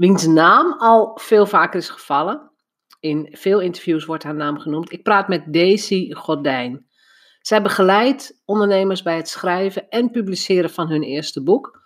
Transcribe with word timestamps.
wiens 0.00 0.26
naam 0.26 0.74
al 0.78 1.18
veel 1.20 1.46
vaker 1.46 1.80
is 1.80 1.88
gevallen. 1.88 2.50
In 3.00 3.28
veel 3.30 3.60
interviews 3.60 4.04
wordt 4.04 4.22
haar 4.22 4.34
naam 4.34 4.58
genoemd. 4.58 4.92
Ik 4.92 5.02
praat 5.02 5.28
met 5.28 5.52
Daisy 5.52 6.12
Gordijn. 6.12 6.86
Zij 7.40 7.62
begeleidt 7.62 8.40
ondernemers 8.44 9.02
bij 9.02 9.16
het 9.16 9.28
schrijven 9.28 9.88
en 9.88 10.10
publiceren 10.10 10.70
van 10.70 10.88
hun 10.88 11.02
eerste 11.02 11.42
boek. 11.42 11.82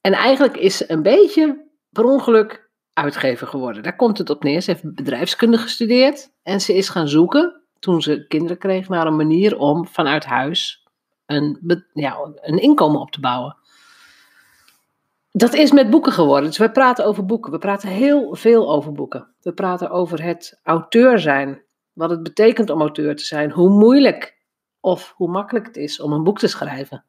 En 0.00 0.12
eigenlijk 0.12 0.56
is 0.56 0.76
ze 0.76 0.90
een 0.90 1.02
beetje 1.02 1.70
per 1.90 2.04
ongeluk 2.04 2.70
uitgever 2.92 3.46
geworden. 3.46 3.82
Daar 3.82 3.96
komt 3.96 4.18
het 4.18 4.30
op 4.30 4.42
neer. 4.42 4.60
Ze 4.60 4.70
heeft 4.70 4.94
bedrijfskunde 4.94 5.58
gestudeerd 5.58 6.32
en 6.42 6.60
ze 6.60 6.74
is 6.74 6.88
gaan 6.88 7.08
zoeken, 7.08 7.62
toen 7.78 8.02
ze 8.02 8.26
kinderen 8.26 8.58
kreeg, 8.58 8.88
naar 8.88 9.06
een 9.06 9.16
manier 9.16 9.58
om 9.58 9.86
vanuit 9.86 10.24
huis 10.24 10.86
een, 11.26 11.82
ja, 11.92 12.30
een 12.34 12.58
inkomen 12.58 13.00
op 13.00 13.10
te 13.10 13.20
bouwen. 13.20 13.56
Dat 15.36 15.54
is 15.54 15.72
met 15.72 15.90
boeken 15.90 16.12
geworden. 16.12 16.48
Dus 16.48 16.58
we 16.58 16.70
praten 16.70 17.04
over 17.04 17.26
boeken. 17.26 17.52
We 17.52 17.58
praten 17.58 17.88
heel 17.88 18.34
veel 18.34 18.72
over 18.72 18.92
boeken. 18.92 19.34
We 19.40 19.52
praten 19.52 19.90
over 19.90 20.22
het 20.22 20.60
auteur 20.62 21.18
zijn. 21.18 21.62
Wat 21.92 22.10
het 22.10 22.22
betekent 22.22 22.70
om 22.70 22.80
auteur 22.80 23.16
te 23.16 23.24
zijn. 23.24 23.50
Hoe 23.50 23.70
moeilijk 23.70 24.36
of 24.80 25.12
hoe 25.16 25.28
makkelijk 25.28 25.66
het 25.66 25.76
is 25.76 26.00
om 26.00 26.12
een 26.12 26.22
boek 26.22 26.38
te 26.38 26.48
schrijven. 26.48 27.04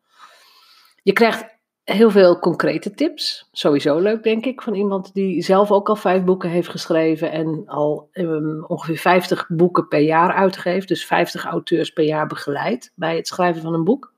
Je 1.03 1.13
krijgt 1.13 1.45
heel 1.83 2.11
veel 2.11 2.39
concrete 2.39 2.93
tips. 2.93 3.49
Sowieso 3.51 3.99
leuk, 3.99 4.23
denk 4.23 4.45
ik, 4.45 4.61
van 4.61 4.73
iemand 4.73 5.13
die 5.13 5.41
zelf 5.41 5.71
ook 5.71 5.89
al 5.89 5.95
vijf 5.95 6.23
boeken 6.23 6.49
heeft 6.49 6.69
geschreven 6.69 7.31
en 7.31 7.63
al 7.65 8.09
um, 8.13 8.65
ongeveer 8.65 8.97
50 8.97 9.47
boeken 9.47 9.87
per 9.87 10.01
jaar 10.01 10.33
uitgeeft. 10.33 10.87
Dus 10.87 11.05
50 11.05 11.45
auteurs 11.45 11.89
per 11.89 12.03
jaar 12.03 12.27
begeleidt 12.27 12.91
bij 12.95 13.15
het 13.15 13.27
schrijven 13.27 13.61
van 13.61 13.73
een 13.73 13.83
boek. 13.83 14.13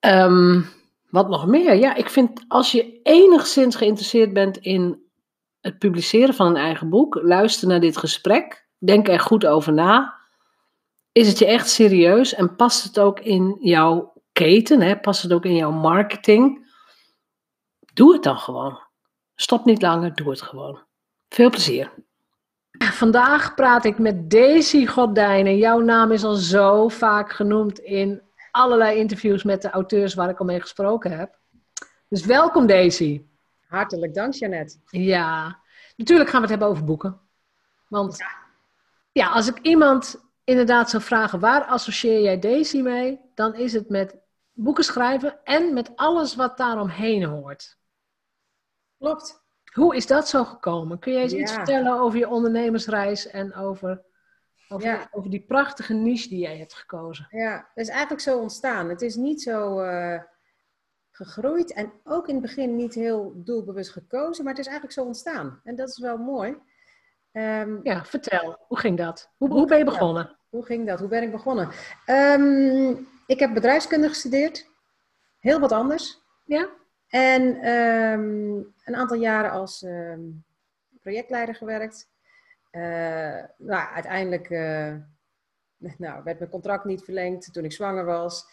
Um, 0.00 0.76
wat 1.10 1.28
nog 1.28 1.46
meer? 1.46 1.74
Ja, 1.74 1.94
ik 1.94 2.10
vind 2.10 2.44
als 2.48 2.72
je 2.72 3.00
enigszins 3.02 3.76
geïnteresseerd 3.76 4.32
bent 4.32 4.56
in 4.56 5.02
het 5.60 5.78
publiceren 5.78 6.34
van 6.34 6.46
een 6.46 6.56
eigen 6.56 6.88
boek, 6.88 7.14
luister 7.22 7.68
naar 7.68 7.80
dit 7.80 7.96
gesprek, 7.96 8.66
denk 8.78 9.08
er 9.08 9.20
goed 9.20 9.46
over 9.46 9.72
na. 9.72 10.16
Is 11.12 11.28
het 11.28 11.38
je 11.38 11.46
echt 11.46 11.70
serieus 11.70 12.34
en 12.34 12.56
past 12.56 12.84
het 12.84 12.98
ook 12.98 13.20
in 13.20 13.56
jouw 13.60 14.12
keten? 14.32 14.80
Hè? 14.80 14.98
Past 14.98 15.22
het 15.22 15.32
ook 15.32 15.44
in 15.44 15.56
jouw 15.56 15.70
marketing? 15.70 16.66
Doe 17.94 18.12
het 18.12 18.22
dan 18.22 18.38
gewoon. 18.38 18.78
Stop 19.34 19.64
niet 19.64 19.82
langer, 19.82 20.14
doe 20.14 20.30
het 20.30 20.42
gewoon. 20.42 20.78
Veel 21.28 21.50
plezier. 21.50 21.92
Vandaag 22.78 23.54
praat 23.54 23.84
ik 23.84 23.98
met 23.98 24.30
Daisy 24.30 24.86
Gordijnen. 24.86 25.56
Jouw 25.56 25.80
naam 25.80 26.12
is 26.12 26.24
al 26.24 26.34
zo 26.34 26.88
vaak 26.88 27.32
genoemd 27.32 27.78
in 27.78 28.22
allerlei 28.50 28.98
interviews 28.98 29.42
met 29.42 29.62
de 29.62 29.70
auteurs 29.70 30.14
waar 30.14 30.28
ik 30.28 30.38
al 30.38 30.46
mee 30.46 30.60
gesproken 30.60 31.18
heb. 31.18 31.38
Dus 32.08 32.24
welkom 32.24 32.66
Daisy. 32.66 33.24
Hartelijk 33.66 34.14
dank 34.14 34.34
Jeannette. 34.34 34.76
Ja, 34.86 35.58
natuurlijk 35.96 36.30
gaan 36.30 36.40
we 36.40 36.46
het 36.46 36.50
hebben 36.58 36.68
over 36.68 36.84
boeken. 36.84 37.20
Want 37.88 38.18
ja, 38.18 38.30
ja 39.12 39.28
als 39.30 39.48
ik 39.48 39.58
iemand 39.58 40.20
inderdaad 40.44 40.90
zou 40.90 41.02
vragen 41.02 41.40
waar 41.40 41.64
associeer 41.64 42.20
jij 42.20 42.38
Daisy 42.38 42.80
mee, 42.80 43.20
dan 43.34 43.54
is 43.54 43.72
het 43.72 43.88
met 43.88 44.16
boeken 44.52 44.84
schrijven 44.84 45.38
en 45.44 45.72
met 45.72 45.96
alles 45.96 46.34
wat 46.34 46.56
daaromheen 46.56 47.24
hoort. 47.24 47.78
Klopt. 48.98 49.46
Hoe 49.72 49.96
is 49.96 50.06
dat 50.06 50.28
zo 50.28 50.44
gekomen? 50.44 50.98
Kun 50.98 51.12
je 51.12 51.18
eens 51.18 51.32
iets 51.32 51.52
vertellen 51.52 52.00
over 52.00 52.18
je 52.18 52.28
ondernemersreis 52.28 53.26
en 53.26 53.54
over 53.54 54.02
over, 54.68 54.88
ja. 54.88 55.08
over 55.10 55.30
die 55.30 55.44
prachtige 55.44 55.94
niche 55.94 56.28
die 56.28 56.38
jij 56.38 56.58
hebt 56.58 56.74
gekozen. 56.74 57.26
Ja, 57.30 57.56
dat 57.74 57.84
is 57.84 57.90
eigenlijk 57.90 58.20
zo 58.20 58.38
ontstaan. 58.38 58.88
Het 58.88 59.02
is 59.02 59.16
niet 59.16 59.42
zo 59.42 59.82
uh, 59.82 60.20
gegroeid 61.10 61.72
en 61.72 61.92
ook 62.04 62.28
in 62.28 62.34
het 62.34 62.42
begin 62.42 62.76
niet 62.76 62.94
heel 62.94 63.32
doelbewust 63.36 63.90
gekozen, 63.90 64.44
maar 64.44 64.52
het 64.52 64.62
is 64.62 64.68
eigenlijk 64.68 64.98
zo 64.98 65.04
ontstaan. 65.04 65.60
En 65.64 65.76
dat 65.76 65.88
is 65.88 65.98
wel 65.98 66.16
mooi. 66.16 66.56
Um, 67.32 67.80
ja, 67.82 68.04
vertel. 68.04 68.64
Hoe 68.68 68.78
ging 68.78 68.98
dat? 68.98 69.30
Hoe, 69.36 69.48
hoe 69.48 69.66
ben 69.66 69.78
je 69.78 69.84
begonnen? 69.84 70.38
Hoe 70.48 70.64
ging 70.64 70.86
dat? 70.86 70.98
Hoe 70.98 71.08
ben 71.08 71.22
ik 71.22 71.30
begonnen? 71.30 71.70
Um, 72.06 73.08
ik 73.26 73.38
heb 73.38 73.54
bedrijfskunde 73.54 74.08
gestudeerd. 74.08 74.70
Heel 75.38 75.60
wat 75.60 75.72
anders. 75.72 76.22
Ja. 76.44 76.68
En 77.08 77.68
um, 77.68 78.74
een 78.84 78.96
aantal 78.96 79.16
jaren 79.16 79.50
als 79.50 79.86
projectleider 81.00 81.54
gewerkt. 81.54 82.08
Uh, 82.70 83.44
nou, 83.56 83.92
uiteindelijk 83.94 84.50
uh, 84.50 84.94
nou, 85.98 86.22
werd 86.24 86.38
mijn 86.38 86.50
contract 86.50 86.84
niet 86.84 87.04
verlengd 87.04 87.52
toen 87.52 87.64
ik 87.64 87.72
zwanger 87.72 88.04
was. 88.04 88.46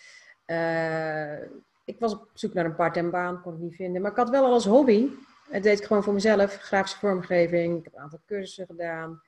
Uh, 0.46 1.42
ik 1.86 2.00
was 2.00 2.14
op 2.14 2.30
zoek 2.34 2.53
naar 2.53 2.66
een 2.66 2.76
part-time 2.76 3.09
baan, 3.09 3.42
kon 3.42 3.53
ik 3.53 3.59
niet 3.59 3.76
vinden. 3.76 4.02
Maar 4.02 4.12
ik 4.12 4.18
had 4.18 4.30
wel 4.30 4.46
al 4.46 4.53
als 4.53 4.66
hobby, 4.66 5.09
het 5.50 5.64
deed 5.64 5.80
ik 5.80 5.86
gewoon 5.86 6.03
voor 6.03 6.14
mezelf, 6.14 6.56
grafische 6.56 7.00
vormgeving. 7.00 7.78
Ik 7.78 7.84
heb 7.84 7.94
een 7.94 8.02
aantal 8.02 8.22
cursussen 8.26 8.66
gedaan. 8.66 9.22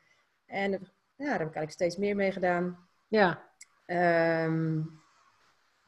En 0.45 0.71
ja, 1.15 1.25
daar 1.25 1.39
heb 1.39 1.47
ik 1.47 1.55
eigenlijk 1.55 1.71
steeds 1.71 1.97
meer 1.97 2.15
mee 2.15 2.31
gedaan. 2.31 2.87
Ja. 3.07 3.45
Um, 4.45 5.01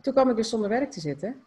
toen 0.02 0.14
kwam 0.14 0.30
ik 0.30 0.36
dus 0.36 0.50
zonder 0.50 0.70
werk 0.70 0.92
te 0.92 1.00
zitten. 1.00 1.44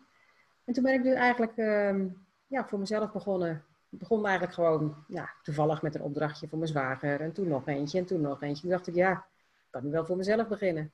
En 0.65 0.73
toen 0.73 0.83
ben 0.83 0.95
ik 0.95 1.03
dus 1.03 1.15
eigenlijk 1.15 1.57
um, 1.57 2.27
ja, 2.47 2.67
voor 2.67 2.79
mezelf 2.79 3.13
begonnen 3.13 3.65
ik 3.93 3.99
begon 3.99 4.25
eigenlijk 4.25 4.55
gewoon 4.55 4.95
ja, 5.09 5.31
toevallig 5.43 5.83
met 5.83 5.95
een 5.95 6.03
opdrachtje 6.03 6.49
voor 6.49 6.59
mijn 6.59 6.71
zwager. 6.71 7.21
En 7.21 7.33
toen 7.33 7.49
nog 7.49 7.67
eentje 7.67 7.99
en 7.99 8.05
toen 8.05 8.21
nog 8.21 8.43
eentje. 8.43 8.63
Toen 8.63 8.71
dacht 8.71 8.87
ik, 8.87 8.95
ja, 8.95 9.13
ik 9.13 9.71
kan 9.71 9.85
nu 9.85 9.91
wel 9.91 10.05
voor 10.07 10.17
mezelf 10.17 10.49
beginnen. 10.49 10.93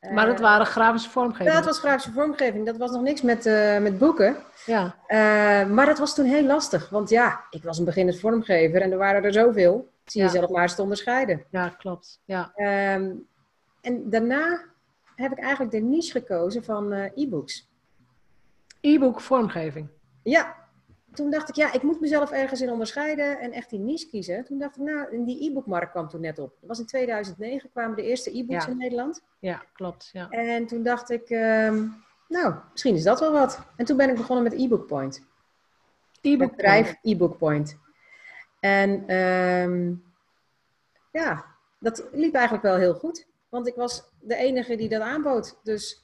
Maar 0.00 0.26
dat 0.26 0.40
waren 0.40 0.66
grafische 0.66 1.10
vormgeving? 1.10 1.48
Ja, 1.48 1.54
dat 1.54 1.64
was 1.64 1.78
grafische 1.78 2.12
vormgeving. 2.12 2.66
Dat 2.66 2.76
was 2.76 2.90
nog 2.90 3.02
niks 3.02 3.22
met, 3.22 3.46
uh, 3.46 3.78
met 3.78 3.98
boeken. 3.98 4.36
Ja. 4.66 4.96
Uh, 5.08 5.70
maar 5.70 5.86
dat 5.86 5.98
was 5.98 6.14
toen 6.14 6.24
heel 6.24 6.44
lastig. 6.44 6.88
Want 6.88 7.08
ja, 7.08 7.44
ik 7.50 7.62
was 7.62 7.78
een 7.78 7.84
beginnend 7.84 8.20
vormgever 8.20 8.82
en 8.82 8.92
er 8.92 8.98
waren 8.98 9.24
er 9.24 9.32
zoveel. 9.32 9.88
Zie 10.04 10.20
je 10.20 10.26
ja. 10.26 10.32
zelf 10.32 10.50
maar 10.50 10.62
eens 10.62 10.74
te 10.74 10.82
onderscheiden. 10.82 11.44
Ja, 11.50 11.68
klopt. 11.68 12.20
Ja. 12.24 12.52
Um, 12.94 13.26
en 13.80 14.10
daarna 14.10 14.64
heb 15.14 15.32
ik 15.32 15.38
eigenlijk 15.38 15.70
de 15.70 15.80
niche 15.80 16.10
gekozen 16.10 16.64
van 16.64 16.92
uh, 16.92 17.04
e-books. 17.14 17.68
E-book 18.80 19.20
vormgeving? 19.20 19.88
Ja, 20.22 20.56
toen 21.14 21.30
dacht 21.30 21.48
ik, 21.48 21.54
ja, 21.54 21.72
ik 21.72 21.82
moet 21.82 22.00
mezelf 22.00 22.30
ergens 22.30 22.60
in 22.60 22.70
onderscheiden 22.70 23.40
en 23.40 23.52
echt 23.52 23.70
die 23.70 23.78
niche 23.78 24.08
kiezen. 24.08 24.44
Toen 24.44 24.58
dacht 24.58 24.76
ik, 24.76 24.82
nou, 24.82 25.24
die 25.24 25.50
e-bookmarkt 25.50 25.90
kwam 25.90 26.08
toen 26.08 26.20
net 26.20 26.38
op. 26.38 26.56
Dat 26.60 26.68
was 26.68 26.78
in 26.78 26.86
2009, 26.86 27.70
kwamen 27.70 27.96
de 27.96 28.02
eerste 28.02 28.38
e-books 28.38 28.66
in 28.66 28.76
Nederland. 28.76 29.22
Ja, 29.38 29.62
klopt. 29.72 30.10
Ja. 30.12 30.28
En 30.30 30.66
toen 30.66 30.82
dacht 30.82 31.10
ik, 31.10 31.30
um, 31.30 32.04
nou, 32.28 32.54
misschien 32.72 32.94
is 32.94 33.02
dat 33.02 33.20
wel 33.20 33.32
wat. 33.32 33.60
En 33.76 33.84
toen 33.84 33.96
ben 33.96 34.10
ik 34.10 34.16
begonnen 34.16 34.44
met 34.44 34.52
e-book 34.52 34.86
point. 34.86 35.22
E-book 36.20 36.50
bedrijf 36.50 36.94
e-book 37.02 37.38
point. 37.38 37.76
En 38.60 39.14
um, 39.14 40.04
ja, 41.12 41.44
dat 41.78 42.08
liep 42.12 42.34
eigenlijk 42.34 42.64
wel 42.64 42.76
heel 42.76 42.94
goed. 42.94 43.26
Want 43.48 43.66
ik 43.66 43.74
was 43.74 44.04
de 44.20 44.36
enige 44.36 44.76
die 44.76 44.88
dat 44.88 45.00
aanbood. 45.00 45.58
Dus... 45.62 46.02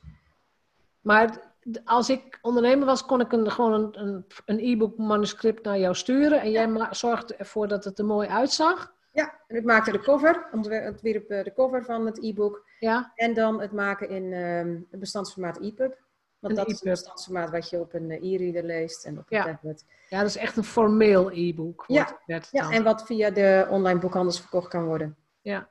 Maar 1.00 1.53
als 1.84 2.08
ik 2.08 2.38
ondernemer 2.42 2.86
was, 2.86 3.06
kon 3.06 3.20
ik 3.20 3.32
een, 3.32 3.50
gewoon 3.50 3.96
een, 3.96 4.26
een 4.44 4.58
e-book 4.58 4.98
manuscript 4.98 5.64
naar 5.64 5.78
jou 5.78 5.94
sturen. 5.94 6.40
En 6.40 6.50
jij 6.50 6.86
zorgde 6.90 7.34
ervoor 7.34 7.68
dat 7.68 7.84
het 7.84 7.98
er 7.98 8.04
mooi 8.04 8.28
uitzag. 8.28 8.92
Ja, 9.12 9.40
en 9.46 9.56
ik 9.56 9.64
maakte 9.64 9.92
de 9.92 10.00
cover, 10.00 10.48
ontwierp 10.52 11.28
de 11.28 11.52
cover 11.54 11.84
van 11.84 12.06
het 12.06 12.22
e-book. 12.22 12.66
Ja. 12.78 13.12
En 13.14 13.34
dan 13.34 13.60
het 13.60 13.72
maken 13.72 14.08
in 14.08 14.32
um, 14.32 14.86
het 14.90 15.00
bestandsformaat 15.00 15.58
EPUB. 15.58 15.96
Want 16.38 16.56
dat 16.56 16.66
is 16.66 16.80
het 16.80 16.90
bestandsformaat 16.90 17.50
wat 17.50 17.70
je 17.70 17.80
op 17.80 17.94
een 17.94 18.10
uh, 18.10 18.32
e-reader 18.32 18.64
leest 18.64 19.04
en 19.04 19.18
op 19.18 19.24
een 19.28 19.36
ja. 19.36 19.44
tablet. 19.44 19.84
Ja, 20.08 20.18
dat 20.18 20.28
is 20.28 20.36
echt 20.36 20.56
een 20.56 20.64
formeel 20.64 21.30
e-book. 21.32 21.84
Ja. 21.86 22.20
ja, 22.26 22.70
en 22.70 22.82
wat 22.82 23.06
via 23.06 23.30
de 23.30 23.66
online 23.70 23.98
boekhandels 23.98 24.40
verkocht 24.40 24.68
kan 24.68 24.84
worden. 24.84 25.16
Ja. 25.40 25.68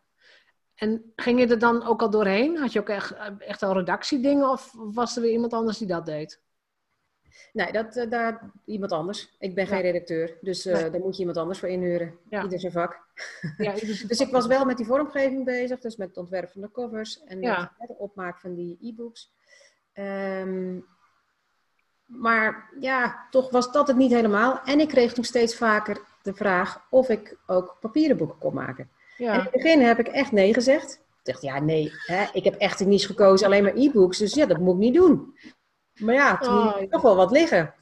En 0.75 1.13
ging 1.15 1.39
je 1.39 1.47
er 1.47 1.59
dan 1.59 1.85
ook 1.85 2.01
al 2.01 2.09
doorheen? 2.09 2.57
Had 2.57 2.73
je 2.73 2.79
ook 2.79 2.89
echt, 2.89 3.13
echt 3.37 3.63
al 3.63 3.73
redactiedingen 3.73 4.49
of 4.49 4.73
was 4.73 5.15
er 5.15 5.21
weer 5.21 5.31
iemand 5.31 5.53
anders 5.53 5.77
die 5.77 5.87
dat 5.87 6.05
deed? 6.05 6.41
Nee, 7.53 7.71
dat, 7.71 7.95
uh, 7.95 8.09
daar 8.09 8.51
iemand 8.65 8.91
anders. 8.91 9.35
Ik 9.39 9.55
ben 9.55 9.67
geen 9.67 9.81
redacteur, 9.81 10.37
dus 10.41 10.65
uh, 10.65 10.73
daar 10.73 10.99
moet 10.99 11.13
je 11.13 11.19
iemand 11.19 11.37
anders 11.37 11.59
voor 11.59 11.69
inhuren. 11.69 12.17
Ja. 12.29 12.43
Ieder 12.43 12.59
zijn 12.59 12.71
vak. 12.71 12.99
Ja, 13.57 13.73
dus 14.07 14.19
ik 14.19 14.31
was 14.31 14.47
wel 14.47 14.65
met 14.65 14.77
die 14.77 14.85
vormgeving 14.85 15.45
bezig, 15.45 15.79
dus 15.79 15.95
met 15.95 16.07
het 16.07 16.17
ontwerpen 16.17 16.51
van 16.51 16.61
de 16.61 16.71
covers 16.71 17.23
en 17.23 17.39
met 17.39 17.69
het 17.77 17.97
opmaak 17.97 18.39
van 18.39 18.55
die 18.55 18.77
e-books. 18.81 19.31
Um, 19.93 20.85
maar 22.05 22.69
ja, 22.79 23.27
toch 23.29 23.49
was 23.49 23.71
dat 23.71 23.87
het 23.87 23.97
niet 23.97 24.11
helemaal. 24.11 24.61
En 24.63 24.79
ik 24.79 24.87
kreeg 24.87 25.13
toen 25.13 25.23
steeds 25.23 25.55
vaker 25.55 26.01
de 26.21 26.33
vraag 26.33 26.87
of 26.89 27.09
ik 27.09 27.37
ook 27.45 27.77
papieren 27.79 28.17
boeken 28.17 28.37
kon 28.37 28.53
maken. 28.53 28.89
En 29.27 29.29
in 29.33 29.35
Ja. 29.37 29.41
het 29.43 29.51
begin 29.51 29.81
heb 29.81 29.99
ik 29.99 30.07
echt 30.07 30.31
nee 30.31 30.53
gezegd. 30.53 30.93
Ik 30.93 31.31
dacht, 31.31 31.41
ja, 31.41 31.59
nee, 31.59 31.91
hè, 32.05 32.25
ik 32.33 32.43
heb 32.43 32.55
echt 32.55 32.85
niet 32.85 33.05
gekozen, 33.05 33.45
alleen 33.47 33.63
maar 33.63 33.75
e-books. 33.75 34.17
Dus 34.17 34.33
ja, 34.33 34.45
dat 34.45 34.57
moet 34.57 34.73
ik 34.73 34.79
niet 34.79 34.93
doen. 34.93 35.37
Maar 35.99 36.13
ja, 36.15 36.37
toen 36.37 36.53
Oh, 36.67 36.79
ja. 36.79 36.87
toch 36.87 37.01
wel 37.01 37.15
wat 37.15 37.31
liggen. 37.31 37.73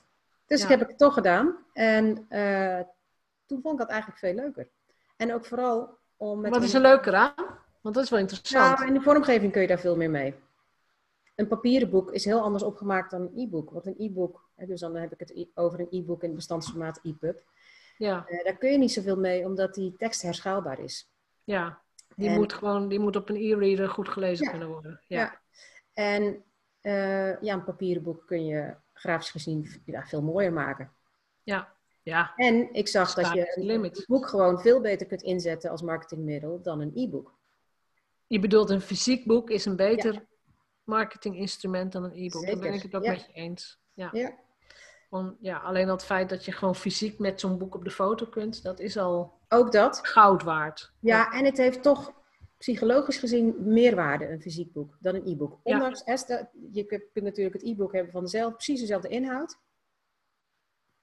Dus 0.46 0.60
Ja. 0.62 0.70
ik 0.70 0.80
heb 0.80 0.88
het 0.88 0.98
toch 0.98 1.14
gedaan. 1.14 1.56
En 1.74 2.26
eh, 2.30 2.80
toen 3.46 3.62
vond 3.62 3.74
ik 3.74 3.80
dat 3.80 3.90
eigenlijk 3.90 4.20
veel 4.20 4.34
leuker. 4.34 4.70
En 5.18 5.34
ook 5.34 5.46
vooral 5.46 5.98
om 6.18 6.42
met... 6.42 6.52
Wat 6.52 6.64
is 6.64 6.74
een- 6.74 6.84
er 6.84 6.88
leuker 6.90 7.14
aan? 7.14 7.34
Want 7.82 7.96
dat 7.96 8.04
is 8.04 8.10
wel 8.10 8.20
interessant. 8.20 8.78
Nou, 8.78 8.88
in 8.88 8.94
de 8.94 9.02
vormgeving 9.02 9.52
kun 9.52 9.62
je 9.62 9.68
daar 9.68 9.80
veel 9.80 9.96
meer 9.96 10.10
mee. 10.10 10.34
Een 11.36 11.48
papieren 11.48 11.90
boek 11.90 12.12
is 12.12 12.26
heel 12.26 12.42
anders 12.42 12.64
opgemaakt 12.64 13.12
dan 13.12 13.22
een 13.22 13.32
e-book. 13.36 13.70
Want 13.70 13.86
een 13.86 13.96
e-book, 13.98 14.50
dus 14.56 14.80
dan 14.80 14.96
heb 14.96 15.14
ik 15.14 15.20
het 15.20 15.48
over 15.54 15.80
een 15.80 15.88
e-book 15.92 16.24
in 16.24 16.36
bestandsformaat 16.36 17.00
EPUB. 17.04 17.38
Ja, 17.98 18.26
Eh, 18.28 18.44
daar 18.44 18.58
kun 18.58 18.72
je 18.72 18.78
niet 18.78 18.92
zoveel 18.92 19.18
mee, 19.18 19.46
omdat 19.46 19.74
die 19.74 19.96
tekst 19.98 20.22
herschaalbaar 20.22 20.80
is. 20.80 21.11
Ja. 21.44 21.82
Die, 22.16 22.30
En- 22.30 22.36
moet 22.36 22.54
gewoon, 22.54 22.88
die 22.88 23.00
moet 23.00 23.16
op 23.16 23.30
een 23.30 23.36
e-reader 23.36 23.90
goed 23.90 24.10
gelezen 24.10 24.46
Ja. 24.46 24.52
kunnen 24.52 24.68
worden. 24.68 25.02
Ja. 25.08 25.20
Ja. 25.20 25.42
En 25.94 26.44
eh, 26.82 27.42
ja, 27.42 27.54
een 27.54 27.64
papieren 27.64 28.04
boek 28.04 28.28
kun 28.28 28.46
je 28.46 28.76
grafisch 28.94 29.30
gezien 29.30 29.82
ja, 29.86 30.06
veel 30.06 30.22
mooier 30.22 30.54
maken. 30.54 30.92
Ja. 31.44 31.76
ja. 32.02 32.34
En 32.36 32.74
ik 32.74 32.88
zag 32.88 33.14
dat 33.14 33.34
je 33.34 33.54
een 33.70 33.94
boek 34.08 34.28
gewoon 34.28 34.60
veel 34.60 34.82
beter 34.82 35.08
kunt 35.08 35.22
inzetten 35.22 35.70
als 35.70 35.82
marketingmiddel 35.82 36.62
dan 36.62 36.82
een 36.82 36.92
e-book. 36.96 37.40
Je 38.28 38.40
bedoelt 38.40 38.70
een 38.70 38.82
fysiek 38.82 39.26
boek 39.26 39.50
is 39.50 39.66
een 39.66 39.76
beter 39.76 40.26
marketinginstrument 40.84 41.92
dan 41.92 42.04
een 42.04 42.16
e-book. 42.16 42.46
Daar 42.46 42.60
ben 42.60 42.74
ik 42.74 42.82
het 42.82 42.96
ook 42.96 43.08
met 43.08 43.26
je 43.26 43.34
eens. 43.34 43.80
Ja. 43.94 44.10
Ja. 44.12 44.38
Van, 45.10 45.38
ja, 45.40 45.58
alleen 45.58 45.86
al 45.86 45.96
het 45.96 46.06
feit 46.06 46.30
dat 46.30 46.46
je 46.46 46.52
gewoon 46.52 46.76
fysiek 46.76 47.20
met 47.20 47.40
zo'n 47.40 47.58
boek 47.58 47.76
op 47.76 47.84
de 47.84 47.92
foto 47.92 48.26
kunt, 48.26 48.64
dat 48.64 48.80
is 48.80 48.98
al 48.98 49.41
Ook 49.54 49.72
dat. 49.72 50.00
goud 50.02 50.44
waard. 50.44 50.92
Ja, 51.00 51.32
en 51.32 51.46
het 51.46 51.58
heeft 51.58 51.82
toch 51.82 52.14
psychologisch 52.58 53.18
gezien 53.18 53.56
meer 53.60 53.96
waarde, 53.96 54.30
een 54.30 54.42
fysiek 54.42 54.74
boek, 54.74 54.98
dan 55.00 55.16
een 55.16 55.28
e-book. 55.28 55.60
Ja. 55.64 55.74
Ondanks, 55.74 56.04
Esther, 56.04 56.50
je 56.72 56.84
kunt 56.84 57.04
kunt 57.14 57.26
natuurlijk 57.26 57.56
het 57.56 57.64
e-book 57.64 57.94
hebben 57.94 58.12
van 58.12 58.24
dezelfde, 58.24 58.56
precies 58.56 58.80
dezelfde 58.80 59.08
inhoud. 59.08 59.58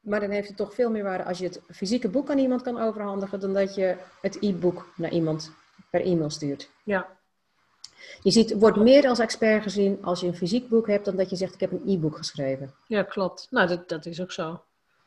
Maar 0.00 0.20
dan 0.20 0.30
heeft 0.30 0.48
het 0.48 0.56
toch 0.56 0.74
veel 0.74 0.90
meer 0.90 1.02
waarde 1.02 1.24
als 1.24 1.38
je 1.38 1.44
het 1.44 1.60
fysieke 1.70 2.08
boek 2.08 2.30
aan 2.30 2.38
iemand 2.38 2.62
kan 2.62 2.78
overhandigen, 2.80 3.40
dan 3.40 3.52
dat 3.52 3.74
je 3.74 3.96
het 4.20 4.42
e-book 4.42 4.92
naar 4.96 5.10
iemand 5.10 5.52
per 5.90 6.00
e-mail 6.00 6.30
stuurt. 6.30 6.70
Ja, 6.84 7.06
Je 8.22 8.30
ziet, 8.30 8.58
wordt 8.58 8.76
meer 8.76 9.08
als 9.08 9.18
expert 9.18 9.62
gezien 9.62 10.04
als 10.04 10.20
je 10.20 10.26
een 10.26 10.36
fysiek 10.36 10.68
boek 10.68 10.86
hebt, 10.86 11.04
dan 11.04 11.16
dat 11.16 11.30
je 11.30 11.36
zegt, 11.36 11.54
ik 11.54 11.60
heb 11.60 11.72
een 11.72 11.82
e-book 11.86 12.16
geschreven. 12.16 12.74
ja 12.86 13.02
klopt. 13.02 13.46
Nou, 13.50 13.68
dat, 13.68 13.88
dat 13.88 14.06
is 14.06 14.20
ook 14.20 14.32
zo. 14.32 14.62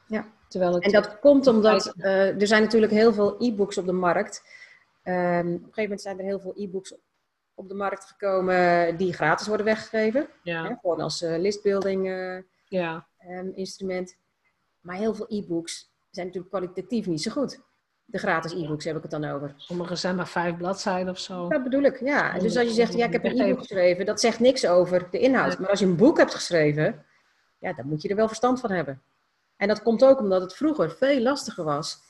Ja. 0.08 0.26
Terwijl 0.52 0.74
het, 0.74 0.84
En 0.84 0.92
dat 0.92 1.20
komt 1.20 1.48
omdat 1.48 1.94
eh, 1.98 2.42
er 2.42 2.48
zijn 2.48 2.62
natuurlijk 2.62 2.92
heel 2.92 3.14
veel 3.14 3.36
e-books 3.40 3.78
op 3.78 3.86
de 3.86 3.92
markt. 3.92 4.44
Ehm, 5.04 5.40
op 5.40 5.46
een 5.46 5.60
gegeven 5.60 5.82
moment 5.82 6.02
zijn 6.02 6.20
er 6.20 6.26
heel 6.26 6.40
veel 6.40 6.54
e-books 6.56 6.96
op 7.54 7.70
de 7.70 7.74
markt 7.74 8.06
gekomen 8.06 8.98
die 8.98 9.14
gratis 9.14 9.48
worden 9.48 9.66
weggegeven. 9.66 10.28
Hè, 10.44 10.76
gewoon 10.82 11.02
als 11.02 11.22
eh, 11.22 11.38
listbuilding 11.38 12.10
eh, 12.10 12.38
ja, 12.68 13.08
ehm, 13.18 13.50
instrument. 13.56 14.18
Maar 14.80 14.96
heel 14.96 15.14
veel 15.14 15.26
e-books 15.30 15.92
zijn 16.10 16.26
natuurlijk 16.26 16.54
kwalitatief 16.54 17.06
niet 17.06 17.22
zo 17.22 17.32
goed. 17.32 17.60
De 18.06 18.18
gratis 18.18 18.54
e-books 18.54 18.86
heb 18.86 18.96
ik 18.96 19.02
het 19.02 19.12
dan 19.12 19.26
over. 19.26 19.54
sommige 19.58 19.96
zijn 19.96 20.16
maar 20.16 20.28
vijf 20.28 20.58
bladzijden 20.58 21.14
of 21.14 21.20
zo. 21.20 21.50
Dat 21.50 21.64
bedoel 21.64 21.84
ik, 21.84 22.00
ja. 22.00 22.40
Dus 22.40 22.58
als 22.58 22.68
je 22.68 22.74
zegt, 22.74 22.94
ja, 22.94 23.06
ik 23.06 23.12
heb 23.12 23.26
een 23.26 23.40
e-book 23.40 23.60
geschreven, 23.60 24.06
dat 24.06 24.20
zegt 24.20 24.40
niks 24.40 24.68
over 24.68 25.08
de 25.12 25.20
inhoud. 25.20 25.60
Maar 25.60 25.70
als 25.70 25.80
je 25.80 25.86
een 25.86 25.96
boek 25.96 26.18
hebt 26.18 26.34
geschreven, 26.34 27.06
ja, 27.60 27.74
dan 27.74 27.88
moet 27.88 28.02
je 28.02 28.10
er 28.10 28.16
wel 28.16 28.28
verstand 28.28 28.60
van 28.60 28.72
hebben. 28.72 29.02
En 29.62 29.68
dat 29.68 29.82
komt 29.82 30.04
ook 30.04 30.20
omdat 30.20 30.42
het 30.42 30.56
vroeger 30.56 30.92
veel 30.92 31.20
lastiger 31.20 31.64
was 31.64 32.02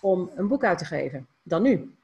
om 0.00 0.30
een 0.34 0.48
boek 0.48 0.64
uit 0.64 0.78
te 0.78 0.84
geven 0.84 1.28
dan 1.42 1.62
nu. 1.62 1.94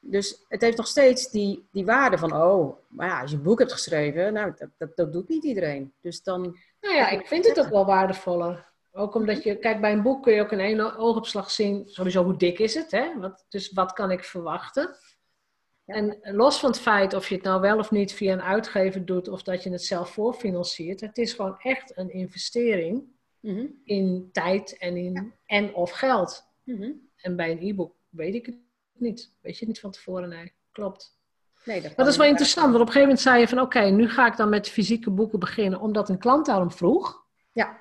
Dus 0.00 0.44
het 0.48 0.60
heeft 0.60 0.76
nog 0.76 0.86
steeds 0.86 1.30
die, 1.30 1.68
die 1.72 1.84
waarde 1.84 2.18
van, 2.18 2.32
oh, 2.32 2.76
maar 2.88 3.06
ja, 3.06 3.20
als 3.20 3.30
je 3.30 3.36
een 3.36 3.42
boek 3.42 3.58
hebt 3.58 3.72
geschreven, 3.72 4.32
nou, 4.32 4.52
dat, 4.58 4.68
dat, 4.78 4.96
dat 4.96 5.12
doet 5.12 5.28
niet 5.28 5.44
iedereen. 5.44 5.92
Dus 6.00 6.22
dan, 6.22 6.58
Nou 6.80 6.94
ja, 6.94 7.08
ik 7.08 7.26
vind 7.26 7.46
het 7.46 7.60
ook 7.60 7.68
wel 7.68 7.86
waardevoller. 7.86 8.68
Ook 8.92 9.14
omdat 9.14 9.42
je, 9.42 9.56
kijk, 9.56 9.80
bij 9.80 9.92
een 9.92 10.02
boek 10.02 10.22
kun 10.22 10.34
je 10.34 10.42
ook 10.42 10.52
in 10.52 10.60
één 10.60 10.96
oogopslag 10.96 11.50
zien, 11.50 11.82
sowieso 11.86 12.24
hoe 12.24 12.36
dik 12.36 12.58
is 12.58 12.74
het, 12.74 12.90
hè? 12.90 13.18
Wat, 13.18 13.44
dus 13.48 13.72
wat 13.72 13.92
kan 13.92 14.10
ik 14.10 14.24
verwachten? 14.24 14.96
Ja. 15.84 15.94
En 15.94 16.18
los 16.22 16.58
van 16.58 16.70
het 16.70 16.80
feit 16.80 17.14
of 17.14 17.28
je 17.28 17.34
het 17.34 17.44
nou 17.44 17.60
wel 17.60 17.78
of 17.78 17.90
niet 17.90 18.12
via 18.12 18.32
een 18.32 18.42
uitgever 18.42 19.04
doet, 19.04 19.28
of 19.28 19.42
dat 19.42 19.62
je 19.62 19.70
het 19.70 19.84
zelf 19.84 20.10
voorfinanciert, 20.10 21.00
het 21.00 21.18
is 21.18 21.32
gewoon 21.32 21.58
echt 21.58 21.96
een 21.96 22.12
investering 22.12 23.18
Mhm, 23.40 23.64
in 23.84 24.28
tijd 24.32 24.76
en, 24.78 24.96
in, 24.96 25.32
en 25.46 25.74
of 25.74 25.90
geld. 25.90 26.46
mhm. 26.64 26.90
En 27.16 27.36
bij 27.36 27.50
een 27.50 27.58
e-book 27.68 27.94
weet 28.08 28.34
ik 28.34 28.46
het 28.46 28.54
niet. 28.92 29.30
Weet 29.40 29.52
je 29.52 29.58
het 29.58 29.68
niet 29.68 29.80
van 29.80 29.90
tevoren, 29.90 30.28
nee. 30.28 30.52
Klopt. 30.72 31.18
Nee, 31.64 31.80
Maar 31.82 31.92
dat 31.96 32.06
is 32.06 32.16
wel 32.16 32.26
interessant, 32.26 32.66
want 32.70 32.80
op 32.80 32.86
een 32.86 32.92
gegeven 32.92 33.08
moment 33.08 33.20
zei 33.20 33.40
je 33.40 33.48
van 33.48 33.60
oké, 33.60 33.80
nu 33.80 34.08
ga 34.08 34.26
ik 34.26 34.36
dan 34.36 34.48
met 34.48 34.68
fysieke 34.68 35.10
boeken 35.10 35.38
beginnen, 35.38 35.80
omdat 35.80 36.08
een 36.08 36.18
klant 36.18 36.46
daarom 36.46 36.70
vroeg. 36.70 37.24
Ja, 37.52 37.80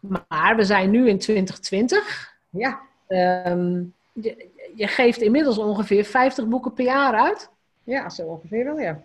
Maar 0.00 0.54
we 0.56 0.64
zijn 0.64 0.90
nu 0.90 1.08
in 1.08 1.18
2020. 1.18 2.34
ja. 2.50 2.80
Ehm, 3.06 3.82
je, 4.12 4.48
je 4.74 4.86
geeft 4.86 5.20
inmiddels 5.20 5.58
ongeveer 5.58 6.04
50 6.04 6.46
boeken 6.46 6.72
per 6.72 6.84
jaar 6.84 7.14
uit. 7.14 7.50
ja, 7.84 8.08
zo 8.10 8.22
ongeveer 8.26 8.64
wel, 8.64 8.78
ja. 8.78 9.02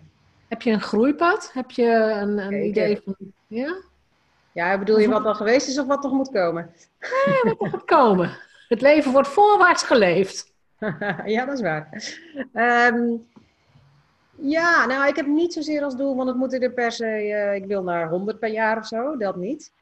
Heb 0.48 0.62
je 0.62 0.70
een 0.70 0.80
groeipad? 0.80 1.50
Heb 1.52 1.70
je 1.70 1.86
een, 1.92 2.38
een 2.38 2.66
idee 2.66 3.00
van... 3.04 3.16
Ja? 3.46 3.76
Ja, 4.52 4.78
bedoel 4.78 4.98
je 4.98 5.08
wat 5.08 5.24
al 5.24 5.34
geweest 5.34 5.68
is 5.68 5.78
of 5.78 5.86
wat 5.86 6.02
nog 6.02 6.12
moet 6.12 6.30
komen? 6.30 6.70
Gaat 6.98 7.84
komen. 7.84 8.30
Het 8.68 8.80
leven 8.80 9.12
wordt 9.12 9.28
voorwaarts 9.28 9.82
geleefd. 9.82 10.52
ja, 11.24 11.44
dat 11.44 11.54
is 11.54 11.60
waar. 11.60 11.88
Ehm, 12.52 13.10
ja, 14.36 14.86
nou, 14.86 15.08
ik 15.08 15.16
heb 15.16 15.26
niet 15.26 15.52
zozeer 15.52 15.82
als 15.82 15.96
doel, 15.96 16.16
want 16.16 16.28
het 16.28 16.36
moet 16.38 16.52
er 16.52 16.72
per 16.72 16.92
se, 16.92 17.06
eh, 17.06 17.54
ik 17.54 17.64
wil 17.64 17.82
naar 17.82 18.08
100 18.08 18.38
per 18.38 18.48
jaar 18.50 18.78
of 18.78 18.86
zo, 18.86 19.16
dat 19.16 19.36
niet. 19.36 19.72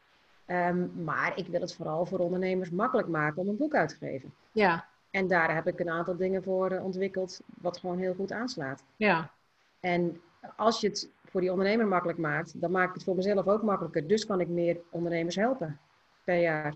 Ehm, 0.46 1.02
maar 1.04 1.32
ik 1.34 1.46
wil 1.46 1.60
het 1.60 1.74
vooral 1.74 2.06
voor 2.06 2.18
ondernemers 2.18 2.70
makkelijk 2.70 3.08
maken 3.08 3.42
om 3.42 3.48
een 3.48 3.56
boek 3.56 3.74
uit 3.74 3.88
te 3.88 3.96
geven. 3.96 4.34
Ja, 4.52 4.86
En 5.10 5.28
daar 5.28 5.54
heb 5.54 5.66
ik 5.66 5.80
een 5.80 5.90
aantal 5.90 6.16
dingen 6.16 6.42
voor 6.42 6.70
eh, 6.70 6.84
ontwikkeld, 6.84 7.40
wat 7.60 7.78
gewoon 7.78 7.98
heel 7.98 8.14
goed 8.14 8.32
aanslaat. 8.32 8.82
ja. 8.96 9.30
En 9.80 10.20
als 10.56 10.80
je 10.80 10.88
het 10.88 11.08
voor 11.30 11.40
die 11.40 11.50
ondernemer 11.50 11.86
makkelijk 11.86 12.18
maakt, 12.18 12.60
dan 12.60 12.70
maak 12.70 12.88
ik 12.88 12.94
het 12.94 13.04
voor 13.04 13.14
mezelf 13.16 13.46
ook 13.46 13.62
makkelijker. 13.62 14.06
Dus 14.06 14.26
kan 14.26 14.40
ik 14.40 14.48
meer 14.48 14.80
ondernemers 14.90 15.36
helpen 15.36 15.80
per 16.24 16.40
jaar. 16.40 16.74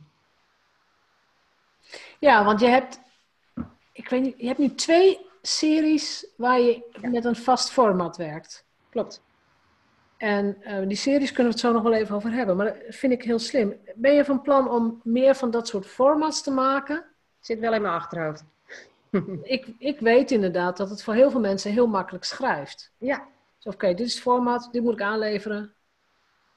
Ja, 2.19 2.45
want 2.45 2.61
je 2.61 2.67
hebt, 2.67 3.01
ik 3.93 4.09
weet 4.09 4.23
niet, 4.23 4.35
je 4.39 4.47
hebt 4.47 4.59
nu 4.59 4.75
twee 4.75 5.27
series 5.43 6.27
waar 6.37 6.61
je 6.61 6.83
Ja. 7.03 7.09
met 7.09 7.25
een 7.25 7.37
vast 7.37 7.71
format 7.71 8.17
werkt. 8.17 8.65
Klopt. 8.91 9.23
En 10.17 10.63
eh, 10.63 10.87
die 10.89 10.97
series 10.97 11.33
kunnen 11.33 11.53
we 11.53 11.59
het 11.59 11.67
zo 11.67 11.73
nog 11.73 11.83
wel 11.83 11.93
even 11.95 12.15
over 12.17 12.31
hebben. 12.33 12.57
Maar 12.57 12.67
dat 12.67 12.95
vind 12.95 13.13
ik 13.13 13.23
heel 13.23 13.39
slim. 13.39 13.75
Ben 13.95 14.15
je 14.15 14.25
van 14.25 14.43
plan 14.43 14.71
om 14.71 15.01
meer 15.05 15.35
van 15.35 15.51
dat 15.51 15.69
soort 15.69 15.87
formats 15.87 16.43
te 16.43 16.51
maken? 16.51 17.05
Zit 17.41 17.59
wel 17.59 17.75
in 17.75 17.83
mijn 17.83 17.95
achterhoofd. 17.95 18.45
Ik, 19.43 19.67
ik 19.79 20.01
weet 20.01 20.31
inderdaad 20.31 20.77
dat 20.77 20.91
het 20.91 21.03
voor 21.03 21.15
heel 21.15 21.31
veel 21.31 21.41
mensen 21.41 21.73
heel 21.73 21.87
makkelijk 21.87 22.25
schrijft. 22.25 22.93
Ja, 22.99 23.27
Dus 23.65 23.75
oké, 23.75 23.87
dit 23.95 24.07
is 24.07 24.13
het 24.15 24.23
format, 24.23 24.69
dit 24.73 24.83
moet 24.83 24.93
ik 24.93 25.03
aanleveren. 25.03 25.73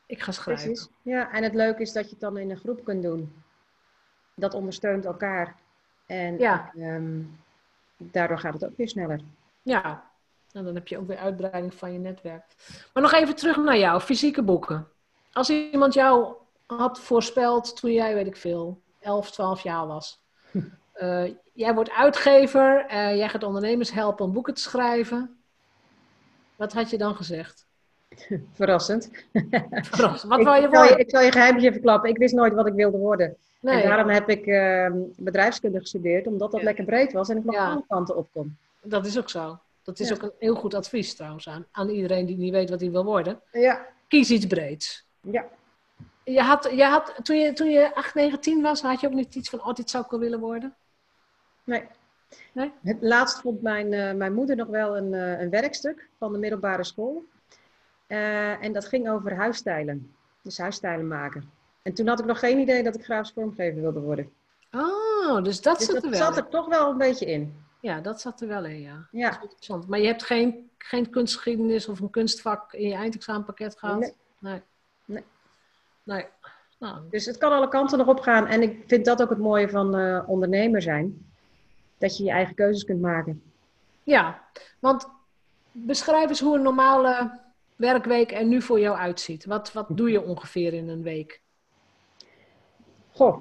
Ik 0.05 0.21
ga 0.21 0.31
schrijven. 0.31 0.65
Precies. 0.65 0.89
Ja, 1.01 1.31
en 1.31 1.43
het 1.43 1.53
leuke 1.53 1.81
is 1.81 1.93
dat 1.93 2.03
je 2.05 2.09
het 2.11 2.19
dan 2.19 2.37
in 2.37 2.49
een 2.49 2.57
groep 2.57 2.83
kunt 2.83 3.01
doen. 3.03 3.43
Dat 4.35 4.53
ondersteunt 4.53 5.05
elkaar. 5.05 5.55
En 6.05 6.37
Ja. 6.37 6.71
ehm, 6.75 7.21
daardoor 7.97 8.39
gaat 8.39 8.53
het 8.53 8.65
ook 8.65 8.77
weer 8.77 8.89
sneller. 8.89 9.21
Ja, 9.61 10.09
en 10.51 10.63
dan 10.65 10.75
heb 10.75 10.87
je 10.87 10.97
ook 10.97 11.07
weer 11.07 11.17
uitbreiding 11.17 11.73
van 11.73 11.93
je 11.93 11.99
netwerk. 11.99 12.43
Maar 12.93 13.03
nog 13.03 13.13
even 13.13 13.35
terug 13.35 13.57
naar 13.57 13.77
jou, 13.77 13.99
fysieke 14.01 14.43
boeken. 14.43 14.87
Als 15.33 15.49
iemand 15.49 15.93
jou 15.93 16.33
had 16.65 16.99
voorspeld 16.99 17.75
toen 17.75 17.91
jij, 17.91 18.13
weet 18.13 18.27
ik 18.27 18.37
veel, 18.37 18.81
11, 18.99 19.31
12 19.31 19.61
jaar 19.61 19.87
was. 19.87 20.19
Eh, 20.97 21.23
jij 21.53 21.73
wordt 21.73 21.91
uitgever, 21.91 22.85
eh, 22.85 23.15
jij 23.15 23.29
gaat 23.29 23.43
ondernemers 23.43 23.91
helpen 23.91 24.25
om 24.25 24.33
boeken 24.33 24.53
te 24.53 24.61
schrijven. 24.61 25.36
Wat 26.57 26.73
had 26.73 26.89
je 26.89 26.97
dan 26.97 27.15
gezegd? 27.15 27.65
Verrassend. 28.53 29.09
Verrast, 29.71 30.23
Wat 30.23 30.39
ik, 30.39 30.45
wil 30.45 30.53
je 30.53 30.61
ik, 30.61 30.69
zal 30.73 30.83
je, 30.83 30.87
worden? 30.87 30.99
ik 30.99 31.09
zal 31.09 31.21
je 31.21 31.31
geheimje 31.31 31.71
verklappen. 31.71 32.09
Ik 32.09 32.17
wist 32.17 32.33
nooit 32.33 32.53
wat 32.53 32.67
ik 32.67 32.73
wilde 32.73 32.97
worden. 32.97 33.25
En 33.27 33.35
Nee, 33.59 33.83
daarom 33.83 34.09
heb 34.09 34.29
ik 34.29 34.45
ehm, 34.45 34.97
bedrijfskunde 35.17 35.79
gestudeerd, 35.79 36.27
omdat 36.27 36.51
dat 36.51 36.59
Ja. 36.59 36.65
lekker 36.65 36.85
breed 36.85 37.13
was 37.13 37.29
en 37.29 37.37
ik 37.37 37.43
nog 37.43 37.55
Ja. 37.55 37.71
alle 37.71 37.83
kanten 37.87 38.15
op 38.15 38.27
kon. 38.33 38.57
dat 38.81 39.05
is 39.05 39.17
ook 39.17 39.29
zo. 39.29 39.59
Dat 39.83 39.99
is 39.99 40.13
ook 40.13 40.21
een 40.21 40.31
heel 40.39 40.55
goed 40.55 40.73
advies 40.73 41.15
trouwens 41.15 41.47
aan, 41.47 41.65
aan 41.71 41.89
iedereen 41.89 42.25
die 42.25 42.37
niet 42.37 42.51
weet 42.51 42.69
wat 42.69 42.79
hij 42.79 42.91
wil 42.91 43.03
worden. 43.05 43.41
Ja, 43.51 43.85
Kies 44.07 44.29
iets 44.31 44.47
breeds. 44.47 45.05
ja. 45.21 45.45
Je 46.23 46.41
had, 46.41 46.69
je 46.75 46.83
had, 46.83 47.13
toen, 47.23 47.37
je, 47.37 47.53
toen 47.53 47.69
je 47.69 47.95
8, 47.95 48.13
9, 48.15 48.39
10 48.39 48.61
was, 48.61 48.81
had 48.81 48.99
je 49.01 49.07
ook 49.07 49.13
niet 49.13 49.35
iets 49.35 49.49
van, 49.49 49.59
oh, 49.65 49.73
dit 49.73 49.89
zou 49.89 50.03
ik 50.03 50.09
wel 50.09 50.19
willen 50.19 50.39
worden? 50.39 50.75
Nee. 51.63 51.83
Nee? 52.53 52.71
Het 52.83 52.97
laatst 53.01 53.41
vond 53.41 53.61
mijn, 53.61 53.93
eh, 53.93 54.13
mijn 54.13 54.33
moeder 54.33 54.55
nog 54.55 54.67
wel 54.67 54.97
een, 54.97 55.13
eh, 55.13 55.39
een 55.41 55.49
werkstuk 55.49 56.09
van 56.17 56.31
de 56.31 56.37
middelbare 56.39 56.83
school. 56.83 57.23
Eh, 58.07 58.63
en 58.63 58.73
dat 58.73 58.85
ging 58.87 59.09
over 59.09 59.35
huisstijlen. 59.35 60.11
Dus 60.41 60.57
huisstijlen 60.57 61.07
maken. 61.07 61.51
En 61.81 61.93
toen 61.93 62.07
had 62.07 62.19
ik 62.19 62.25
nog 62.25 62.39
geen 62.39 62.59
idee 62.59 62.83
dat 62.83 62.95
ik 62.95 63.03
grafisch 63.03 63.31
vormgever 63.31 63.81
wilde 63.81 63.99
worden. 63.99 64.29
Oh, 64.71 65.43
dus 65.43 65.61
dat 65.61 65.77
Dus 65.77 65.85
zat 65.85 65.95
dat 65.95 66.03
er 66.03 66.09
wel 66.09 66.19
zat 66.19 66.37
er 66.37 66.47
toch 66.47 66.67
wel 66.67 66.89
een 66.89 66.97
beetje 66.97 67.25
in. 67.25 67.65
Ja, 67.81 68.01
dat 68.01 68.21
zat 68.21 68.41
er 68.41 68.47
wel 68.47 68.65
in, 68.65 68.81
ja. 68.81 68.95
Dat 68.95 69.05
Ja. 69.11 69.29
is 69.29 69.41
interessant. 69.41 69.87
Maar 69.87 69.99
je 69.99 70.07
hebt 70.07 70.23
geen, 70.23 70.69
geen 70.77 71.09
kunstgeschiedenis 71.09 71.87
of 71.87 71.99
een 71.99 72.09
kunstvak 72.09 72.73
in 72.73 72.87
je 72.89 72.95
eindexamenpakket 72.95 73.79
gehad? 73.79 73.99
Nee. 73.99 74.13
Nee. 74.39 74.61
Nee. 75.05 75.23
Nee. 76.03 76.25
Nou, 76.79 77.01
Dus 77.09 77.25
het 77.25 77.37
kan 77.37 77.51
alle 77.51 77.67
kanten 77.67 77.97
nog 77.97 78.07
op 78.07 78.19
gaan. 78.19 78.47
En 78.47 78.61
ik 78.61 78.83
vind 78.87 79.05
dat 79.05 79.21
ook 79.21 79.29
het 79.29 79.39
mooie 79.39 79.69
van 79.69 79.95
ondernemer 80.27 80.81
zijn. 80.81 81.26
Dat 81.97 82.17
je 82.17 82.23
je 82.23 82.31
eigen 82.31 82.55
keuzes 82.55 82.83
kunt 82.83 83.01
maken. 83.01 83.41
ja, 84.03 84.41
want 84.79 85.09
beschrijf 85.71 86.29
eens 86.29 86.39
hoe 86.39 86.55
een 86.55 86.61
normale 86.61 87.39
werkweek 87.75 88.31
er 88.31 88.45
nu 88.45 88.61
voor 88.61 88.79
jou 88.79 88.97
uitziet. 88.97 89.45
Wat, 89.45 89.73
wat 89.73 89.87
doe 89.89 90.11
je 90.11 90.23
ongeveer 90.23 90.73
in 90.73 90.89
een 90.89 91.03
week? 91.03 91.41
Goh, 93.11 93.37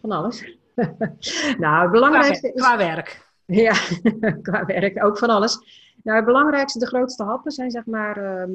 van 0.00 0.10
alles. 0.10 0.40
nou, 0.74 0.88
het 0.88 1.58
Qua, 1.58 1.90
belangrijkste 1.90 2.52
is... 2.52 2.62
qua 2.62 2.76
werk. 2.76 3.24
Ja, 3.44 3.74
qua 4.42 4.64
werk, 4.64 5.04
ook 5.04 5.18
van 5.18 5.30
alles. 5.30 5.58
Nou, 6.02 6.16
het 6.16 6.26
belangrijkste, 6.26 6.78
de 6.78 6.86
grootste 6.86 7.22
happen 7.24 7.52
zijn 7.52 7.70
zeg 7.70 7.86
maar 7.86 8.16
ehm, 8.16 8.52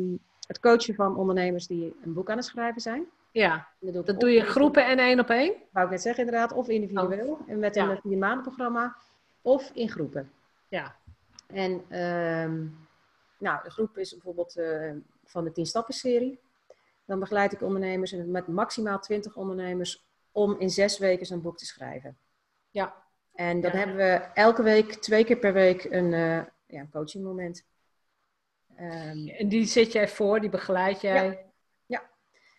het 0.47 0.59
coachen 0.59 0.95
van 0.95 1.15
ondernemers 1.15 1.67
die 1.67 1.95
een 2.03 2.13
boek 2.13 2.29
aan 2.29 2.37
het 2.37 2.45
schrijven 2.45 2.81
zijn. 2.81 3.05
Ja, 3.31 3.67
dat 3.79 3.93
doe, 3.93 4.03
dat 4.03 4.21
je 4.21 4.35
in 4.35 4.45
groepen 4.45 4.85
en 4.85 4.99
één 4.99 5.19
op 5.19 5.29
één? 5.29 5.53
Wou 5.71 5.85
ik 5.85 5.91
net 5.91 6.01
zeggen 6.01 6.25
inderdaad, 6.25 6.51
of 6.53 6.67
individueel 6.67 7.39
en 7.47 7.59
met 7.59 7.75
een 7.75 7.87
Ja. 7.89 7.99
vier 8.01 8.17
maanden 8.17 8.41
programma, 8.43 8.95
of 9.41 9.71
in 9.73 9.89
groepen. 9.89 10.31
Ja. 10.67 10.95
En 11.47 11.83
ehm, 11.89 12.65
nou, 13.37 13.63
de 13.63 13.69
groep 13.69 13.97
is 13.97 14.11
bijvoorbeeld 14.11 14.55
eh, 14.57 14.91
van 15.25 15.43
de 15.43 15.51
10 15.51 15.65
stappen 15.65 15.93
serie. 15.93 16.39
Dan 17.05 17.19
begeleid 17.19 17.53
ik 17.53 17.61
ondernemers 17.61 18.11
met 18.25 18.47
maximaal 18.47 18.99
20 18.99 19.35
ondernemers 19.35 20.05
om 20.31 20.55
in 20.59 20.69
zes 20.69 20.97
weken 20.99 21.25
zo'n 21.25 21.41
boek 21.41 21.57
te 21.57 21.65
schrijven. 21.65 22.17
Ja. 22.69 22.95
En 23.33 23.61
dan 23.61 23.71
Ja. 23.71 23.77
hebben 23.77 23.95
we 23.95 24.11
elke 24.33 24.63
week, 24.63 24.93
twee 24.93 25.23
keer 25.23 25.37
per 25.37 25.53
week, 25.53 25.83
een, 25.83 26.13
eh 26.13 26.41
ja, 26.65 26.79
een 26.79 26.89
coaching 26.91 27.23
moment. 27.23 27.65
Ehm, 28.75 29.27
En 29.27 29.47
die 29.49 29.65
zit 29.65 29.91
jij 29.91 30.07
voor, 30.07 30.39
die 30.39 30.49
begeleid 30.49 31.01
jij? 31.01 31.25
Ja. 31.29 31.49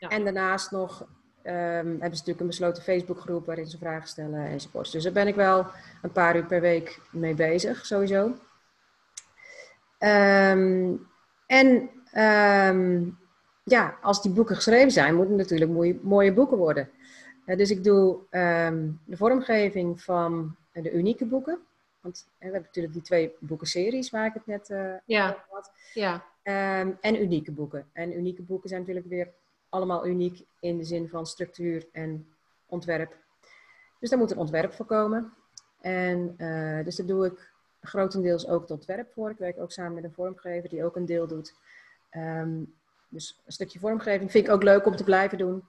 En 0.09 0.25
daarnaast 0.25 0.71
nog 0.71 1.07
ehm, 1.43 1.55
hebben 1.87 1.99
ze 2.01 2.09
natuurlijk 2.09 2.41
een 2.41 2.47
besloten 2.47 2.83
Facebookgroep 2.83 3.47
waarin 3.47 3.67
ze 3.67 3.79
vragen 3.79 4.09
stellen 4.09 4.47
enzovoorts. 4.47 4.91
Dus 4.91 5.03
daar 5.03 5.13
ben 5.13 5.27
ik 5.27 5.35
wel 5.35 5.67
een 6.03 6.13
paar 6.13 6.37
uur 6.37 6.47
per 6.47 6.61
week 6.61 7.01
mee 7.11 7.35
bezig, 7.35 7.87
sowieso. 7.87 8.35
Ehm, 9.99 10.95
en 11.47 11.91
ehm, 12.13 13.05
ja, 13.65 13.97
als 14.03 14.23
die 14.23 14.33
boeken 14.33 14.57
geschreven 14.57 14.91
zijn, 14.91 15.15
moeten 15.15 15.33
het 15.39 15.43
natuurlijk 15.43 15.71
mooie, 15.71 15.99
mooie 16.03 16.33
boeken 16.33 16.57
worden. 16.57 16.91
Eh, 17.45 17.57
dus 17.57 17.71
ik 17.71 17.85
doe 17.85 18.19
de 19.05 19.17
vormgeving 19.17 20.03
van 20.03 20.57
de 20.73 20.93
unieke 20.93 21.27
boeken. 21.27 21.59
Want 22.01 22.25
eh, 22.29 22.33
we 22.39 22.45
hebben 22.45 22.63
natuurlijk 22.63 22.95
die 22.95 23.03
twee 23.03 23.35
boekenseries 23.41 24.11
waar 24.11 24.27
ik 24.27 24.35
het 24.35 24.47
net 24.47 24.71
eh 24.71 24.95
Ja. 25.07 25.29
over 25.29 25.45
had. 25.49 25.73
Ja. 25.95 26.25
En 27.01 27.23
unieke 27.23 27.53
boeken. 27.53 27.87
En 27.93 28.17
unieke 28.17 28.43
boeken 28.43 28.69
zijn 28.69 28.81
natuurlijk 28.81 29.09
weer 29.09 29.29
allemaal 29.73 30.07
uniek 30.07 30.45
in 30.61 30.79
de 30.79 30.85
zin 30.85 31.09
van 31.09 31.27
structuur 31.27 31.87
en 31.93 32.27
ontwerp. 32.67 33.17
Dus 34.01 34.11
daar 34.11 34.19
moet 34.19 34.31
een 34.31 34.39
ontwerp 34.39 34.73
voor 34.73 34.87
komen. 34.87 35.33
En 35.81 36.35
eh, 36.37 36.85
dus 36.85 36.97
daar 36.97 37.07
doe 37.07 37.27
ik 37.27 37.53
grotendeels 37.81 38.49
ook 38.49 38.61
het 38.61 38.71
ontwerp 38.71 39.13
voor. 39.13 39.31
Ik 39.31 39.39
werk 39.39 39.59
ook 39.59 39.73
samen 39.73 39.95
met 39.95 40.05
een 40.05 40.13
vormgever 40.13 40.69
die 40.69 40.85
ook 40.85 40.97
een 40.97 41.07
deel 41.07 41.27
doet. 41.27 41.55
Ehm, 42.11 42.63
dus 43.09 43.41
een 43.47 43.53
stukje 43.53 43.79
vormgeving 43.79 44.31
vind 44.31 44.47
ik 44.47 44.53
ook 44.53 44.63
leuk 44.63 44.87
om 44.87 44.97
te 44.97 45.05
blijven 45.05 45.39
doen. 45.39 45.65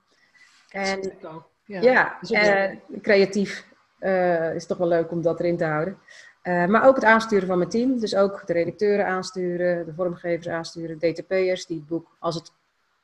En 0.69 1.01
Dat. 1.21 1.51
Ja. 1.65 1.81
ja, 1.81 2.19
eh, 2.21 2.77
creatief 3.01 3.67
eh, 3.99 4.55
is 4.55 4.65
toch 4.65 4.77
wel 4.77 4.87
leuk 4.87 5.11
om 5.11 5.21
dat 5.21 5.39
erin 5.39 5.57
te 5.57 5.65
houden. 5.65 5.97
Eh, 6.41 6.65
maar 6.65 6.87
ook 6.87 6.95
het 6.95 7.03
aansturen 7.03 7.47
van 7.47 7.57
mijn 7.57 7.69
team. 7.69 7.99
Dus 7.99 8.15
ook 8.15 8.47
de 8.47 8.53
redacteuren 8.53 9.05
aansturen, 9.05 9.85
de 9.85 9.93
vormgevers 9.93 10.47
aansturen, 10.47 10.97
DTP'ers 10.97 11.65
die 11.65 11.77
het 11.77 11.87
boek, 11.87 12.15
als 12.19 12.35
het, 12.35 12.51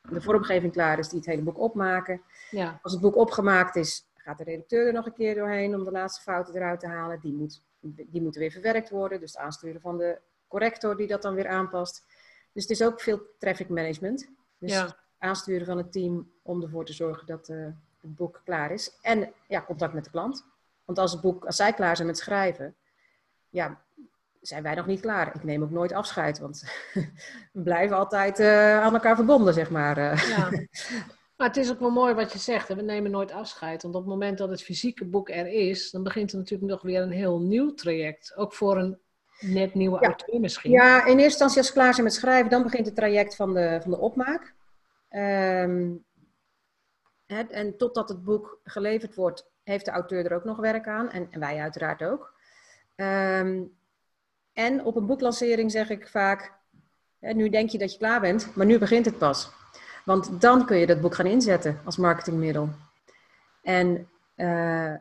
de 0.02 0.22
vormgeving 0.22 0.72
klaar 0.74 1.00
is, 1.00 1.10
die 1.10 1.18
het 1.20 1.28
hele 1.28 1.42
boek 1.42 1.60
opmaken. 1.60 2.22
ja. 2.52 2.80
Als 2.82 2.92
het 2.92 3.02
boek 3.02 3.16
opgemaakt 3.16 3.76
is, 3.76 4.08
gaat 4.16 4.38
de 4.38 4.44
redacteur 4.44 4.88
er 4.88 4.94
nog 4.94 5.06
een 5.06 5.14
keer 5.14 5.36
doorheen 5.36 5.76
om 5.76 5.84
de 5.84 5.92
laatste 5.92 6.22
fouten 6.22 6.56
eruit 6.56 6.80
te 6.80 6.88
halen. 6.88 7.20
Die, 7.20 7.34
moet, 7.34 7.62
die 7.82 8.22
moeten 8.22 8.42
weer 8.42 8.52
verwerkt 8.52 8.90
worden. 8.90 9.20
Dus 9.20 9.32
het 9.34 9.42
aansturen 9.42 9.82
van 9.82 9.98
de 9.98 10.20
corrector 10.48 10.98
die 10.98 11.08
dat 11.08 11.22
dan 11.22 11.36
weer 11.36 11.48
aanpast. 11.48 12.06
Dus 12.54 12.64
het 12.64 12.72
is 12.72 12.84
ook 12.84 13.02
veel 13.02 13.22
traffic 13.38 13.70
management. 13.70 14.30
Dus 14.58 14.72
Ja. 14.72 14.96
aansturen 15.18 15.66
van 15.66 15.78
het 15.78 15.92
team 15.92 16.32
om 16.42 16.62
ervoor 16.62 16.86
te 16.86 16.94
zorgen 16.94 17.28
dat 17.28 17.50
eh, 17.50 17.58
het 18.02 18.16
boek 18.16 18.42
klaar 18.44 18.72
is. 18.72 18.98
En 19.02 19.34
ja, 19.48 19.62
contact 19.62 19.94
met 19.94 20.04
de 20.04 20.10
klant. 20.10 20.46
Want 20.86 20.98
als, 20.98 21.12
het 21.12 21.22
boek, 21.22 21.46
als 21.46 21.56
zij 21.56 21.74
klaar 21.74 21.96
zijn 21.96 22.08
met 22.08 22.18
schrijven, 22.18 22.76
ja, 23.50 23.82
zijn 24.42 24.64
wij 24.64 24.76
nog 24.76 24.86
niet 24.86 25.00
klaar. 25.02 25.36
Ik 25.36 25.44
neem 25.44 25.64
ook 25.64 25.72
nooit 25.72 25.94
afscheid, 25.94 26.40
want 26.40 26.64
we 27.54 27.62
blijven 27.64 27.98
altijd 27.98 28.40
eh, 28.40 28.82
aan 28.82 28.94
elkaar 28.94 29.16
verbonden, 29.16 29.54
zeg 29.54 29.70
maar. 29.70 29.98
eh. 29.98 30.30
Ja. 30.30 30.50
Maar 31.40 31.48
het 31.48 31.58
is 31.58 31.72
ook 31.72 31.80
wel 31.80 31.90
mooi 31.90 32.14
wat 32.14 32.34
je 32.34 32.40
zegt. 32.40 32.68
hè. 32.68 32.76
We 32.76 32.82
nemen 32.82 33.12
nooit 33.12 33.32
afscheid. 33.32 33.82
Want 33.82 33.96
op 33.96 34.02
het 34.02 34.10
moment 34.10 34.38
dat 34.38 34.50
het 34.50 34.64
fysieke 34.64 35.06
boek 35.06 35.30
er 35.30 35.48
is, 35.48 35.92
dan 35.92 36.04
begint 36.04 36.32
er 36.32 36.38
natuurlijk 36.38 36.72
nog 36.72 36.82
weer 36.82 37.02
een 37.02 37.12
heel 37.12 37.40
nieuw 37.42 37.74
traject. 37.74 38.34
Ook 38.36 38.54
voor 38.54 38.78
een 38.78 39.00
net 39.40 39.74
nieuwe 39.74 39.98
Ja. 40.02 40.08
auteur 40.08 40.40
misschien. 40.40 40.72
Ja, 40.72 41.00
in 41.00 41.06
eerste 41.08 41.24
instantie 41.24 41.58
als 41.58 41.68
ze 41.68 41.74
klaar 41.74 41.94
zijn 41.94 42.06
met 42.06 42.14
schrijven, 42.16 42.50
dan 42.50 42.64
begint 42.64 42.86
het 42.86 42.96
traject 42.96 43.36
van 43.36 43.54
de, 43.54 43.80
van 43.82 43.92
de 43.92 43.98
opmaak. 43.98 44.56
Ehm, 45.10 45.92
hè, 47.26 47.42
en 47.42 47.78
totdat 47.78 48.10
het 48.10 48.24
boek 48.24 48.60
geleverd 48.64 49.16
wordt, 49.16 49.50
heeft 49.64 49.86
de 49.86 49.92
auteur 49.92 50.26
er 50.26 50.36
ook 50.36 50.44
nog 50.46 50.58
werk 50.58 50.88
aan. 50.88 51.10
En, 51.10 51.28
en 51.32 51.40
wij 51.40 51.58
uiteraard 51.60 52.04
ook. 52.04 52.34
Ehm, 52.96 53.64
en 54.60 54.86
op 54.86 54.96
een 54.96 55.06
boeklancering 55.06 55.72
zeg 55.72 55.90
ik 55.90 56.08
vaak, 56.08 56.54
nu 57.20 57.50
denk 57.50 57.70
je 57.70 57.78
dat 57.78 57.92
je 57.92 57.98
klaar 57.98 58.22
bent, 58.22 58.56
maar 58.56 58.66
nu 58.66 58.78
begint 58.78 59.06
het 59.06 59.18
pas. 59.18 59.50
Want 60.06 60.42
dan 60.42 60.66
kun 60.66 60.78
je 60.78 60.86
dat 60.88 61.02
boek 61.02 61.16
gaan 61.16 61.26
inzetten 61.26 61.80
als 61.86 61.98
marketingmiddel. 61.98 62.70
En 63.64 64.08
eh, 64.36 64.94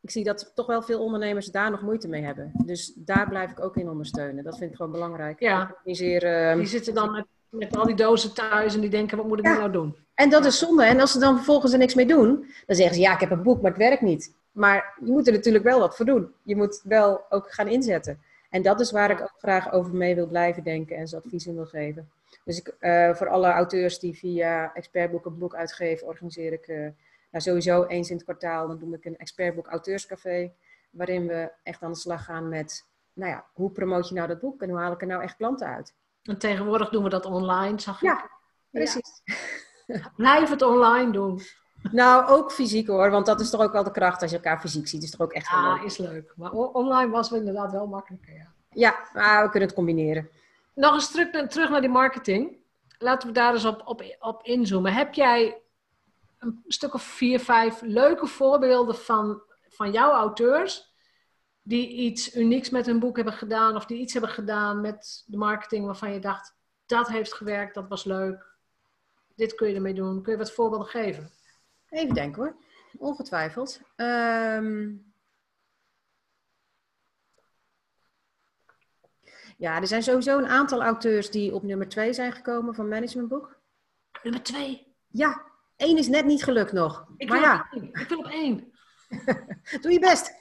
ik 0.00 0.10
zie 0.10 0.24
dat 0.24 0.52
toch 0.54 0.66
wel 0.66 0.82
veel 0.82 1.00
ondernemers 1.00 1.46
daar 1.46 1.70
nog 1.70 1.82
moeite 1.82 2.08
mee 2.08 2.22
hebben. 2.22 2.52
Dus 2.64 2.92
daar 2.94 3.28
blijf 3.28 3.50
ik 3.50 3.60
ook 3.60 3.76
in 3.76 3.88
ondersteunen. 3.88 4.44
Dat 4.44 4.58
vind 4.58 4.70
ik 4.70 4.76
gewoon 4.76 4.92
belangrijk. 4.92 5.40
Ja. 5.40 5.70
Organiseren. 5.70 6.58
Die 6.58 6.66
zitten 6.66 6.94
dan 6.94 7.10
met, 7.10 7.26
met 7.48 7.76
al 7.76 7.86
die 7.86 7.96
dozen 7.96 8.34
thuis 8.34 8.74
en 8.74 8.80
die 8.80 8.90
denken, 8.90 9.16
wat 9.16 9.26
moet 9.26 9.38
ik 9.38 9.44
Ja. 9.46 9.58
nou 9.58 9.70
doen? 9.70 9.96
En 10.14 10.30
dat 10.30 10.44
is 10.44 10.58
zonde. 10.58 10.84
En 10.84 11.00
als 11.00 11.12
ze 11.12 11.18
dan 11.18 11.36
vervolgens 11.36 11.72
er 11.72 11.78
niks 11.78 11.94
mee 11.94 12.06
doen, 12.06 12.46
dan 12.66 12.76
zeggen 12.76 12.94
ze 12.94 13.00
ja, 13.00 13.12
ik 13.14 13.20
heb 13.20 13.30
een 13.30 13.42
boek, 13.42 13.62
maar 13.62 13.70
het 13.70 13.80
werkt 13.80 14.02
niet. 14.02 14.34
Maar 14.52 14.94
je 15.04 15.12
moet 15.12 15.26
er 15.26 15.32
natuurlijk 15.32 15.64
wel 15.64 15.78
wat 15.80 15.96
voor 15.96 16.06
doen. 16.06 16.32
Je 16.42 16.56
moet 16.56 16.80
wel 16.84 17.20
ook 17.28 17.52
gaan 17.52 17.68
inzetten. 17.68 18.20
En 18.50 18.62
dat 18.62 18.80
is 18.80 18.90
waar 18.90 19.10
ik 19.10 19.20
ook 19.20 19.34
graag 19.38 19.72
over 19.72 19.94
mee 19.94 20.14
wil 20.14 20.26
blijven 20.26 20.62
denken 20.62 20.96
en 20.96 21.08
ze 21.08 21.16
advies 21.16 21.46
in 21.46 21.54
wil 21.54 21.66
geven. 21.66 22.10
Dus 22.44 22.58
ik, 22.58 22.74
eh, 22.78 23.14
voor 23.14 23.28
alle 23.28 23.50
auteurs 23.50 23.98
die 23.98 24.16
via 24.16 24.74
expertboek 24.74 25.26
een 25.26 25.38
boek 25.38 25.54
uitgeven, 25.54 26.06
organiseer 26.06 26.52
ik 26.52 26.66
eh, 26.66 26.76
nou, 27.30 27.44
sowieso 27.44 27.84
eens 27.84 28.10
in 28.10 28.16
het 28.16 28.24
kwartaal. 28.24 28.68
Dan 28.68 28.78
doe 28.78 28.94
ik 28.94 29.04
een 29.04 29.16
expertboek 29.16 29.66
auteurscafé, 29.66 30.52
waarin 30.90 31.26
we 31.26 31.52
echt 31.62 31.82
aan 31.82 31.92
de 31.92 31.98
slag 31.98 32.24
gaan 32.24 32.48
met, 32.48 32.86
nou 33.12 33.30
ja, 33.30 33.46
hoe 33.52 33.70
promoot 33.70 34.08
je 34.08 34.14
nou 34.14 34.28
dat 34.28 34.40
boek 34.40 34.62
en 34.62 34.68
hoe 34.68 34.78
haal 34.78 34.92
ik 34.92 35.00
er 35.00 35.06
nou 35.06 35.22
echt 35.22 35.36
klanten 35.36 35.66
uit? 35.66 35.94
En 36.22 36.38
tegenwoordig 36.38 36.88
doen 36.88 37.02
we 37.02 37.08
dat 37.08 37.26
online, 37.26 37.80
zag 37.80 38.02
ik. 38.02 38.08
Ja, 38.08 38.30
precies. 38.70 39.22
Blijf 40.16 40.50
het 40.50 40.62
online 40.62 41.12
doen. 41.12 41.40
Nou, 41.92 42.26
ook 42.28 42.52
fysiek 42.52 42.86
hoor, 42.86 43.10
want 43.10 43.26
dat 43.26 43.40
is 43.40 43.50
toch 43.50 43.60
ook 43.60 43.72
wel 43.72 43.84
de 43.84 43.90
kracht 43.90 44.22
als 44.22 44.30
je 44.30 44.36
elkaar 44.36 44.60
fysiek 44.60 44.88
ziet. 44.88 45.02
is 45.02 45.10
toch 45.10 45.20
ook 45.20 45.32
echt 45.32 45.48
Ja, 45.50 45.74
leuk. 45.74 45.82
is 45.82 45.96
leuk. 45.96 46.32
Maar 46.36 46.50
online 46.52 47.10
was 47.10 47.30
het 47.30 47.38
inderdaad 47.38 47.72
wel 47.72 47.86
makkelijker, 47.86 48.34
ja. 48.34 48.46
Ja, 48.70 48.96
maar 49.14 49.42
we 49.44 49.50
kunnen 49.50 49.68
het 49.68 49.76
combineren. 49.78 50.28
Nog 50.74 50.94
eens 50.94 51.10
terug, 51.10 51.32
naar- 51.32 51.48
terug 51.48 51.70
naar 51.70 51.80
die 51.80 51.90
marketing. 51.90 52.56
Laten 52.98 53.28
we 53.28 53.34
daar 53.34 53.52
eens 53.52 53.64
op, 53.64 53.82
op, 53.84 54.16
op 54.18 54.42
inzoomen. 54.42 54.92
Heb 54.92 55.14
jij 55.14 55.60
een 56.38 56.64
stuk 56.66 56.94
of 56.94 57.02
vier, 57.02 57.40
vijf 57.40 57.80
leuke 57.80 58.26
voorbeelden 58.26 58.94
van, 58.96 59.40
van 59.68 59.92
jouw 59.92 60.12
auteurs 60.12 60.94
die 61.62 61.88
iets 61.88 62.36
unieks 62.36 62.70
met 62.70 62.86
hun 62.86 62.98
boek 62.98 63.16
hebben 63.16 63.34
gedaan 63.34 63.76
of 63.76 63.86
die 63.86 63.98
iets 63.98 64.12
hebben 64.12 64.30
gedaan 64.30 64.80
met 64.80 65.24
de 65.26 65.36
marketing 65.36 65.84
waarvan 65.86 66.12
je 66.12 66.18
dacht, 66.20 66.54
dat 66.86 67.08
heeft 67.08 67.34
gewerkt, 67.34 67.74
dat 67.74 67.88
was 67.88 68.04
leuk, 68.04 68.46
dit 69.34 69.54
kun 69.54 69.68
je 69.68 69.74
ermee 69.74 69.94
doen. 69.94 70.22
Kun 70.22 70.32
je 70.32 70.38
wat 70.38 70.52
voorbeelden 70.52 70.86
geven? 70.88 71.30
Even 71.96 72.14
denken 72.14 72.42
hoor. 72.42 72.56
Ongetwijfeld. 72.98 73.80
Ehm, 73.96 74.88
Ja, 79.58 79.80
er 79.80 79.86
zijn 79.86 80.02
sowieso 80.02 80.38
een 80.38 80.46
aantal 80.48 80.82
auteurs 80.82 81.30
die 81.30 81.54
op 81.54 81.62
nummer 81.62 81.88
2 81.88 82.12
zijn 82.12 82.32
gekomen 82.32 82.74
van 82.74 82.88
Managementboek. 82.88 83.58
Nummer 84.22 84.42
twee. 84.42 84.94
Ja, 85.06 85.42
één 85.76 85.98
is 85.98 86.08
net 86.08 86.24
niet 86.24 86.44
gelukt 86.44 86.72
nog. 86.72 87.06
Ik 87.16 87.28
maar 87.28 87.38
wil, 87.40 87.48
ja, 87.48 87.68
op 87.70 87.82
één. 87.82 87.90
ik 87.92 88.08
wil 88.08 88.18
op 88.18 88.26
één. 88.26 88.72
doe 89.82 89.92
je 89.92 89.98
best. 89.98 90.38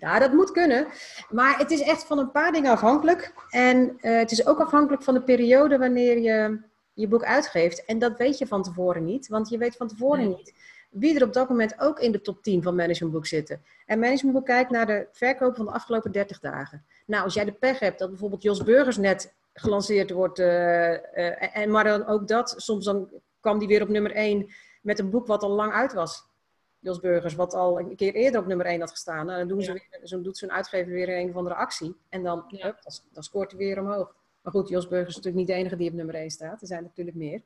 ja, 0.00 0.18
dat 0.24 0.32
moet 0.32 0.50
kunnen. 0.50 0.86
Maar 1.30 1.58
het 1.58 1.70
is 1.70 1.80
echt 1.80 2.04
van 2.04 2.18
een 2.18 2.30
paar 2.30 2.52
dingen 2.52 2.70
afhankelijk. 2.70 3.34
En 3.50 3.98
eh, 4.00 4.16
het 4.16 4.30
is 4.30 4.46
ook 4.46 4.60
afhankelijk 4.60 5.02
van 5.02 5.14
de 5.14 5.22
periode 5.22 5.78
wanneer 5.78 6.18
je 6.18 6.60
je 6.92 7.08
boek 7.08 7.24
uitgeeft. 7.24 7.84
En 7.84 7.98
dat 7.98 8.18
weet 8.18 8.38
je 8.38 8.46
van 8.46 8.62
tevoren 8.62 9.04
niet. 9.04 9.28
Want 9.28 9.48
je 9.48 9.58
weet 9.58 9.76
van 9.76 9.88
tevoren 9.88 10.18
Nee. 10.28 10.36
niet 10.36 10.54
wie 10.92 11.16
er 11.16 11.22
op 11.26 11.32
dat 11.32 11.48
moment 11.48 11.80
ook 11.80 11.98
in 11.98 12.12
de 12.12 12.20
top 12.20 12.42
10 12.42 12.62
van 12.62 12.74
Managementboek 12.74 13.26
zitten. 13.26 13.62
En 13.86 13.98
Managementboek 13.98 14.46
kijkt 14.46 14.70
naar 14.70 14.86
de 14.86 15.06
verkoop 15.12 15.56
van 15.56 15.64
de 15.64 15.70
afgelopen 15.72 16.12
30 16.12 16.40
dagen. 16.40 16.84
Nou, 17.06 17.24
als 17.24 17.34
jij 17.34 17.44
de 17.44 17.52
pech 17.52 17.78
hebt 17.78 17.98
dat 17.98 18.08
bijvoorbeeld 18.08 18.42
Jos 18.42 18.62
Burgers 18.62 18.96
net 18.96 19.34
gelanceerd 19.54 20.10
wordt, 20.10 20.38
uh, 20.38 21.56
en 21.56 21.70
maar 21.70 21.84
dan 21.84 22.06
ook 22.06 22.28
dat, 22.28 22.54
soms 22.56 22.84
dan 22.84 23.08
kwam 23.40 23.58
die 23.58 23.68
weer 23.68 23.82
op 23.82 23.88
nummer 23.88 24.12
1 24.12 24.50
met 24.82 24.98
een 24.98 25.10
boek 25.10 25.26
wat 25.26 25.42
al 25.42 25.50
lang 25.50 25.72
uit 25.72 25.92
was. 25.92 26.30
Jos 26.78 27.00
Burgers, 27.00 27.34
wat 27.34 27.54
al 27.54 27.78
een 27.78 27.96
keer 27.96 28.14
eerder 28.14 28.40
op 28.40 28.46
nummer 28.46 28.66
1 28.66 28.80
had 28.80 28.90
gestaan. 28.90 29.26
Nou, 29.26 29.38
dan 29.38 29.48
doen 29.48 29.62
ze 29.62 29.72
weer, 29.72 30.00
zo 30.02 30.20
doet 30.20 30.38
zo'n 30.38 30.52
uitgever 30.52 30.92
weer 30.92 31.18
een 31.18 31.28
of 31.28 31.36
andere 31.36 31.54
actie. 31.54 31.96
En 32.08 32.22
dan, 32.22 32.44
dan, 32.48 32.74
dan, 33.12 33.22
scoort 33.22 33.50
hij 33.50 33.58
weer 33.58 33.80
omhoog. 33.80 34.14
Maar 34.42 34.52
goed, 34.52 34.68
Jos 34.68 34.88
Burgers 34.88 35.08
is 35.08 35.16
natuurlijk 35.16 35.44
niet 35.44 35.56
de 35.56 35.60
enige 35.62 35.76
die 35.76 35.88
op 35.88 35.94
nummer 35.94 36.14
1 36.14 36.30
staat. 36.30 36.60
Er 36.60 36.66
zijn 36.66 36.78
er 36.78 36.86
natuurlijk 36.86 37.16
meer. 37.16 37.42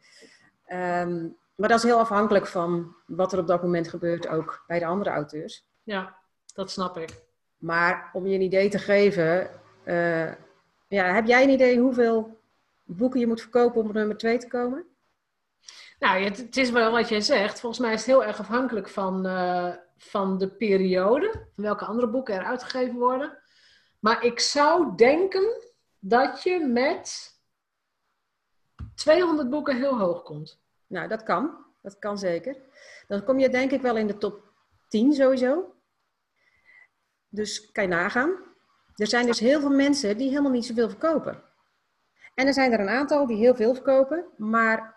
Um, 1.02 1.36
maar 1.56 1.68
dat 1.68 1.78
is 1.78 1.84
heel 1.84 1.98
afhankelijk 1.98 2.46
van 2.46 2.94
wat 3.06 3.32
er 3.32 3.38
op 3.38 3.46
dat 3.46 3.62
moment 3.62 3.88
gebeurt, 3.88 4.28
ook 4.28 4.64
bij 4.66 4.78
de 4.78 4.86
andere 4.86 5.10
auteurs. 5.10 5.66
Ja, 5.82 6.16
dat 6.54 6.70
snap 6.70 6.98
ik. 6.98 7.24
Maar 7.56 8.10
om 8.12 8.26
je 8.26 8.34
een 8.34 8.42
idee 8.42 8.68
te 8.68 8.78
geven, 8.78 9.50
uh, 9.84 10.32
ja, 10.88 11.14
heb 11.14 11.26
jij 11.26 11.42
een 11.42 11.50
idee 11.50 11.78
hoeveel 11.78 12.40
boeken 12.84 13.20
je 13.20 13.26
moet 13.26 13.40
verkopen 13.40 13.80
om 13.80 13.88
op 13.88 13.94
nummer 13.94 14.16
2 14.16 14.38
te 14.38 14.48
komen? 14.48 14.86
Nou, 15.98 16.22
het, 16.22 16.36
het, 16.36 16.56
is 16.56 16.70
wel 16.70 16.90
wat 16.90 17.08
jij 17.08 17.20
zegt. 17.20 17.60
Volgens 17.60 17.80
mij 17.80 17.92
is 17.92 17.98
het 17.98 18.08
heel 18.08 18.24
erg 18.24 18.38
afhankelijk 18.38 18.88
van, 18.88 19.26
uh, 19.26 19.74
van 19.96 20.38
de 20.38 20.48
periode, 20.48 21.48
welke 21.54 21.84
andere 21.84 22.08
boeken 22.08 22.34
er 22.34 22.44
uitgegeven 22.44 22.94
worden. 22.94 23.38
Maar 23.98 24.24
ik 24.24 24.40
zou 24.40 24.96
denken 24.96 25.62
dat 25.98 26.42
je 26.42 26.66
met 26.66 27.34
200 28.94 29.50
boeken 29.50 29.76
heel 29.76 29.98
hoog 29.98 30.22
komt. 30.22 30.64
Nou, 30.86 31.08
dat 31.08 31.22
kan. 31.22 31.64
Dat 31.82 31.98
kan 31.98 32.18
zeker. 32.18 32.56
Dan 33.08 33.24
kom 33.24 33.38
je 33.38 33.48
denk 33.48 33.70
ik 33.70 33.80
wel 33.80 33.96
in 33.96 34.06
de 34.06 34.18
top 34.18 34.52
10 34.88 35.12
sowieso. 35.12 35.74
Dus 37.28 37.70
kan 37.72 37.84
je 37.84 37.90
nagaan. 37.90 38.44
Er 38.94 39.06
zijn 39.06 39.26
dus 39.26 39.40
heel 39.40 39.60
veel 39.60 39.70
mensen 39.70 40.16
die 40.16 40.28
helemaal 40.28 40.50
niet 40.50 40.66
zoveel 40.66 40.88
verkopen. 40.88 41.42
En 42.34 42.46
er 42.46 42.54
zijn 42.54 42.72
er 42.72 42.80
een 42.80 42.88
aantal 42.88 43.26
die 43.26 43.36
heel 43.36 43.54
veel 43.54 43.74
verkopen, 43.74 44.24
maar 44.36 44.96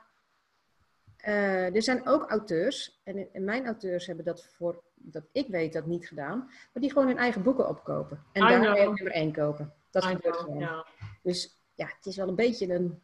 uh, 1.28 1.76
er 1.76 1.82
zijn 1.82 2.08
ook 2.08 2.30
auteurs, 2.30 3.02
en, 3.04 3.34
en, 3.34 3.44
mijn 3.44 3.66
auteurs 3.66 4.06
hebben 4.06 4.26
dat 4.26 4.46
voor, 4.46 4.84
dat 4.96 5.24
ik 5.32 5.48
weet, 5.48 5.74
dat 5.74 5.86
niet 5.86 6.08
gedaan, 6.08 6.38
maar 6.38 6.82
die 6.82 6.92
gewoon 6.92 7.08
hun 7.08 7.18
eigen 7.18 7.44
boeken 7.44 7.70
opkopen. 7.70 8.24
En 8.32 8.42
daarmee 8.42 8.88
ook 8.88 8.96
nummer 8.96 9.14
1 9.14 9.34
kopen. 9.34 9.74
Dat 9.92 10.06
gebeurt 10.06 10.38
gewoon. 10.38 10.86
Dus 11.24 11.62
ja, 11.76 11.86
het 11.86 12.06
is 12.06 12.16
wel 12.16 12.28
een 12.28 12.36
beetje 12.36 12.74
een 12.74 13.02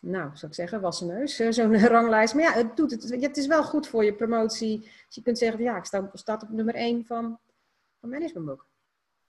nou, 0.00 0.30
zou 0.34 0.46
ik 0.46 0.54
zeggen, 0.54 0.80
wassen 0.80 1.06
neus, 1.06 1.36
zo'n 1.36 1.78
ranglijst. 1.96 2.34
Maar 2.34 2.42
ja, 2.42 2.52
het, 2.52 2.76
doet 2.76 2.90
het, 2.90 3.20
het 3.22 3.36
is 3.36 3.46
wel 3.46 3.64
goed 3.64 3.86
voor 3.86 4.04
je 4.04 4.14
promotie. 4.14 4.80
Dus 4.80 5.14
je 5.14 5.22
kunt 5.22 5.38
zeggen, 5.38 5.62
ja, 5.62 5.76
ik 5.76 5.84
sta, 5.84 6.10
sta 6.12 6.34
op 6.34 6.48
nummer 6.48 6.74
1 6.74 7.04
van, 7.04 7.38
van 8.00 8.08
managementboek. 8.08 8.66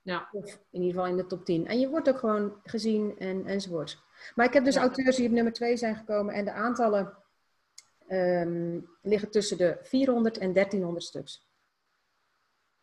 Ja. 0.02 0.28
Of 0.32 0.60
in 0.70 0.80
ieder 0.80 0.94
geval 0.94 1.06
in 1.06 1.16
de 1.16 1.26
top 1.26 1.44
10. 1.44 1.66
En 1.66 1.80
je 1.80 1.88
wordt 1.88 2.08
ook 2.08 2.18
gewoon 2.18 2.60
gezien 2.62 3.18
en, 3.18 3.46
enzovoort. 3.46 4.02
Maar 4.34 4.46
ik 4.46 4.52
heb 4.52 4.64
dus 4.64 4.76
auteurs 4.76 5.16
die 5.16 5.26
op 5.26 5.32
nummer 5.32 5.52
2 5.52 5.76
zijn 5.76 5.96
gekomen. 5.96 6.34
En 6.34 6.44
de 6.44 6.52
aantallen 6.52 7.16
um, 8.08 8.88
liggen 9.02 9.30
tussen 9.30 9.58
de 9.58 9.78
400 9.82 10.38
en 10.38 10.52
1300 10.52 11.04
stuks. 11.04 11.46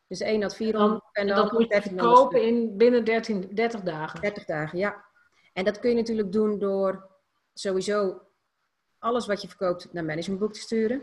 Dus 0.07 0.19
één 0.19 0.41
had 0.41 0.55
400 0.55 1.03
en, 1.11 1.27
dan, 1.27 1.49
en 1.49 1.55
moet 1.55 1.73
je 1.73 1.81
verkopen 1.81 2.43
in 2.43 2.77
binnen 2.77 3.05
13, 3.05 3.49
30 3.55 3.81
dagen. 3.81 4.21
30 4.21 4.45
dagen, 4.45 4.77
ja. 4.77 5.05
En 5.53 5.63
dat 5.63 5.79
kun 5.79 5.89
je 5.89 5.95
natuurlijk 5.95 6.31
doen 6.31 6.59
door 6.59 7.09
sowieso 7.59 8.21
alles 8.99 9.25
wat 9.25 9.41
je 9.41 9.47
verkoopt 9.47 9.93
naar 9.93 10.05
managementboek 10.05 10.53
te 10.53 10.59
sturen. 10.59 11.01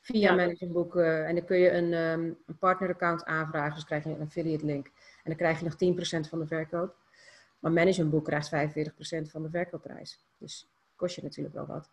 Via 0.00 0.30
ja. 0.30 0.34
managementboek. 0.34 0.96
Uh, 0.96 1.28
en 1.28 1.34
dan 1.34 1.44
kun 1.44 1.58
je 1.58 1.70
een, 1.70 1.92
um, 1.92 2.38
een 2.46 2.58
partneraccount 2.58 3.24
aanvragen. 3.24 3.74
Dus 3.74 3.84
krijg 3.84 4.04
je 4.04 4.10
een 4.10 4.20
affiliate 4.20 4.64
link. 4.64 4.86
En 4.86 5.22
dan 5.24 5.36
krijg 5.36 5.58
je 5.58 5.64
nog 5.64 5.96
10% 6.24 6.28
van 6.28 6.38
de 6.38 6.46
verkoop. 6.46 6.96
Maar 7.58 7.72
managementboek 7.72 8.24
krijgt 8.24 8.48
45% 8.48 9.30
van 9.30 9.42
de 9.42 9.50
verkoopprijs. 9.50 10.24
Dus 10.38 10.70
kost 10.96 11.14
je 11.14 11.22
natuurlijk 11.22 11.54
wel 11.54 11.66
wat. 11.66 11.90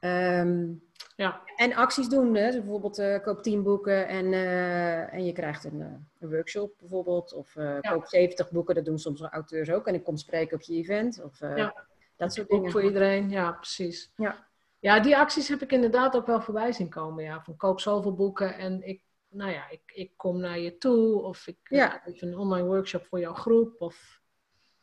Um, 0.00 0.82
ja. 1.16 1.42
En 1.56 1.74
acties 1.74 2.08
doen. 2.08 2.34
Hè? 2.34 2.50
Dus 2.50 2.60
bijvoorbeeld 2.60 2.98
uh, 2.98 3.22
koop 3.22 3.42
10 3.42 3.62
boeken 3.62 4.08
en, 4.08 4.32
uh, 4.32 5.12
en 5.14 5.24
je 5.24 5.32
krijgt 5.32 5.64
een, 5.64 5.80
een, 6.20 6.30
workshop 6.30 6.74
bijvoorbeeld. 6.78 7.32
Of 7.32 7.54
ja. 7.54 7.80
koop 7.80 8.06
70 8.06 8.50
boeken. 8.50 8.74
Dat 8.74 8.84
doen 8.84 8.98
soms 8.98 9.20
auteurs 9.20 9.70
ook. 9.70 9.86
En 9.86 9.94
ik 9.94 10.04
kom 10.04 10.16
spreken 10.16 10.56
op 10.56 10.62
je 10.62 10.74
event. 10.74 11.22
Of, 11.22 11.38
ja. 11.38 11.87
Dat 12.18 12.32
soort 12.32 12.48
dingen. 12.48 12.70
voor 12.70 12.82
iedereen, 12.82 13.30
ja, 13.30 13.52
precies. 13.52 14.12
Ja. 14.16 14.48
ja, 14.78 15.00
die 15.00 15.16
acties 15.16 15.48
heb 15.48 15.62
ik 15.62 15.72
inderdaad 15.72 16.16
ook 16.16 16.26
wel 16.26 16.40
voorbij 16.40 16.72
zien 16.72 16.88
komen. 16.88 17.24
Ja, 17.24 17.42
van 17.42 17.56
koop 17.56 17.80
zoveel 17.80 18.14
boeken 18.14 18.56
en 18.56 18.82
ik, 18.82 19.02
nou 19.28 19.50
ja, 19.50 19.68
ik, 19.70 19.82
ik 19.86 20.12
kom 20.16 20.40
naar 20.40 20.58
je 20.58 20.78
toe. 20.78 21.22
Of 21.22 21.46
ik 21.46 21.58
ja. 21.62 22.00
heb 22.04 22.22
een 22.22 22.38
online 22.38 22.66
workshop 22.66 23.06
voor 23.06 23.20
jouw 23.20 23.34
groep. 23.34 23.80
Of... 23.80 24.20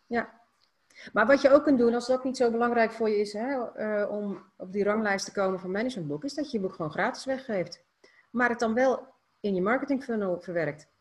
Ja, 0.05 0.41
maar 1.13 1.25
wat 1.25 1.41
je 1.41 1.51
ook 1.51 1.63
kunt 1.63 1.77
doen, 1.77 1.93
als 1.93 2.07
dat 2.07 2.23
niet 2.23 2.37
zo 2.37 2.51
belangrijk 2.51 2.91
voor 2.91 3.09
je 3.09 3.19
is 3.19 3.33
hè, 3.33 3.77
uh, 3.77 4.11
om 4.11 4.43
op 4.57 4.71
die 4.71 4.83
ranglijst 4.83 5.25
te 5.25 5.31
komen 5.31 5.59
van 5.59 5.71
managementboek, 5.71 6.23
is 6.23 6.33
dat 6.33 6.51
je 6.51 6.57
je 6.57 6.63
boek 6.63 6.75
gewoon 6.75 6.91
gratis 6.91 7.25
weggeeft. 7.25 7.83
Maar 8.31 8.49
het 8.49 8.59
dan 8.59 8.73
wel 8.73 9.07
in 9.39 9.55
je 9.55 9.61
marketing 9.61 10.03
funnel 10.03 10.39
verwerkt 10.41 10.93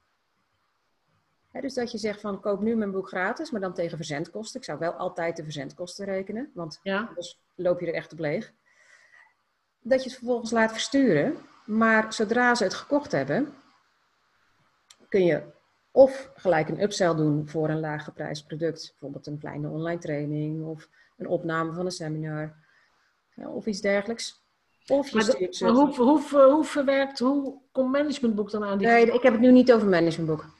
dus 1.60 1.74
dat 1.74 1.92
je 1.92 1.98
zegt 1.98 2.20
van 2.20 2.40
koop 2.40 2.60
nu 2.60 2.76
mijn 2.76 2.90
boek 2.90 3.08
gratis, 3.08 3.50
maar 3.50 3.60
dan 3.60 3.74
tegen 3.74 3.96
verzendkosten. 3.96 4.60
Ik 4.60 4.66
zou 4.66 4.78
wel 4.78 4.92
altijd 4.92 5.36
de 5.36 5.42
verzendkosten 5.42 6.04
rekenen, 6.04 6.50
want 6.54 6.80
anders 6.84 7.40
loop 7.54 7.80
je 7.80 7.86
er 7.86 7.94
echt 7.94 8.12
op 8.12 8.18
leeg. 8.18 8.52
Dat 9.80 10.02
je 10.02 10.08
het 10.08 10.18
vervolgens 10.18 10.50
laat 10.50 10.72
versturen, 10.72 11.36
maar 11.66 12.12
zodra 12.12 12.54
ze 12.54 12.64
het 12.64 12.74
gekocht 12.74 13.12
hebben, 13.12 13.54
kun 15.08 15.24
je 15.24 15.42
of 15.90 16.30
gelijk 16.34 16.68
een 16.68 16.82
upsell 16.82 17.14
doen 17.14 17.48
voor 17.48 17.68
een 17.68 17.80
laag 17.80 18.04
geprijsd 18.04 18.46
product. 18.46 18.88
Bijvoorbeeld 18.90 19.26
een 19.26 19.38
kleine 19.38 19.68
online 19.68 20.00
training 20.00 20.64
of 20.64 20.88
een 21.16 21.28
opname 21.28 21.72
van 21.72 21.84
een 21.84 21.92
seminar 21.92 22.56
of 23.36 23.66
iets 23.66 23.80
dergelijks. 23.80 24.42
Of 24.86 25.08
je 25.08 25.22
stuurt 25.22 25.56
ze... 25.56 25.68
hoe, 25.68 25.94
hoe, 25.94 26.20
hoe, 26.30 26.64
verwerkt, 26.64 27.18
hoe 27.18 27.60
komt 27.72 27.92
managementboek 27.92 28.50
dan 28.50 28.64
aan? 28.64 28.78
Die 28.78 28.86
nee, 28.86 29.12
ik 29.12 29.22
heb 29.22 29.32
het 29.32 29.42
nu 29.42 29.52
niet 29.52 29.72
over 29.72 29.88
managementboek. 29.88 30.53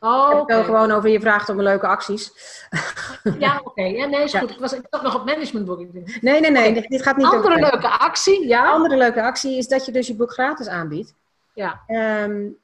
Oh, 0.00 0.40
ik 0.42 0.48
heb 0.48 0.56
het 0.56 0.66
gewoon 0.66 0.90
over 0.90 1.08
je 1.10 1.20
vraagt 1.20 1.48
om 1.48 1.60
leuke 1.60 1.86
acties. 1.86 2.32
Ja, 3.38 3.60
oké. 3.64 3.82
Ja, 3.82 4.06
nee, 4.06 4.22
is 4.22 4.34
goed. 4.34 4.50
Ik 4.50 4.58
was 4.58 4.72
ik 4.72 4.86
nog 5.02 5.14
op 5.14 5.24
managementboek. 5.24 5.92
Nee, 6.20 6.40
nee, 6.40 6.50
nee. 6.50 6.88
Dit 6.88 7.02
gaat 7.02 7.16
niet 7.16 7.26
Andere 7.26 7.60
leuke 7.60 7.88
actie, 7.88 8.46
ja. 8.46 8.70
Andere 8.70 8.96
leuke 8.96 9.22
actie 9.22 9.56
is 9.56 9.68
dat 9.68 9.86
je 9.86 9.92
dus 9.92 10.06
je 10.06 10.14
boek 10.14 10.32
gratis 10.32 10.68
aanbiedt. 10.68 11.14
Ja. 11.54 11.82
Um, 11.88 12.58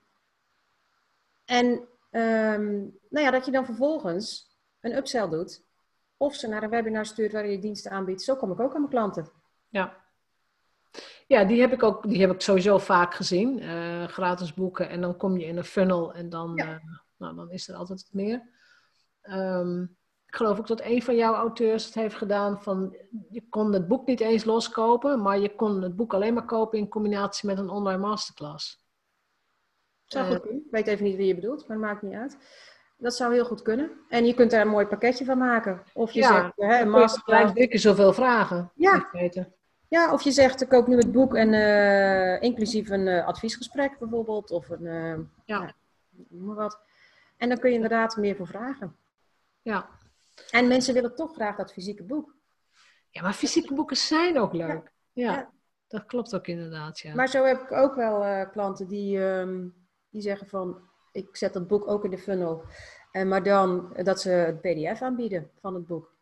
en 1.44 1.66
um, 2.10 2.98
nou 3.08 3.24
ja, 3.24 3.30
dat 3.30 3.44
je 3.44 3.50
dan 3.50 3.64
vervolgens 3.64 4.50
een 4.80 4.96
upsell 4.96 5.28
doet. 5.28 5.62
Of 6.16 6.34
ze 6.34 6.48
naar 6.48 6.62
een 6.62 6.70
webinar 6.70 7.06
stuurt 7.06 7.32
waar 7.32 7.46
je 7.46 7.58
diensten 7.58 7.90
aanbiedt. 7.90 8.22
Zo 8.22 8.36
kom 8.36 8.52
ik 8.52 8.60
ook 8.60 8.74
aan 8.74 8.80
mijn 8.80 8.92
klanten. 8.92 9.28
Ja. 9.68 9.94
Ja, 11.26 11.44
die 11.44 11.60
heb 11.60 11.72
ik 11.72 11.82
ook 11.82 12.08
die 12.08 12.20
heb 12.20 12.30
ik 12.30 12.40
sowieso 12.40 12.78
vaak 12.78 13.14
gezien. 13.14 13.62
Uh, 13.62 14.04
gratis 14.04 14.54
boeken. 14.54 14.88
En 14.88 15.00
dan 15.00 15.16
kom 15.16 15.38
je 15.38 15.46
in 15.46 15.56
een 15.56 15.64
funnel 15.64 16.14
en 16.14 16.28
dan... 16.28 16.52
Ja. 16.54 16.66
Uh, 16.66 16.74
nou, 17.22 17.36
dan 17.36 17.50
is 17.50 17.68
er 17.68 17.74
altijd 17.74 18.08
meer. 18.12 18.42
Um, 19.22 19.96
ik 20.26 20.38
geloof 20.38 20.58
ook 20.58 20.66
dat 20.66 20.80
een 20.80 21.02
van 21.02 21.16
jouw 21.16 21.34
auteurs 21.34 21.84
het 21.84 21.94
heeft 21.94 22.14
gedaan 22.14 22.62
van 22.62 22.96
je 23.30 23.48
kon 23.48 23.72
het 23.72 23.88
boek 23.88 24.06
niet 24.06 24.20
eens 24.20 24.44
loskopen, 24.44 25.22
maar 25.22 25.38
je 25.38 25.54
kon 25.54 25.82
het 25.82 25.96
boek 25.96 26.14
alleen 26.14 26.34
maar 26.34 26.44
kopen 26.44 26.78
in 26.78 26.88
combinatie 26.88 27.48
met 27.48 27.58
een 27.58 27.68
online 27.68 28.00
masterclass. 28.00 28.86
Zou 30.04 30.26
goed 30.26 30.40
kunnen. 30.40 30.62
Ik 30.64 30.70
weet 30.70 30.86
even 30.86 31.04
niet 31.04 31.16
wie 31.16 31.26
je 31.26 31.34
bedoelt, 31.34 31.68
maar 31.68 31.76
het 31.76 31.86
maakt 31.86 32.02
niet 32.02 32.14
uit. 32.14 32.36
Dat 32.96 33.14
zou 33.14 33.32
heel 33.32 33.44
goed 33.44 33.62
kunnen. 33.62 33.90
En 34.08 34.26
je 34.26 34.34
kunt 34.34 34.50
daar 34.50 34.60
een 34.60 34.68
mooi 34.68 34.86
pakketje 34.86 35.24
van 35.24 35.38
maken. 35.38 35.82
Of 35.92 36.12
je 36.12 36.20
ja, 36.20 36.34
zegt, 36.34 36.52
hè, 36.56 36.80
een 36.80 36.90
masterclass. 36.90 37.52
dikke 37.52 37.78
zoveel 37.78 38.12
vragen. 38.12 38.70
Ja. 38.74 39.10
ja, 39.88 40.12
of 40.12 40.22
je 40.22 40.30
zegt, 40.30 40.66
koop 40.66 40.86
nu 40.86 40.96
het 40.96 41.12
boek 41.12 41.34
en 41.34 41.52
uh, 41.52 42.42
inclusief 42.42 42.90
een 42.90 43.06
uh, 43.06 43.26
adviesgesprek 43.26 43.98
bijvoorbeeld. 43.98 44.50
Of 44.50 44.68
een, 44.68 44.84
uh, 44.84 45.18
ja. 45.44 45.74
noem 46.28 46.44
maar 46.44 46.56
wat. 46.56 46.80
En 47.42 47.48
dan 47.48 47.58
kun 47.58 47.68
je 47.68 47.74
inderdaad 47.74 48.16
meer 48.16 48.36
voor 48.36 48.46
vragen. 48.46 48.96
Ja. 49.62 49.88
En 50.50 50.68
mensen 50.68 50.94
willen 50.94 51.14
toch 51.14 51.34
graag 51.34 51.56
dat 51.56 51.72
fysieke 51.72 52.02
boek. 52.02 52.34
Ja, 53.10 53.22
maar 53.22 53.32
fysieke 53.32 53.74
boeken 53.74 53.96
zijn 53.96 54.38
ook 54.38 54.52
leuk. 54.52 54.92
Ja, 55.12 55.50
dat 55.88 56.06
klopt 56.06 56.34
ook 56.34 56.46
inderdaad. 56.46 56.98
Ja. 56.98 57.14
Maar 57.14 57.28
zo 57.28 57.44
heb 57.44 57.60
ik 57.60 57.72
ook 57.72 57.94
wel 57.94 58.24
uh, 58.24 58.50
klanten 58.50 58.88
die, 58.88 59.18
um, 59.18 59.74
die 60.10 60.22
zeggen 60.22 60.46
van, 60.48 60.80
ik 61.12 61.36
zet 61.36 61.52
dat 61.52 61.66
boek 61.66 61.88
ook 61.88 62.04
in 62.04 62.10
de 62.10 62.18
funnel. 62.18 62.64
En 63.10 63.28
maar 63.28 63.42
dan 63.42 63.92
dat 64.02 64.20
ze 64.20 64.30
het 64.30 64.60
pdf 64.60 65.02
aanbieden 65.02 65.50
van 65.60 65.74
het 65.74 65.86
boek. 65.86 66.14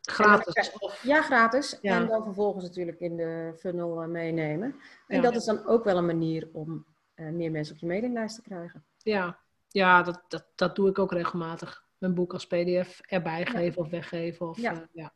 Gratis? 0.00 0.72
ja, 1.02 1.22
gratis. 1.22 1.80
En 1.80 2.06
dan 2.06 2.24
vervolgens 2.24 2.64
natuurlijk 2.64 3.00
in 3.00 3.16
de 3.16 3.54
funnel 3.58 4.02
uh, 4.02 4.08
meenemen. 4.08 4.80
En 5.06 5.22
dat 5.22 5.36
is 5.36 5.44
dan 5.44 5.66
ook 5.66 5.84
wel 5.84 5.96
een 5.96 6.06
manier 6.06 6.48
om 6.52 6.86
uh, 7.14 7.30
meer 7.30 7.50
mensen 7.50 7.74
op 7.74 7.80
je 7.80 7.86
mailinglijst 7.86 8.34
te 8.34 8.42
krijgen. 8.42 8.84
Ja, 8.96 9.44
ja, 9.76 10.02
dat, 10.02 10.22
dat, 10.28 10.46
dat 10.54 10.76
doe 10.76 10.88
ik 10.88 10.98
ook 10.98 11.12
regelmatig. 11.12 11.84
Mijn 11.98 12.14
boek 12.14 12.32
als 12.32 12.46
pdf 12.46 13.00
erbij 13.00 13.46
geven 13.46 13.82
of 13.82 13.88
weggeven. 13.88 14.48
Of, 14.48 14.58
ja. 14.60 14.72
Uh, 14.72 14.80
ja. 14.92 15.12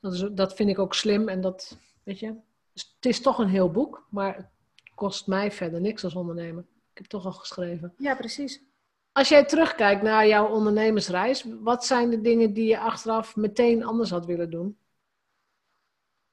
Dat, 0.00 0.12
is, 0.12 0.28
dat 0.32 0.54
vind 0.54 0.70
ik 0.70 0.78
ook 0.78 0.94
slim 0.94 1.28
en 1.28 1.40
dat, 1.40 1.78
weet 2.02 2.18
je, 2.18 2.34
Dus 2.72 2.94
het 2.94 3.06
is 3.06 3.20
toch 3.20 3.38
een 3.38 3.48
heel 3.48 3.70
boek, 3.70 4.06
maar 4.10 4.36
het 4.36 4.48
kost 4.94 5.26
mij 5.26 5.52
verder 5.52 5.80
niks 5.80 6.04
als 6.04 6.14
ondernemer. 6.14 6.62
Ik 6.62 6.94
heb 6.94 7.02
het 7.02 7.08
toch 7.08 7.24
al 7.24 7.32
geschreven. 7.32 7.94
Ja, 7.96 8.14
precies. 8.14 8.62
Als 9.12 9.28
jij 9.28 9.44
terugkijkt 9.44 10.02
naar 10.02 10.26
jouw 10.26 10.48
ondernemersreis, 10.48 11.44
wat 11.60 11.84
zijn 11.84 12.10
de 12.10 12.20
dingen 12.20 12.52
die 12.52 12.68
je 12.68 12.78
achteraf 12.78 13.36
meteen 13.36 13.84
anders 13.84 14.10
had 14.10 14.26
willen 14.26 14.50
doen? 14.50 14.78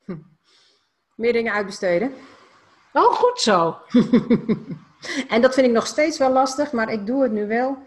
Hm. 0.04 0.18
Meer 1.16 1.34
dingen 1.34 1.54
uitbesteden. 1.54 2.14
Oh, 2.94 3.14
goed 3.14 3.40
zo. 3.40 3.78
en 5.28 5.42
dat 5.42 5.54
vind 5.54 5.68
ik 5.68 5.74
nog 5.74 5.88
steeds 5.88 6.18
wel 6.18 6.32
lastig, 6.32 6.72
maar 6.72 6.92
ik 6.92 7.06
doe 7.06 7.24
het 7.24 7.32
nu 7.32 7.48
wel 7.48 7.78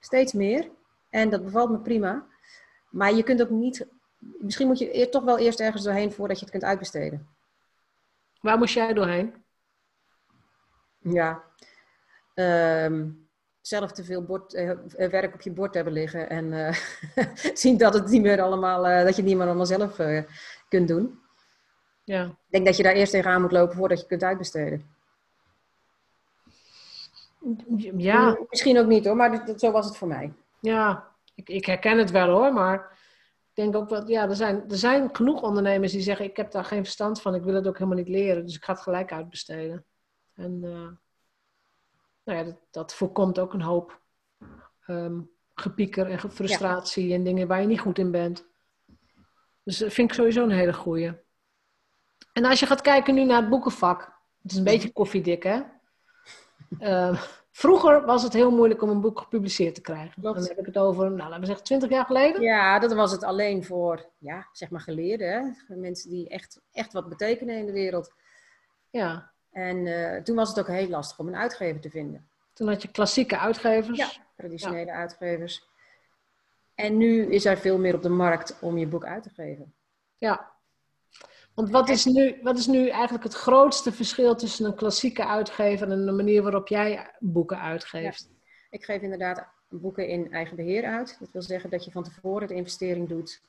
steeds 0.00 0.32
meer. 0.32 0.70
En 1.10 1.30
dat 1.30 1.44
bevalt 1.44 1.70
me 1.70 1.78
prima. 1.78 2.26
Maar 2.90 3.14
je 3.14 3.22
kunt 3.22 3.42
ook 3.42 3.50
niet. 3.50 3.86
Misschien 4.18 4.66
moet 4.66 4.78
je 4.78 5.08
toch 5.08 5.24
wel 5.24 5.38
eerst 5.38 5.60
ergens 5.60 5.82
doorheen 5.82 6.12
voordat 6.12 6.36
je 6.36 6.42
het 6.42 6.52
kunt 6.52 6.64
uitbesteden. 6.64 7.28
Waar 8.40 8.58
moest 8.58 8.74
jij 8.74 8.92
doorheen? 8.92 9.34
Ja. 10.98 11.42
Ehm, 12.34 13.10
zelf 13.60 13.92
te 13.92 14.04
veel 14.04 14.24
bord, 14.24 14.54
uh, 14.54 14.72
werk 14.96 15.34
op 15.34 15.40
je 15.40 15.50
bord 15.50 15.74
hebben 15.74 15.92
liggen 15.92 16.30
en 16.30 16.52
uh, 16.52 16.74
zien 17.62 17.76
dat, 17.76 17.94
het 17.94 18.08
niet 18.08 18.22
meer 18.22 18.40
allemaal, 18.40 18.88
uh, 18.88 18.98
dat 18.98 19.08
je 19.08 19.20
het 19.20 19.24
niet 19.24 19.36
meer 19.36 19.46
allemaal 19.46 19.66
zelf 19.66 19.96
kunt 20.68 20.88
doen. 20.88 21.18
Ja. 22.04 22.24
Ik 22.24 22.50
denk 22.50 22.66
dat 22.66 22.76
je 22.76 22.82
daar 22.82 22.94
eerst 22.94 23.12
tegenaan 23.12 23.40
moet 23.40 23.52
lopen 23.52 23.76
voordat 23.76 24.00
je 24.00 24.06
kunt 24.06 24.22
uitbesteden. 24.22 24.93
Ja. 27.96 28.38
Misschien 28.48 28.78
ook 28.78 28.86
niet 28.86 29.04
hoor, 29.04 29.16
maar 29.16 29.46
dat, 29.46 29.60
zo 29.60 29.70
was 29.70 29.86
het 29.86 29.96
voor 29.96 30.08
mij. 30.08 30.32
Ja, 30.60 31.08
ik, 31.34 31.48
ik 31.48 31.66
herken 31.66 31.98
het 31.98 32.10
wel 32.10 32.28
hoor, 32.28 32.52
maar 32.52 32.98
ik 33.48 33.54
denk 33.54 33.76
ook 33.76 33.88
wel, 33.88 34.08
ja, 34.08 34.28
er 34.28 34.36
zijn, 34.36 34.70
er 34.70 34.76
zijn 34.76 35.08
genoeg 35.12 35.42
ondernemers 35.42 35.92
die 35.92 36.00
zeggen: 36.00 36.24
Ik 36.24 36.36
heb 36.36 36.50
daar 36.50 36.64
geen 36.64 36.84
verstand 36.84 37.22
van, 37.22 37.34
ik 37.34 37.42
wil 37.42 37.54
het 37.54 37.66
ook 37.66 37.78
helemaal 37.78 37.98
niet 37.98 38.08
leren, 38.08 38.44
dus 38.44 38.56
ik 38.56 38.64
ga 38.64 38.72
het 38.72 38.82
gelijk 38.82 39.12
uitbesteden. 39.12 39.84
En 40.34 40.60
uh, 40.62 40.88
nou 42.24 42.38
ja, 42.38 42.42
dat, 42.42 42.56
dat, 42.70 42.94
voorkomt 42.94 43.38
ook 43.38 43.52
een 43.52 43.62
hoop 43.62 44.00
um, 44.86 45.30
gepieker 45.54 46.10
en 46.10 46.30
frustratie 46.30 47.14
en 47.14 47.24
dingen 47.24 47.48
waar 47.48 47.60
je 47.60 47.66
niet 47.66 47.80
goed 47.80 47.98
in 47.98 48.10
bent. 48.10 48.46
Dus 49.62 49.78
dat 49.78 49.92
vind 49.92 50.10
ik 50.10 50.16
sowieso 50.16 50.42
een 50.42 50.50
hele 50.50 50.72
goeie. 50.72 51.12
En 52.32 52.44
als 52.44 52.60
je 52.60 52.66
gaat 52.66 52.80
kijken 52.80 53.14
nu 53.14 53.24
naar 53.24 53.40
het 53.40 53.50
boekenvak, 53.50 54.00
het 54.42 54.50
is 54.50 54.56
een 54.56 54.64
beetje 54.64 54.92
koffiedik 54.92 55.42
hè. 55.42 55.60
Uh, 56.80 57.22
vroeger 57.50 58.04
was 58.04 58.22
het 58.22 58.32
heel 58.32 58.50
moeilijk 58.50 58.82
om 58.82 58.88
een 58.88 59.00
boek 59.00 59.18
gepubliceerd 59.18 59.74
te 59.74 59.80
krijgen. 59.80 60.20
Klopt. 60.20 60.38
Dan 60.38 60.48
heb 60.48 60.58
ik 60.58 60.66
het 60.66 60.78
over, 60.78 61.10
nou, 61.10 61.18
laten 61.18 61.40
we 61.40 61.46
zeggen, 61.46 61.64
20 61.64 61.90
jaar 61.90 62.04
geleden. 62.04 62.42
Ja, 62.42 62.78
dat 62.78 62.92
was 62.92 63.12
het 63.12 63.22
alleen 63.22 63.64
voor, 63.64 64.06
ja, 64.18 64.48
zeg 64.52 64.70
maar 64.70 64.80
geleerden. 64.80 65.28
Hè? 65.68 65.76
Mensen 65.76 66.10
die 66.10 66.28
echt, 66.28 66.60
echt 66.72 66.92
wat 66.92 67.08
betekenen 67.08 67.56
in 67.56 67.66
de 67.66 67.72
wereld. 67.72 68.12
Ja. 68.90 69.32
En 69.50 69.86
uh, 69.86 70.22
toen 70.22 70.36
was 70.36 70.48
het 70.48 70.58
ook 70.58 70.68
heel 70.68 70.88
lastig 70.88 71.18
om 71.18 71.28
een 71.28 71.36
uitgever 71.36 71.80
te 71.80 71.90
vinden. 71.90 72.28
Toen 72.52 72.68
had 72.68 72.82
je 72.82 72.90
klassieke 72.90 73.38
uitgevers. 73.38 73.98
Ja, 73.98 74.10
traditionele 74.36 74.86
ja. 74.86 74.92
uitgevers. 74.92 75.68
En 76.74 76.96
nu 76.96 77.26
is 77.26 77.44
er 77.44 77.56
veel 77.56 77.78
meer 77.78 77.94
op 77.94 78.02
de 78.02 78.08
markt 78.08 78.58
om 78.60 78.78
je 78.78 78.86
boek 78.86 79.04
uit 79.04 79.22
te 79.22 79.30
geven. 79.30 79.74
Ja. 80.18 80.53
Want 81.54 81.70
wat 81.70 81.88
is, 81.88 82.04
nu, 82.04 82.38
wat 82.42 82.58
is 82.58 82.66
nu 82.66 82.88
eigenlijk 82.88 83.24
het 83.24 83.34
grootste 83.34 83.92
verschil 83.92 84.34
tussen 84.34 84.66
een 84.66 84.74
klassieke 84.74 85.26
uitgever 85.26 85.90
en 85.90 86.06
de 86.06 86.12
manier 86.12 86.42
waarop 86.42 86.68
jij 86.68 87.10
boeken 87.18 87.60
uitgeeft? 87.60 88.28
Ja. 88.30 88.36
Ik 88.70 88.84
geef 88.84 89.02
inderdaad 89.02 89.46
boeken 89.68 90.08
in 90.08 90.32
eigen 90.32 90.56
beheer 90.56 90.84
uit. 90.84 91.16
Dat 91.20 91.28
wil 91.32 91.42
zeggen 91.42 91.70
dat 91.70 91.84
je 91.84 91.90
van 91.90 92.02
tevoren 92.02 92.48
de 92.48 92.54
investering 92.54 93.08
doet. 93.08 93.40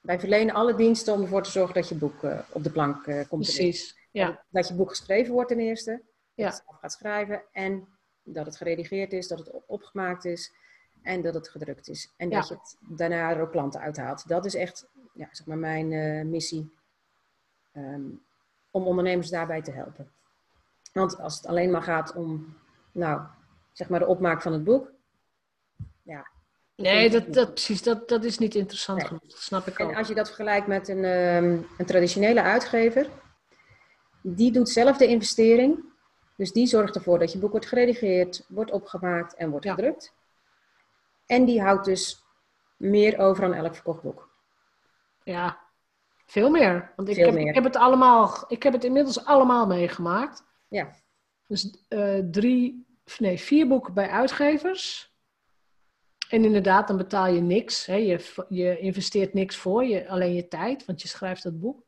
Wij 0.00 0.20
verlenen 0.20 0.54
alle 0.54 0.74
diensten 0.74 1.14
om 1.14 1.22
ervoor 1.22 1.42
te 1.42 1.50
zorgen 1.50 1.74
dat 1.74 1.88
je 1.88 1.94
boek 1.94 2.22
uh, 2.22 2.38
op 2.52 2.64
de 2.64 2.70
plank 2.70 3.06
uh, 3.06 3.14
komt. 3.28 3.42
Precies. 3.42 3.98
Ja. 4.10 4.44
Dat 4.50 4.68
je 4.68 4.74
boek 4.74 4.88
geschreven 4.88 5.32
wordt 5.32 5.48
ten 5.48 5.58
eerste. 5.58 6.02
Ja. 6.34 6.44
Dat 6.48 6.56
je 6.56 6.62
het 6.66 6.80
gaat 6.80 6.92
schrijven. 6.92 7.42
En 7.52 7.88
dat 8.22 8.46
het 8.46 8.56
geredigeerd 8.56 9.12
is, 9.12 9.28
dat 9.28 9.38
het 9.38 9.50
opgemaakt 9.66 10.24
is. 10.24 10.52
En 11.02 11.22
dat 11.22 11.34
het 11.34 11.48
gedrukt 11.48 11.88
is. 11.88 12.12
En 12.16 12.30
Ja. 12.30 12.38
dat 12.38 12.48
je 12.48 12.54
het 12.54 12.76
daarna 12.98 13.30
er 13.30 13.40
ook 13.40 13.50
klanten 13.50 13.80
uithaalt. 13.80 14.28
Dat 14.28 14.44
is 14.44 14.54
echt 14.54 14.86
ja, 15.14 15.28
zeg 15.30 15.46
maar 15.46 15.58
mijn 15.58 15.90
uh, 15.90 16.24
missie. 16.24 16.72
Um, 17.76 18.22
om 18.70 18.86
ondernemers 18.86 19.30
daarbij 19.30 19.62
te 19.62 19.70
helpen. 19.70 20.10
Want 20.92 21.18
als 21.18 21.36
het 21.36 21.46
alleen 21.46 21.70
maar 21.70 21.82
gaat 21.82 22.14
om, 22.14 22.56
nou, 22.92 23.20
zeg 23.72 23.88
maar 23.88 23.98
de 24.00 24.06
opmaak 24.06 24.42
van 24.42 24.52
het 24.52 24.64
boek. 24.64 24.90
Ja. 26.02 26.26
Nee, 26.76 27.10
dat, 27.10 27.32
dat, 27.32 27.50
precies, 27.50 27.82
dat, 27.82 28.08
dat 28.08 28.24
is 28.24 28.38
niet 28.38 28.54
interessant 28.54 28.98
Nee. 28.98 29.06
genoeg. 29.06 29.22
Dat 29.22 29.38
snap 29.38 29.66
ik 29.66 29.78
En 29.78 29.86
ook. 29.86 29.94
als 29.96 30.08
je 30.08 30.14
dat 30.14 30.26
vergelijkt 30.26 30.66
met 30.66 30.88
een, 30.88 31.04
um, 31.04 31.66
een 31.78 31.86
traditionele 31.86 32.42
uitgever, 32.42 33.08
die 34.22 34.52
doet 34.52 34.68
zelf 34.68 34.96
de 34.96 35.06
investering. 35.06 35.84
Dus 36.36 36.52
die 36.52 36.66
zorgt 36.66 36.94
ervoor 36.94 37.18
dat 37.18 37.32
je 37.32 37.38
boek 37.38 37.50
wordt 37.50 37.66
geredigeerd, 37.66 38.44
wordt 38.48 38.70
opgemaakt 38.70 39.34
en 39.34 39.50
wordt 39.50 39.64
Ja. 39.64 39.74
gedrukt. 39.74 40.14
En 41.26 41.44
die 41.44 41.62
houdt 41.62 41.84
dus 41.84 42.24
meer 42.76 43.18
over 43.18 43.44
aan 43.44 43.54
elk 43.54 43.74
verkocht 43.74 44.02
boek. 44.02 44.28
Ja, 45.22 45.58
veel 46.24 46.50
meer. 46.50 46.92
Want 46.96 47.08
ik, 47.08 47.14
Veel 47.14 47.24
heb, 47.24 47.34
meer. 47.34 47.48
ik 47.48 47.54
heb 47.54 47.64
het 47.64 47.76
allemaal, 47.76 48.44
ik 48.48 48.62
heb 48.62 48.72
het 48.72 48.84
inmiddels 48.84 49.24
allemaal 49.24 49.66
meegemaakt. 49.66 50.44
Ja. 50.68 50.90
Dus 51.46 51.84
eh, 51.88 52.18
drie, 52.30 52.86
nee, 53.18 53.38
vier 53.38 53.68
boeken 53.68 53.94
bij 53.94 54.08
uitgevers. 54.08 55.12
En 56.28 56.44
inderdaad, 56.44 56.88
dan 56.88 56.96
betaal 56.96 57.26
je 57.26 57.40
niks. 57.40 57.86
Hè. 57.86 57.94
Je, 57.94 58.44
je 58.48 58.78
investeert 58.78 59.34
niks 59.34 59.56
voor, 59.56 59.84
je, 59.84 60.08
alleen 60.08 60.34
je 60.34 60.48
tijd, 60.48 60.84
want 60.84 61.02
je 61.02 61.08
schrijft 61.08 61.42
dat 61.42 61.60
boek. 61.60 61.82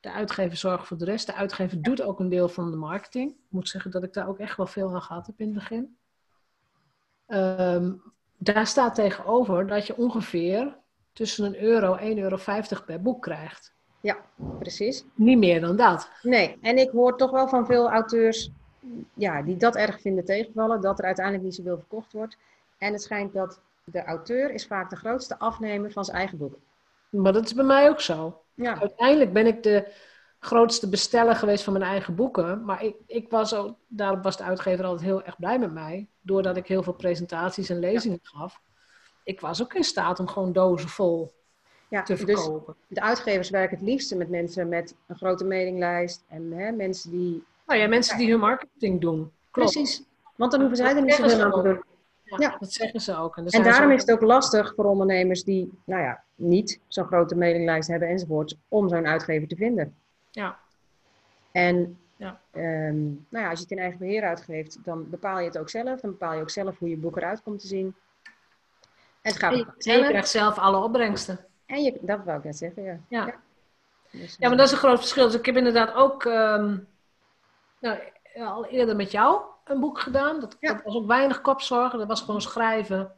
De 0.00 0.12
uitgever 0.12 0.56
zorgt 0.56 0.86
voor 0.86 0.98
de 0.98 1.04
rest. 1.04 1.26
De 1.26 1.34
uitgever 1.34 1.82
doet 1.82 2.02
ook 2.02 2.20
een 2.20 2.28
deel 2.28 2.48
van 2.48 2.70
de 2.70 2.76
marketing. 2.76 3.30
Ik 3.30 3.46
moet 3.48 3.68
zeggen 3.68 3.90
dat 3.90 4.02
ik 4.02 4.12
daar 4.12 4.28
ook 4.28 4.38
echt 4.38 4.56
wel 4.56 4.66
veel 4.66 4.94
aan 4.94 5.02
gehad 5.02 5.26
heb 5.26 5.40
in 5.40 5.46
het 5.46 5.54
begin. 5.54 5.98
Ehm, 7.26 7.92
daar 8.36 8.66
staat 8.66 8.94
tegenover 8.94 9.66
dat 9.66 9.86
je 9.86 9.96
ongeveer 9.96 10.78
tussen 11.18 11.44
een 11.44 11.62
euro 11.62 11.94
en 11.94 12.16
1,50 12.16 12.22
euro 12.22 12.38
per 12.86 13.02
boek 13.02 13.22
krijgt. 13.22 13.72
Ja, 14.00 14.16
precies. 14.58 15.04
Niet 15.14 15.38
meer 15.38 15.60
dan 15.60 15.76
dat. 15.76 16.10
Nee, 16.22 16.58
en 16.60 16.78
ik 16.78 16.90
hoor 16.90 17.16
toch 17.16 17.30
wel 17.30 17.48
van 17.48 17.66
veel 17.66 17.90
auteurs 17.90 18.50
ja, 19.14 19.42
die 19.42 19.56
dat 19.56 19.76
erg 19.76 20.00
vinden 20.00 20.24
tegenvallen, 20.24 20.80
dat 20.80 20.98
er 20.98 21.04
uiteindelijk 21.04 21.44
niet 21.44 21.54
zoveel 21.54 21.78
verkocht 21.78 22.12
wordt. 22.12 22.36
En 22.78 22.92
het 22.92 23.02
schijnt 23.02 23.32
dat 23.32 23.60
de 23.84 24.04
auteur 24.04 24.50
is 24.50 24.66
vaak 24.66 24.90
de 24.90 24.96
grootste 24.96 25.38
afnemer 25.38 25.92
van 25.92 26.04
zijn 26.04 26.16
eigen 26.16 26.38
boek. 26.38 26.58
Maar 27.08 27.32
dat 27.32 27.44
is 27.44 27.54
bij 27.54 27.64
mij 27.64 27.88
ook 27.88 28.00
zo. 28.00 28.42
Ja, 28.54 28.80
Uiteindelijk 28.80 29.32
ben 29.32 29.46
ik 29.46 29.62
de 29.62 29.92
grootste 30.38 30.88
besteller 30.88 31.36
geweest 31.36 31.64
van 31.64 31.72
mijn 31.72 31.84
eigen 31.84 32.14
boeken. 32.14 32.64
Maar 32.64 32.84
ik, 32.84 32.96
ik 33.06 33.30
was 33.30 33.54
ook, 33.54 33.76
daarom 33.86 34.22
was 34.22 34.36
de 34.36 34.42
uitgever 34.42 34.84
altijd 34.84 35.04
heel 35.04 35.22
erg 35.22 35.36
blij 35.36 35.58
met 35.58 35.72
mij. 35.72 36.06
Doordat 36.20 36.56
ik 36.56 36.66
heel 36.66 36.82
veel 36.82 36.92
presentaties 36.92 37.68
en 37.68 37.78
lezingen 37.78 38.18
gaf. 38.22 38.60
Ik 39.28 39.40
was 39.40 39.62
ook 39.62 39.74
in 39.74 39.84
staat 39.84 40.20
om 40.20 40.26
gewoon 40.26 40.52
dozen 40.52 40.88
vol 40.88 41.32
ja 41.88 42.02
te 42.02 42.14
dus 42.14 42.22
verkopen. 42.42 42.74
de 42.86 43.00
uitgevers 43.00 43.50
werken 43.50 43.76
het 43.78 43.86
liefste 43.86 44.16
met 44.16 44.28
mensen 44.28 44.68
met 44.68 44.94
een 45.06 45.16
grote 45.16 45.44
mailinglijst 45.44 46.24
en 46.28 46.52
hè, 46.52 46.70
mensen 46.72 47.10
die... 47.10 47.44
Nou 47.66 47.80
ja, 47.80 47.88
mensen 47.88 48.18
die 48.18 48.30
hun 48.30 48.38
marketing 48.40 49.00
doen. 49.00 49.32
Klopt. 49.50 49.72
Precies, 49.72 50.02
want 50.36 50.50
dan 50.50 50.60
hoeven 50.60 50.78
zij 50.78 50.96
er 50.96 51.02
niet 51.02 51.14
zoveel 51.14 51.42
aan 51.42 51.52
te 51.52 51.62
doen. 51.62 51.82
Ja, 52.24 52.36
Ja. 52.38 52.56
Dat 52.58 52.72
zeggen 52.72 53.00
ze 53.00 53.16
ook. 53.16 53.36
En, 53.36 53.62
daarom 53.62 53.90
ook- 53.90 53.96
is 53.96 54.00
het 54.00 54.10
ook 54.10 54.20
lastig 54.22 54.72
voor 54.76 54.84
ondernemers 54.84 55.44
die, 55.44 55.72
nou 55.84 56.02
ja, 56.02 56.22
niet 56.34 56.80
zo'n 56.86 57.04
grote 57.06 57.36
mailinglijst 57.36 57.88
hebben 57.88 58.08
enzovoort, 58.08 58.56
om 58.68 58.88
zo'n 58.88 59.06
uitgever 59.06 59.48
te 59.48 59.56
vinden. 59.56 59.94
Ja. 60.30 60.58
En 61.52 61.98
Ja. 62.16 62.40
ehm, 62.50 63.02
nou 63.04 63.44
ja, 63.44 63.48
als 63.50 63.58
je 63.58 63.62
het 63.64 63.72
in 63.72 63.78
eigen 63.78 63.98
beheer 63.98 64.22
uitgeeft, 64.22 64.78
dan 64.84 65.10
bepaal 65.10 65.38
je 65.38 65.44
het 65.46 65.58
ook 65.58 65.68
zelf. 65.70 66.00
Dan 66.00 66.10
bepaal 66.10 66.34
je 66.34 66.40
ook 66.40 66.50
zelf 66.50 66.78
hoe 66.78 66.88
je 66.88 66.96
boek 66.96 67.16
eruit 67.16 67.42
komt 67.42 67.60
te 67.60 67.66
zien. 67.66 67.94
Het 69.28 69.38
gaat 69.38 69.52
En 69.52 69.98
je, 69.98 70.06
krijgt 70.08 70.28
zelf 70.28 70.58
alle 70.58 70.76
opbrengsten. 70.76 71.46
En 71.66 71.82
je, 71.82 71.98
dat 72.00 72.24
wou 72.24 72.38
ik 72.38 72.44
net 72.44 72.56
zeggen, 72.56 72.82
ja. 72.82 72.98
Ja. 73.08 73.34
Dus, 74.10 74.36
Ja, 74.38 74.48
maar 74.48 74.56
dat 74.56 74.66
is 74.66 74.72
een 74.72 74.78
groot 74.78 74.98
verschil. 74.98 75.26
Dus 75.26 75.34
ik 75.34 75.46
heb 75.46 75.56
inderdaad 75.56 75.94
ook 75.94 76.24
ehm, 76.24 76.76
nou, 77.78 77.98
al 78.34 78.66
eerder 78.66 78.96
met 78.96 79.10
jou 79.10 79.40
een 79.64 79.80
boek 79.80 80.00
gedaan. 80.00 80.40
Dat, 80.40 80.56
was 80.60 80.94
ook 80.94 81.06
weinig 81.06 81.40
kopzorgen. 81.40 81.98
Dat 81.98 82.08
was 82.08 82.20
gewoon 82.20 82.40
schrijven 82.40 83.14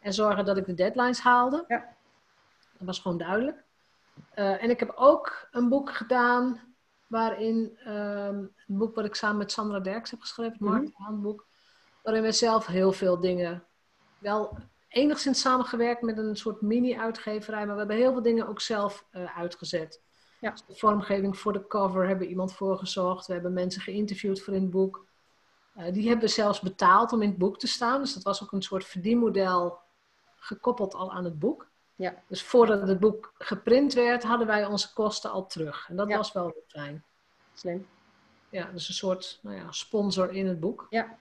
en 0.00 0.12
zorgen 0.12 0.44
dat 0.44 0.56
ik 0.56 0.66
de 0.66 0.74
deadlines 0.74 1.20
haalde. 1.20 1.64
Ja. 1.68 1.96
Dat 2.78 2.86
was 2.86 2.98
gewoon 2.98 3.18
duidelijk. 3.18 3.62
Eh, 4.34 4.62
en 4.62 4.70
ik 4.70 4.78
heb 4.78 4.92
ook 4.94 5.48
een 5.50 5.68
boek 5.68 5.92
gedaan 5.92 6.60
waarin, 7.06 7.78
ehm 7.84 8.36
een 8.68 8.78
boek 8.78 8.94
wat 8.94 9.04
ik 9.04 9.14
samen 9.14 9.36
met 9.36 9.52
Sandra 9.52 9.80
Derks 9.80 10.10
heb 10.10 10.20
geschreven, 10.20 10.52
het 10.52 10.60
marketinghandboek, 10.60 11.46
waarin 12.02 12.22
we 12.22 12.32
zelf 12.32 12.66
heel 12.66 12.92
veel 12.92 13.20
dingen 13.20 13.64
wel 14.18 14.58
enigszins 14.88 15.40
samengewerkt 15.40 16.02
met 16.02 16.18
een 16.18 16.36
soort 16.36 16.60
mini-uitgeverij, 16.60 17.64
maar 17.66 17.72
we 17.74 17.78
hebben 17.78 17.96
heel 17.96 18.12
veel 18.12 18.22
dingen 18.22 18.48
ook 18.48 18.60
zelf 18.60 19.06
eh, 19.10 19.38
uitgezet. 19.38 20.02
Ja. 20.40 20.50
Dus 20.50 20.64
de 20.66 20.74
vormgeving 20.74 21.38
voor 21.38 21.52
de 21.52 21.66
cover 21.66 22.06
hebben 22.06 22.24
we 22.24 22.30
iemand 22.30 22.52
voor 22.54 22.78
gezorgd. 22.78 23.26
We 23.26 23.32
hebben 23.32 23.52
mensen 23.52 23.82
geïnterviewd 23.82 24.40
voor 24.42 24.54
in 24.54 24.62
het 24.62 24.70
boek. 24.70 25.06
Eh, 25.74 25.92
die 25.92 26.08
hebben 26.08 26.24
we 26.26 26.32
zelfs 26.32 26.60
betaald 26.60 27.12
om 27.12 27.22
in 27.22 27.28
het 27.28 27.38
boek 27.38 27.58
te 27.58 27.66
staan. 27.66 28.00
Dus 28.00 28.14
dat 28.14 28.22
was 28.22 28.42
ook 28.42 28.52
een 28.52 28.62
soort 28.62 28.84
verdienmodel 28.84 29.78
gekoppeld 30.36 30.94
al 30.94 31.12
aan 31.12 31.24
het 31.24 31.38
boek. 31.38 31.66
Ja. 31.94 32.14
Dus 32.28 32.42
voordat 32.42 32.88
het 32.88 33.00
boek 33.00 33.32
geprint 33.38 33.92
werd, 33.94 34.22
hadden 34.22 34.46
wij 34.46 34.66
onze 34.66 34.92
kosten 34.92 35.30
al 35.30 35.46
terug. 35.46 35.88
En 35.88 35.96
dat 35.96 36.08
Ja. 36.08 36.16
was 36.16 36.32
wel 36.32 36.54
fijn. 36.66 37.04
slim. 37.54 37.88
Ja, 38.50 38.70
dus 38.72 38.88
een 38.88 38.94
soort 38.94 39.38
nou 39.42 39.56
ja, 39.56 39.72
sponsor 39.72 40.32
in 40.32 40.46
het 40.46 40.60
boek. 40.60 40.86
Ja. 40.90 41.18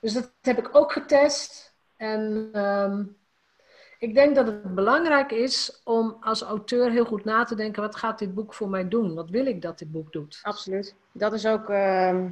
Dus 0.00 0.12
dat 0.12 0.32
heb 0.40 0.58
ik 0.58 0.76
ook 0.76 0.92
getest. 0.92 1.74
En 1.96 2.48
ehm, 2.52 3.02
ik 3.98 4.14
denk 4.14 4.34
dat 4.34 4.46
het 4.46 4.74
belangrijk 4.74 5.30
is 5.32 5.80
om 5.84 6.16
als 6.20 6.42
auteur 6.42 6.90
heel 6.90 7.04
goed 7.04 7.24
na 7.24 7.44
te 7.44 7.54
denken: 7.54 7.82
wat 7.82 7.96
gaat 7.96 8.18
dit 8.18 8.34
boek 8.34 8.54
voor 8.54 8.68
mij 8.68 8.88
doen? 8.88 9.14
Wat 9.14 9.30
wil 9.30 9.46
ik 9.46 9.62
dat 9.62 9.78
dit 9.78 9.92
boek 9.92 10.12
doet? 10.12 10.40
Absoluut. 10.42 10.94
Dat 11.12 11.32
is 11.32 11.46
ook 11.46 11.68
ehm, 11.70 12.28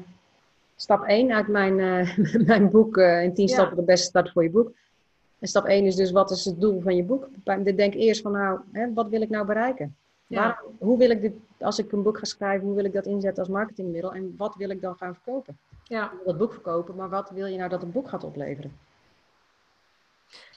stap 0.77 1.03
1 1.03 1.33
uit 1.33 1.49
mijn, 1.49 1.81
eh, 1.81 2.17
mijn 2.51 2.71
boek 2.71 2.97
eh, 2.97 3.23
in 3.23 3.35
10 3.35 3.47
Ja. 3.47 3.55
stappen 3.55 3.77
de 3.77 3.83
beste 3.83 4.07
start 4.07 4.31
voor 4.33 4.43
je 4.43 4.51
boek. 4.51 4.73
En 5.39 5.49
stap 5.49 5.65
1 5.65 5.85
is 5.85 5.97
dus 5.97 6.11
wat 6.11 6.31
is 6.31 6.45
het 6.45 6.61
doel 6.61 6.81
van 6.81 6.97
je 6.97 7.03
boek? 7.05 7.29
Denk 7.77 7.95
eerst 7.95 8.23
van 8.23 8.33
nou, 8.33 8.61
hè, 8.73 8.93
wat 8.93 9.09
wil 9.09 9.21
ik 9.23 9.29
nou 9.31 9.47
bereiken? 9.47 9.97
Ja. 10.27 10.41
Waarom- 10.43 10.77
hoe 10.79 10.99
wil 10.99 11.11
ik 11.11 11.21
dit, 11.21 11.33
als 11.61 11.79
ik 11.79 11.93
een 11.93 12.03
boek 12.03 12.19
ga 12.19 12.25
schrijven, 12.25 12.67
hoe 12.67 12.75
wil 12.77 12.85
ik 12.85 12.93
dat 12.93 13.07
inzetten 13.07 13.43
als 13.43 13.53
marketingmiddel? 13.53 14.15
En 14.15 14.35
wat 14.37 14.55
wil 14.55 14.71
ik 14.71 14.81
dan 14.81 14.97
gaan 14.97 15.15
verkopen? 15.15 15.59
Ja, 15.85 16.05
Ik 16.05 16.11
wil 16.11 16.25
dat 16.25 16.39
boek 16.39 16.53
verkopen, 16.53 16.95
maar 16.95 17.09
wat 17.09 17.31
wil 17.31 17.47
je 17.47 17.57
nou 17.57 17.69
dat 17.71 17.83
een 17.83 17.91
boek 17.93 18.09
gaat 18.09 18.25
opleveren? 18.25 18.73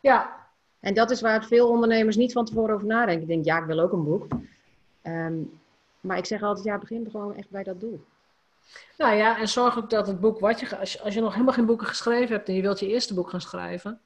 Ja. 0.01 0.45
En 0.79 0.93
dat 0.93 1.12
is 1.12 1.21
waar 1.21 1.45
veel 1.45 1.69
ondernemers 1.69 2.15
niet 2.15 2.31
van 2.31 2.45
tevoren 2.45 2.75
over 2.75 2.88
nadenken. 2.88 3.21
Ik 3.21 3.27
denk, 3.27 3.45
ja, 3.45 3.57
ik 3.60 3.65
wil 3.65 3.79
ook 3.79 3.91
een 3.91 4.03
boek. 4.03 4.27
Ehm, 5.01 5.36
maar 5.99 6.17
ik 6.17 6.25
zeg 6.25 6.41
altijd, 6.41 6.65
ja, 6.65 6.77
begin 6.77 7.07
gewoon 7.12 7.36
echt 7.36 7.49
bij 7.49 7.63
dat 7.63 7.79
doel. 7.79 8.03
Nou 8.97 9.15
ja, 9.15 9.39
en 9.39 9.47
zorg 9.47 9.77
ook 9.77 9.89
dat 9.89 10.07
het 10.07 10.19
boek 10.19 10.39
wat 10.39 10.60
je, 10.60 10.77
als 10.77 10.93
je, 10.93 11.01
als 11.01 11.13
je 11.13 11.21
nog 11.21 11.31
helemaal 11.33 11.53
geen 11.53 11.65
boeken 11.65 11.88
geschreven 11.88 12.36
hebt 12.36 12.47
en 12.47 12.53
je 12.55 12.62
wilt 12.62 12.79
je 12.79 12.88
eerste 12.88 13.13
boek 13.13 13.29
gaan 13.29 13.41
schrijven, 13.41 14.01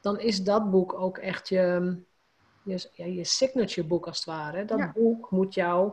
dan 0.00 0.18
is 0.20 0.42
dat 0.44 0.70
boek 0.70 0.94
ook 0.94 1.18
echt 1.18 1.48
je, 1.48 1.96
je, 2.62 2.88
ja, 2.92 3.04
je 3.04 3.24
signature 3.24 3.86
boek 3.86 4.06
als 4.06 4.16
het 4.16 4.26
ware. 4.26 4.64
Dat 4.64 4.78
Ja. 4.78 4.92
boek 4.94 5.30
moet 5.30 5.54
jou 5.54 5.92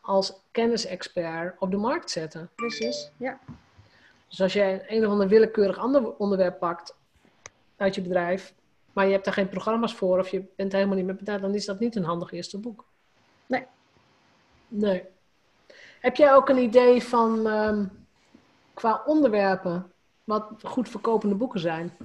als 0.00 0.40
kennisexpert 0.50 1.60
op 1.60 1.70
de 1.70 1.76
markt 1.76 2.10
zetten. 2.10 2.50
Precies, 2.54 3.10
ja. 3.16 3.38
Dus 4.28 4.40
als 4.40 4.52
jij 4.52 4.84
een 4.88 5.06
of 5.06 5.12
ander 5.12 5.28
willekeurig 5.28 5.78
ander 5.78 6.16
onderwerp 6.16 6.58
pakt 6.58 6.96
uit 7.76 7.94
je 7.94 8.00
bedrijf, 8.00 8.54
maar 8.92 9.06
je 9.06 9.12
hebt 9.12 9.24
daar 9.24 9.34
geen 9.34 9.48
programma's 9.48 9.94
voor 9.94 10.18
of 10.18 10.28
je 10.28 10.44
bent 10.56 10.72
er 10.72 10.78
helemaal 10.78 10.96
niet 10.96 11.06
mee 11.06 11.16
betaald, 11.16 11.40
dan 11.40 11.54
is 11.54 11.64
dat 11.64 11.80
niet 11.80 11.96
een 11.96 12.04
handig 12.04 12.32
eerste 12.32 12.58
boek. 12.58 12.84
Nee. 13.46 13.66
Nee. 14.68 15.04
Heb 16.00 16.16
jij 16.16 16.34
ook 16.34 16.48
een 16.48 16.62
idee 16.62 17.02
van 17.02 17.46
ehm, 17.46 17.84
qua 18.74 19.02
onderwerpen 19.06 19.92
wat 20.24 20.50
goed 20.62 20.88
verkopende 20.88 21.34
boeken 21.34 21.60
zijn? 21.60 21.96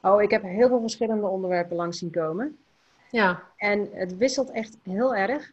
Oh, 0.00 0.22
ik 0.22 0.30
heb 0.30 0.42
heel 0.42 0.68
veel 0.68 0.80
verschillende 0.80 1.26
onderwerpen 1.26 1.76
langs 1.76 1.98
zien 1.98 2.10
komen. 2.10 2.58
Ja, 3.10 3.42
En 3.56 3.88
het 3.92 4.16
wisselt 4.16 4.50
echt 4.50 4.76
heel 4.82 5.14
erg. 5.14 5.52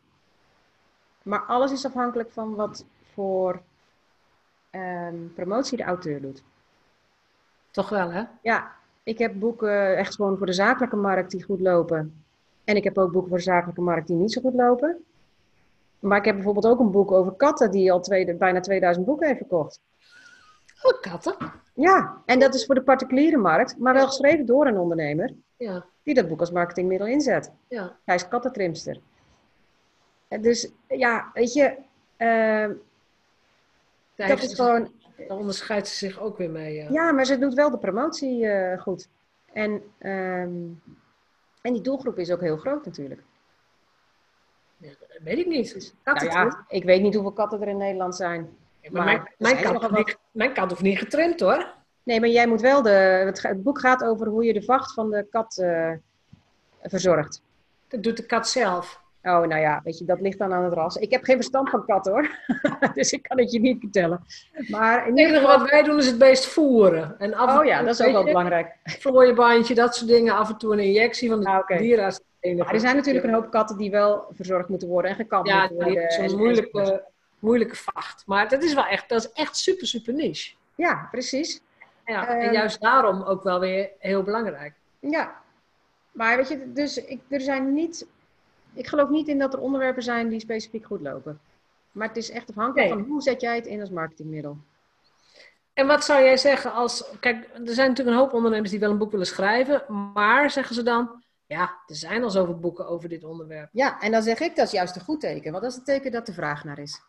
Maar 1.23 1.41
alles 1.41 1.71
is 1.71 1.85
afhankelijk 1.85 2.31
van 2.31 2.55
wat 2.55 2.85
voor 3.13 3.61
ehm, 4.69 5.15
promotie 5.35 5.77
de 5.77 5.83
auteur 5.83 6.21
doet. 6.21 6.43
Toch 7.71 7.89
wel 7.89 8.11
hè? 8.11 8.23
Ja, 8.41 8.71
ik 9.03 9.17
heb 9.17 9.39
boeken 9.39 9.97
echt 9.97 10.15
gewoon 10.15 10.37
voor 10.37 10.45
de 10.45 10.53
zakelijke 10.53 10.95
markt 10.95 11.31
die 11.31 11.43
goed 11.43 11.59
lopen. 11.59 12.23
En 12.63 12.75
ik 12.75 12.83
heb 12.83 12.97
ook 12.97 13.11
boeken 13.11 13.29
voor 13.29 13.37
de 13.37 13.43
zakelijke 13.43 13.81
markt 13.81 14.07
die 14.07 14.15
niet 14.15 14.31
zo 14.33 14.41
goed 14.41 14.53
lopen. 14.53 15.05
Maar 15.99 16.17
ik 16.17 16.25
heb 16.25 16.35
bijvoorbeeld 16.35 16.65
ook 16.65 16.79
een 16.79 16.91
boek 16.91 17.11
over 17.11 17.31
katten 17.31 17.71
die 17.71 17.91
al 17.91 18.03
bijna 18.37 18.59
2000 18.59 19.05
boeken 19.05 19.27
heeft 19.27 19.37
verkocht. 19.39 19.79
Oh, 20.81 21.01
katten. 21.01 21.35
Ja, 21.73 22.17
en 22.25 22.39
dat 22.39 22.53
is 22.55 22.65
voor 22.65 22.75
de 22.75 22.81
particuliere 22.83 23.37
markt, 23.37 23.77
maar 23.77 23.93
wel 23.93 24.07
geschreven 24.07 24.45
door 24.45 24.67
een 24.67 24.77
ondernemer 24.77 25.33
Ja, 25.57 25.85
die 26.03 26.13
dat 26.13 26.27
boek 26.27 26.39
als 26.39 26.51
marketingmiddel 26.51 27.07
inzet. 27.07 27.51
ja. 27.67 27.95
Hij 28.05 28.15
is 28.15 28.27
kattentrimster. 28.27 28.99
En 30.27 30.41
Dus 30.41 30.71
ja, 30.87 31.29
weet 31.33 31.53
je, 31.53 31.63
eh, 32.17 32.69
Daar 34.15 34.27
dat 34.27 34.43
is 34.43 34.49
ze- 34.49 34.55
gewoon. 34.55 34.91
Daar 35.27 35.37
onderscheidt 35.37 35.87
ze 35.87 35.95
zich 35.95 36.19
ook 36.19 36.37
weer 36.37 36.49
mee. 36.49 36.75
Ja. 36.75 36.87
Ja, 36.89 37.11
maar 37.11 37.25
ze 37.25 37.37
doet 37.37 37.53
wel 37.53 37.71
de 37.71 37.77
promotie 37.77 38.47
eh, 38.47 38.81
goed. 38.81 39.07
En, 39.53 39.83
ehm, 39.97 40.59
en 41.61 41.73
die 41.73 41.81
doelgroep 41.81 42.17
is 42.17 42.31
ook 42.31 42.41
heel 42.41 42.57
groot 42.57 42.85
natuurlijk. 42.85 43.21
Ja, 44.77 44.89
dat 44.99 45.21
weet 45.23 45.37
ik 45.37 45.47
niet. 45.47 45.73
Nou 45.73 45.85
Katten 46.03 46.27
ja, 46.27 46.65
ik 46.67 46.83
weet 46.83 47.01
niet 47.01 47.13
hoeveel 47.13 47.31
katten 47.31 47.61
er 47.61 47.67
in 47.67 47.77
Nederland 47.77 48.15
zijn. 48.15 48.57
maar 48.81 48.91
maar 48.91 49.05
mijn, 49.05 49.29
mijn, 49.37 49.57
zijn 49.57 49.71
kat 49.71 49.81
hoeft 49.81 50.05
niet, 50.05 50.17
mijn 50.31 50.53
kat 50.53 50.69
hoeft 50.69 50.81
niet 50.81 50.97
getrimd 50.97 51.39
hoor. 51.39 51.73
Nee, 52.03 52.19
maar 52.19 52.29
jij 52.29 52.47
moet 52.47 52.61
wel 52.61 52.81
de. 52.81 52.89
Het 52.89 53.63
boek 53.63 53.79
gaat 53.79 54.03
over 54.03 54.27
hoe 54.27 54.43
je 54.43 54.53
de 54.53 54.63
vacht 54.63 54.93
van 54.93 55.09
de 55.09 55.27
kat 55.29 55.57
eh, 55.57 55.91
verzorgt. 56.81 57.41
Dat 57.87 58.03
doet 58.03 58.17
de 58.17 58.25
kat 58.25 58.47
zelf. 58.49 59.00
Oh, 59.23 59.39
nou 59.39 59.55
ja, 59.61 59.81
weet 59.83 59.97
je, 59.97 60.05
dat 60.05 60.21
ligt 60.21 60.37
dan 60.37 60.53
aan 60.53 60.63
het 60.63 60.73
ras. 60.73 60.95
Ik 60.95 61.11
heb 61.11 61.23
geen 61.23 61.35
verstand 61.35 61.69
van 61.69 61.85
katten 61.85 62.11
hoor. 62.13 62.29
dus 62.93 63.11
ik 63.11 63.23
kan 63.23 63.37
het 63.39 63.51
je 63.51 63.59
niet 63.59 63.79
vertellen. 63.79 64.25
Maar 64.69 64.93
in 64.97 65.09
Het 65.09 65.19
ieder 65.19 65.25
enige 65.25 65.39
geval. 65.45 65.59
wat 65.59 65.69
wij 65.69 65.83
doen 65.83 65.97
is 65.97 66.05
het 66.05 66.17
beest 66.17 66.45
voeren. 66.45 67.15
En 67.19 67.33
af 67.33 67.49
en 67.53 67.59
Oh 67.59 67.65
ja, 67.65 67.81
dat 67.83 67.99
is 67.99 68.05
ook 68.05 68.11
wel 68.11 68.23
belangrijk. 68.23 68.75
Vlooienbandje, 68.83 69.75
dat 69.75 69.95
soort 69.95 70.09
dingen. 70.09 70.33
Af 70.35 70.49
en 70.49 70.57
toe 70.57 70.73
een 70.73 70.79
injectie 70.79 71.29
van 71.29 71.39
de 71.39 71.49
Ah. 71.49 71.67
Maar 72.57 72.73
er 72.73 72.79
zijn 72.79 72.95
natuurlijk 72.95 73.25
een 73.25 73.33
hoop 73.33 73.51
katten 73.51 73.77
die 73.77 73.91
wel 73.91 74.25
verzorgd 74.31 74.69
moeten 74.69 74.87
worden 74.87 75.11
en 75.11 75.17
gekamd 75.17 75.47
Ja, 75.47 75.59
moeten 75.59 75.75
worden. 75.85 76.07
en- 76.09 76.29
zo'n 76.29 76.37
moeilijke, 76.39 77.03
moeilijke 77.39 77.75
vacht. 77.75 78.23
Maar 78.25 78.49
dat 78.49 78.63
is 78.63 78.73
wel 78.73 78.85
echt, 78.85 79.09
dat 79.09 79.19
is 79.19 79.31
echt 79.31 79.57
super, 79.57 79.87
super 79.87 80.13
niche. 80.13 80.53
Ja, 80.75 81.07
precies. 81.11 81.61
Ja, 82.05 82.27
Ehm. 82.27 82.39
en 82.39 82.53
juist 82.53 82.81
daarom 82.81 83.21
ook 83.23 83.43
wel 83.43 83.59
weer 83.59 83.89
heel 83.99 84.23
belangrijk. 84.23 84.73
Ja. 84.99 85.31
Maar 86.11 86.37
weet 86.37 86.47
je, 86.49 86.71
dus 86.73 86.97
ik, 87.05 87.19
er 87.29 87.41
zijn 87.41 87.73
niet. 87.73 88.07
Ik 88.73 88.87
geloof 88.87 89.09
niet 89.09 89.27
in 89.27 89.39
dat 89.39 89.53
er 89.53 89.59
onderwerpen 89.59 90.03
zijn 90.03 90.29
die 90.29 90.39
specifiek 90.39 90.85
goed 90.85 91.01
lopen. 91.01 91.39
Maar 91.91 92.07
het 92.07 92.17
is 92.17 92.29
echt 92.29 92.49
afhankelijk 92.49 92.89
Nee. 92.89 92.99
van 92.99 93.07
hoe 93.11 93.21
zet 93.21 93.41
jij 93.41 93.55
het 93.55 93.65
in 93.65 93.79
als 93.79 93.89
marketingmiddel. 93.89 94.57
En 95.73 95.87
wat 95.87 96.03
zou 96.05 96.23
jij 96.23 96.37
zeggen 96.37 96.73
als... 96.73 97.09
Kijk, 97.19 97.43
er 97.53 97.73
zijn 97.73 97.89
natuurlijk 97.89 98.17
een 98.17 98.23
hoop 98.23 98.33
ondernemers 98.33 98.69
die 98.71 98.79
wel 98.79 98.91
een 98.91 98.97
boek 98.97 99.11
willen 99.11 99.25
schrijven. 99.27 100.11
Maar 100.13 100.49
zeggen 100.51 100.75
ze 100.75 100.83
dan... 100.83 101.23
Ja, 101.45 101.79
er 101.87 101.95
zijn 101.95 102.23
al 102.23 102.29
zoveel 102.29 102.59
boeken 102.59 102.87
over 102.87 103.09
dit 103.09 103.23
onderwerp. 103.23 103.69
Ja, 103.71 103.99
en 104.01 104.11
dan 104.11 104.21
zeg 104.23 104.39
ik 104.39 104.55
dat 104.55 104.65
is 104.65 104.71
juist 104.71 104.95
een 104.95 105.01
goed 105.01 105.19
teken, 105.19 105.51
want 105.51 105.63
dat 105.63 105.71
is 105.71 105.77
het 105.77 105.85
teken 105.85 106.11
dat 106.11 106.25
de 106.25 106.33
vraag 106.33 106.63
naar 106.63 106.79
is. 106.79 107.01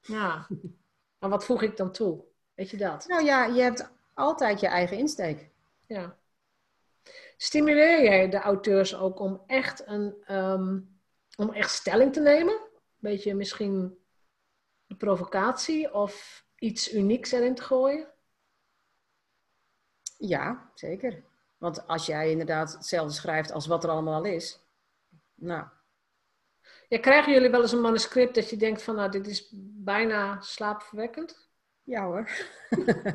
Ja. 0.00 0.46
Maar 1.18 1.30
wat 1.30 1.44
voeg 1.44 1.62
ik 1.62 1.76
dan 1.76 1.92
toe? 1.92 2.24
Weet 2.54 2.70
je 2.70 2.76
dat? 2.76 3.04
Nou 3.08 3.24
ja, 3.24 3.44
je 3.44 3.62
hebt 3.62 3.90
altijd 4.14 4.60
je 4.60 4.66
eigen 4.66 4.96
insteek. 4.96 5.48
Ja. 5.86 6.16
Stimuleer 7.42 8.02
jij 8.02 8.28
de 8.28 8.38
auteurs 8.38 8.96
ook 8.96 9.20
om 9.20 9.42
echt, 9.46 9.86
een, 9.86 10.22
ehm, 10.24 10.80
om 11.36 11.52
echt 11.52 11.70
stelling 11.70 12.12
te 12.12 12.20
nemen? 12.20 12.60
Beetje 12.98 13.34
misschien 13.34 13.98
de 14.86 14.94
provocatie 14.96 15.94
of 15.94 16.44
iets 16.56 16.92
unieks 16.92 17.32
erin 17.32 17.54
te 17.54 17.62
gooien? 17.62 18.08
Ja, 20.18 20.70
zeker. 20.74 21.24
Want 21.58 21.86
als 21.86 22.06
jij 22.06 22.30
inderdaad 22.30 22.72
hetzelfde 22.72 23.14
schrijft 23.14 23.52
als 23.52 23.66
wat 23.66 23.84
er 23.84 23.90
allemaal 23.90 24.14
al 24.14 24.24
is. 24.24 24.60
Nou, 25.34 25.66
Ja, 26.88 26.98
krijgen 26.98 27.32
jullie 27.32 27.50
wel 27.50 27.62
eens 27.62 27.72
een 27.72 27.80
manuscript 27.80 28.34
dat 28.34 28.50
je 28.50 28.56
denkt 28.56 28.82
van, 28.82 28.94
nou, 28.94 29.10
dit 29.10 29.26
is 29.26 29.48
bijna 29.74 30.40
slaapverwekkend? 30.40 31.49
Ja 31.90 32.04
hoor. 32.04 32.28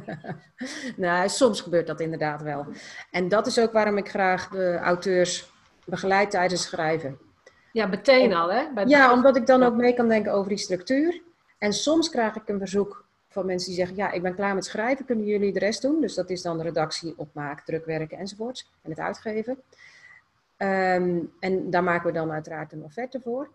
nou, 1.06 1.30
soms 1.30 1.62
gebeurt 1.62 1.88
dat 1.88 2.00
inderdaad 2.00 2.42
wel. 2.42 2.66
En 3.12 3.28
dat 3.28 3.48
is 3.48 3.60
ook 3.60 3.72
waarom 3.72 3.98
ik 3.98 4.10
graag 4.10 4.50
de 4.50 4.78
auteurs 4.78 5.52
begeleid 5.86 6.32
tijdens 6.32 6.64
schrijven. 6.64 7.18
Ja, 7.72 7.86
meteen 7.86 8.34
al, 8.34 8.52
hè? 8.52 8.74
Bij 8.74 8.86
Ja, 8.86 9.14
omdat 9.14 9.36
ik 9.36 9.46
dan 9.46 9.64
ook 9.64 9.76
mee 9.76 9.94
kan 9.94 10.08
denken 10.08 10.34
over 10.34 10.50
die 10.50 10.58
structuur. 10.58 11.22
En 11.58 11.74
soms 11.74 12.10
krijg 12.10 12.36
ik 12.36 12.50
een 12.50 12.60
verzoek 12.60 13.06
van 13.30 13.46
mensen 13.46 13.68
die 13.68 13.78
zeggen: 13.78 13.96
Ja, 13.96 14.12
ik 14.12 14.22
ben 14.22 14.36
klaar 14.36 14.54
met 14.56 14.66
schrijven, 14.66 15.06
kunnen 15.06 15.26
jullie 15.26 15.54
de 15.54 15.60
rest 15.60 15.82
doen? 15.82 16.02
Dus 16.02 16.14
dat 16.14 16.30
is 16.30 16.42
dan 16.42 16.58
de 16.58 16.64
redactie, 16.64 17.14
opmaak, 17.18 17.66
drukwerken 17.66 18.18
enzovoorts. 18.18 18.72
En 18.82 18.90
het 18.90 19.00
uitgeven. 19.00 19.58
Ehm, 20.58 21.20
en 21.40 21.70
daar 21.70 21.84
maken 21.84 22.08
we 22.08 22.14
dan 22.14 22.32
uiteraard 22.32 22.72
een 22.72 22.84
offerte 22.84 23.20
voor. 23.22 23.50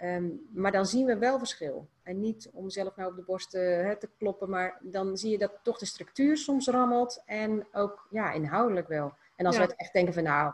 Ehm, 0.00 0.28
maar 0.52 0.72
dan 0.72 0.86
zien 0.86 1.06
we 1.06 1.18
wel 1.18 1.38
verschil. 1.38 1.88
En 2.02 2.20
niet 2.20 2.48
om 2.52 2.70
zelf 2.70 2.96
nou 2.96 3.10
op 3.10 3.16
de 3.16 3.22
borst 3.22 3.54
eh, 3.54 3.90
te 3.90 4.08
kloppen, 4.18 4.50
maar 4.50 4.78
dan 4.82 5.16
zie 5.16 5.30
je 5.30 5.38
dat 5.38 5.52
toch 5.62 5.78
de 5.78 5.86
structuur 5.86 6.36
soms 6.36 6.66
rammelt. 6.68 7.22
En 7.26 7.66
ook 7.72 8.06
ja, 8.10 8.32
inhoudelijk 8.32 8.88
wel. 8.88 9.14
En 9.36 9.46
als 9.46 9.56
Ja. 9.56 9.66
we 9.66 9.74
echt 9.76 9.92
denken 9.92 10.14
van 10.14 10.22
nou, 10.22 10.52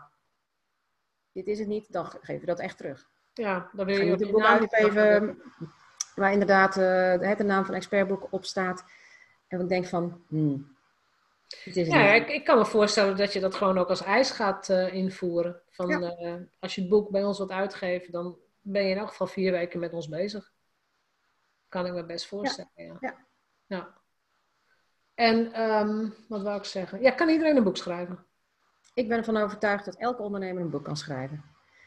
dit 1.32 1.46
is 1.46 1.58
het 1.58 1.68
niet, 1.68 1.92
dan 1.92 2.06
ge- 2.06 2.18
geven 2.20 2.40
we 2.40 2.46
dat 2.46 2.58
echt 2.60 2.76
terug. 2.76 3.08
Ja, 3.34 3.70
dan 3.72 3.86
wil 3.86 4.00
je 4.00 4.30
boek 4.30 4.44
uitgeven 4.44 5.42
waar 6.14 6.32
inderdaad 6.32 6.76
eh, 6.76 7.36
de 7.36 7.44
naam 7.44 7.64
van 7.64 7.74
expertboek 7.74 8.26
op 8.30 8.44
staat. 8.44 8.84
En 9.48 9.60
ik 9.60 9.68
denk 9.68 9.86
van, 9.86 10.24
hmm, 10.28 10.76
is 11.64 11.74
het 11.76 11.86
Ja, 11.86 12.12
niet. 12.12 12.22
ik, 12.22 12.28
ik 12.28 12.44
kan 12.44 12.58
me 12.58 12.64
voorstellen 12.66 13.16
dat 13.16 13.32
je 13.32 13.40
dat 13.40 13.54
gewoon 13.54 13.78
ook 13.78 13.88
als 13.88 14.02
eis 14.02 14.30
gaat 14.30 14.68
eh, 14.68 14.94
invoeren. 14.94 15.60
Van, 15.70 15.88
Ja. 15.88 16.38
als 16.58 16.74
je 16.74 16.80
het 16.80 16.90
boek 16.90 17.10
bij 17.10 17.24
ons 17.24 17.38
wilt 17.38 17.50
uitgeven, 17.50 18.12
dan 18.12 18.36
ben 18.66 18.82
je 18.82 18.90
in 18.90 18.98
elk 18.98 19.08
geval 19.08 19.26
vier 19.26 19.52
weken 19.52 19.80
met 19.80 19.92
ons 19.92 20.08
bezig. 20.08 20.52
Kan 21.68 21.86
ik 21.86 21.92
me 21.92 22.04
best 22.04 22.26
voorstellen, 22.26 22.70
ja. 22.74 22.96
Ja. 23.00 23.16
Ja. 23.66 23.94
En, 25.14 25.52
ehm, 25.52 26.08
wat 26.28 26.42
wou 26.42 26.58
ik 26.58 26.64
zeggen? 26.64 27.00
Ja, 27.00 27.10
kan 27.10 27.28
iedereen 27.28 27.56
een 27.56 27.64
boek 27.64 27.76
schrijven? 27.76 28.26
Ik 28.94 29.08
ben 29.08 29.18
ervan 29.18 29.36
overtuigd 29.36 29.84
dat 29.84 29.96
elke 29.96 30.22
ondernemer 30.22 30.62
een 30.62 30.70
boek 30.70 30.84
kan 30.84 30.96
schrijven. 30.96 31.44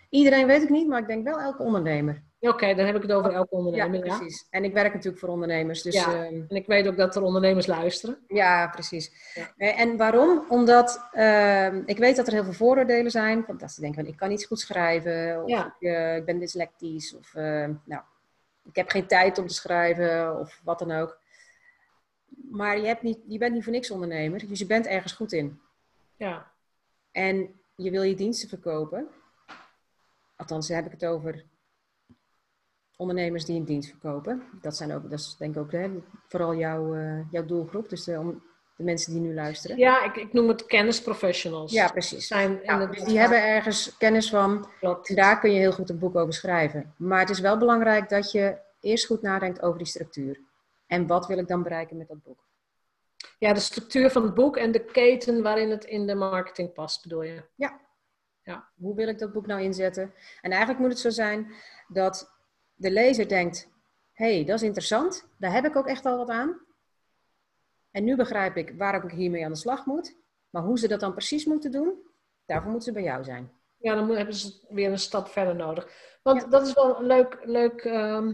Iedereen 0.09 0.47
weet 0.47 0.63
ik 0.63 0.69
niet, 0.69 0.87
maar 0.87 0.99
ik 0.99 1.07
denk 1.07 1.23
wel 1.23 1.39
elke 1.39 1.63
ondernemer. 1.63 2.23
Oké, 2.41 2.75
dan 2.75 2.85
heb 2.85 2.95
ik 2.95 3.01
het 3.01 3.11
over 3.11 3.31
elke 3.33 3.55
ondernemer. 3.55 4.05
Ja, 4.05 4.17
precies. 4.17 4.47
En 4.49 4.63
ik 4.63 4.73
werk 4.73 4.93
natuurlijk 4.93 5.19
voor 5.19 5.29
ondernemers. 5.29 5.81
Dus 5.81 5.95
Ja. 5.95 6.05
ehm, 6.13 6.41
En 6.47 6.55
ik 6.55 6.65
weet 6.67 6.87
ook 6.87 6.97
dat 6.97 7.15
er 7.15 7.21
ondernemers 7.21 7.65
luisteren. 7.65 8.17
Ja, 8.27 8.67
precies. 8.67 9.11
Ja. 9.33 9.53
Eh, 9.57 9.79
En 9.79 9.97
waarom? 9.97 10.45
Omdat 10.49 11.07
ehm, 11.11 11.81
ik 11.85 11.97
weet 11.97 12.15
dat 12.15 12.27
er 12.27 12.33
heel 12.33 12.43
veel 12.43 12.53
vooroordelen 12.53 13.11
zijn. 13.11 13.43
Want 13.47 13.59
dat 13.59 13.71
ze 13.71 13.81
denken 13.81 14.03
van 14.03 14.11
ik 14.13 14.17
kan 14.17 14.29
niet 14.29 14.45
goed 14.45 14.59
schrijven. 14.59 15.43
Of 15.43 15.49
ik, 15.49 15.73
eh, 15.79 16.15
ik 16.15 16.25
ben 16.25 16.39
dyslectisch. 16.39 17.15
Of 17.15 17.33
eh, 17.35 17.67
nou, 17.83 18.01
ik 18.63 18.75
heb 18.75 18.89
geen 18.89 19.07
tijd 19.07 19.37
om 19.37 19.47
te 19.47 19.53
schrijven. 19.53 20.39
Of 20.39 20.61
wat 20.63 20.79
dan 20.79 20.91
ook. 20.91 21.17
Maar 22.51 22.79
je, 22.79 22.87
hebt 22.87 23.01
niet, 23.01 23.19
je 23.27 23.37
bent 23.37 23.53
niet 23.53 23.63
voor 23.63 23.73
niks 23.73 23.91
ondernemer. 23.91 24.47
Dus 24.47 24.59
je 24.59 24.65
bent 24.65 24.85
ergens 24.87 25.13
goed 25.13 25.31
in. 25.31 25.59
Ja, 26.17 26.51
En 27.11 27.59
je 27.75 27.91
wil 27.91 28.01
je 28.03 28.15
diensten 28.15 28.49
verkopen. 28.49 29.07
Althans, 30.35 30.67
daar 30.67 30.77
heb 30.77 30.85
ik 30.85 30.91
het 30.99 31.05
over 31.05 31.43
ondernemers 32.99 33.45
die 33.45 33.59
een 33.59 33.65
dienst 33.65 33.89
verkopen. 33.89 34.43
Dat 34.61 34.75
zijn 34.77 34.93
ook, 34.93 35.09
dat 35.09 35.19
is 35.19 35.35
denk 35.37 35.55
ik 35.55 35.61
ook 35.61 35.71
hè, 35.71 35.89
vooral 36.27 36.55
jouw, 36.55 36.95
eh, 36.95 37.31
jouw 37.31 37.45
doelgroep. 37.45 37.89
Dus 37.89 38.03
de, 38.03 38.19
om- 38.19 38.43
de 38.75 38.83
mensen 38.83 39.13
die 39.13 39.21
nu 39.21 39.33
luisteren. 39.33 39.77
ja 39.77 40.03
ik, 40.03 40.15
ik 40.15 40.33
noem 40.33 40.47
het 40.47 40.65
kennisprofessionals. 40.65 41.71
Ja, 41.71 41.87
precies. 41.87 42.27
Zijn 42.27 42.59
Ja, 42.63 42.85
dus 42.85 43.03
die 43.03 43.19
hebben 43.19 43.43
ergens 43.43 43.97
kennis 43.97 44.29
van. 44.29 44.69
Klopt. 44.79 45.09
En 45.09 45.15
daar 45.15 45.39
kun 45.39 45.51
je 45.51 45.59
heel 45.59 45.71
goed 45.71 45.89
een 45.89 45.99
boek 45.99 46.15
over 46.15 46.33
schrijven. 46.33 46.93
Maar 46.97 47.19
het 47.19 47.29
is 47.29 47.39
wel 47.39 47.57
belangrijk 47.57 48.09
dat 48.09 48.31
je 48.31 48.57
eerst 48.81 49.05
goed 49.05 49.21
nadenkt 49.21 49.61
over 49.61 49.77
die 49.77 49.87
structuur. 49.87 50.39
En 50.87 51.07
wat 51.07 51.27
wil 51.27 51.37
ik 51.37 51.47
dan 51.47 51.63
bereiken 51.63 51.97
met 51.97 52.07
dat 52.07 52.23
boek? 52.23 52.47
Ja, 53.37 53.53
de 53.53 53.59
structuur 53.59 54.09
van 54.11 54.23
het 54.23 54.33
boek 54.33 54.57
en 54.57 54.71
de 54.71 54.83
keten 54.85 55.41
waarin 55.41 55.69
het 55.69 55.83
in 55.85 56.07
de 56.07 56.15
marketing 56.15 56.73
past, 56.73 57.01
bedoel 57.03 57.23
je? 57.23 57.43
Hoe 58.75 58.95
wil 58.95 59.07
ik 59.07 59.19
dat 59.19 59.33
boek 59.33 59.45
nou 59.47 59.61
inzetten? 59.61 60.13
En 60.41 60.49
eigenlijk 60.51 60.79
moet 60.79 60.89
het 60.89 60.99
zo 60.99 61.09
zijn 61.09 61.51
dat 61.87 62.31
de 62.79 62.91
lezer 62.91 63.27
denkt: 63.27 63.69
hé, 64.13 64.35
hey, 64.35 64.45
dat 64.45 64.55
is 64.55 64.63
interessant. 64.63 65.27
Daar 65.37 65.53
heb 65.53 65.65
ik 65.65 65.75
ook 65.75 65.87
echt 65.87 66.05
al 66.05 66.17
wat 66.17 66.29
aan. 66.29 66.59
En 67.91 68.03
nu 68.03 68.15
begrijp 68.15 68.57
ik 68.57 68.73
waarom 68.77 69.03
ik 69.03 69.11
hiermee 69.11 69.45
aan 69.45 69.51
de 69.51 69.57
slag 69.57 69.85
moet. 69.85 70.15
Maar 70.49 70.63
hoe 70.63 70.79
ze 70.79 70.87
dat 70.87 70.99
dan 70.99 71.11
precies 71.13 71.45
moeten 71.45 71.71
doen, 71.71 71.93
daarvoor 72.45 72.71
moeten 72.71 72.93
ze 72.93 72.99
bij 72.99 73.07
jou 73.09 73.23
zijn. 73.23 73.51
Ja, 73.77 73.95
dan 73.95 74.09
hebben 74.09 74.35
ze 74.35 74.65
weer 74.69 74.91
een 74.91 74.99
stap 74.99 75.27
verder 75.27 75.55
nodig. 75.55 75.87
Want 76.23 76.51
dat 76.51 76.67
is 76.67 76.73
wel 76.73 76.99
een 76.99 77.05
leuk, 77.05 77.39
leuk 77.43 77.81
ehm, 77.81 78.33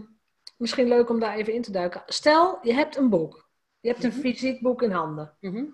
misschien 0.57 0.87
leuk 0.87 1.09
om 1.09 1.19
daar 1.19 1.35
even 1.35 1.53
in 1.53 1.61
te 1.61 1.71
duiken. 1.71 2.03
Stel, 2.05 2.59
je 2.61 2.73
hebt 2.73 2.95
een 2.97 3.09
boek. 3.09 3.49
Je 3.79 3.89
hebt 3.89 4.03
een 4.03 4.09
Mhm. 4.09 4.19
fysiek 4.19 4.61
boek 4.61 4.81
in 4.81 4.91
handen. 4.91 5.37
Mhm. 5.39 5.65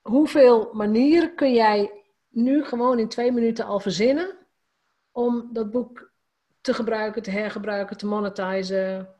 Hoeveel 0.00 0.70
manieren 0.72 1.34
kun 1.34 1.52
jij 1.52 2.04
nu 2.28 2.64
gewoon 2.64 2.98
in 2.98 3.08
twee 3.08 3.32
minuten 3.32 3.64
al 3.64 3.80
verzinnen 3.80 4.38
om 5.12 5.48
dat 5.52 5.70
boek 5.70 6.09
te 6.60 6.74
gebruiken, 6.74 7.22
te 7.22 7.30
hergebruiken, 7.30 7.96
te 7.96 8.06
monetizen, 8.06 9.14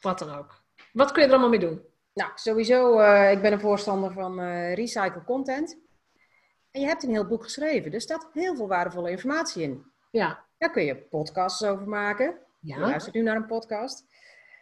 wat 0.00 0.18
dan 0.18 0.38
ook? 0.38 0.64
Wat 0.92 1.12
kun 1.12 1.22
je 1.22 1.26
er 1.28 1.34
allemaal 1.34 1.58
mee 1.58 1.68
doen? 1.68 1.82
Nou, 2.14 2.30
sowieso, 2.34 2.98
eh, 2.98 3.32
ik 3.32 3.40
ben 3.40 3.52
een 3.52 3.60
voorstander 3.60 4.12
van 4.12 4.40
eh 4.40 4.74
recycle 4.74 5.24
content. 5.24 5.78
En 6.70 6.80
je 6.80 6.86
hebt 6.86 7.02
een 7.02 7.10
heel 7.10 7.26
boek 7.26 7.42
geschreven, 7.42 7.90
dus 7.90 8.02
staat 8.02 8.28
heel 8.32 8.56
veel 8.56 8.68
waardevolle 8.68 9.10
informatie 9.10 9.62
in. 9.62 9.92
Ja, 10.10 10.44
Daar 10.58 10.70
kun 10.70 10.84
je 10.84 10.96
podcasts 10.96 11.64
over 11.64 11.88
maken. 11.88 12.38
Je 12.60 12.74
ja, 12.74 12.78
luistert 12.80 13.14
nu 13.14 13.22
naar 13.22 13.36
een 13.36 13.46
podcast. 13.46 14.04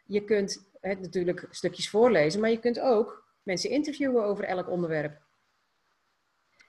Je 0.07 0.25
kunt 0.25 0.71
eh, 0.81 0.99
natuurlijk 0.99 1.47
stukjes 1.51 1.91
voorlezen, 1.91 2.41
maar 2.41 2.51
je 2.51 2.59
kunt 2.59 2.81
ook 2.81 3.25
mensen 3.43 3.71
interviewen 3.71 4.25
over 4.25 4.45
elk 4.45 4.69
onderwerp. 4.71 5.23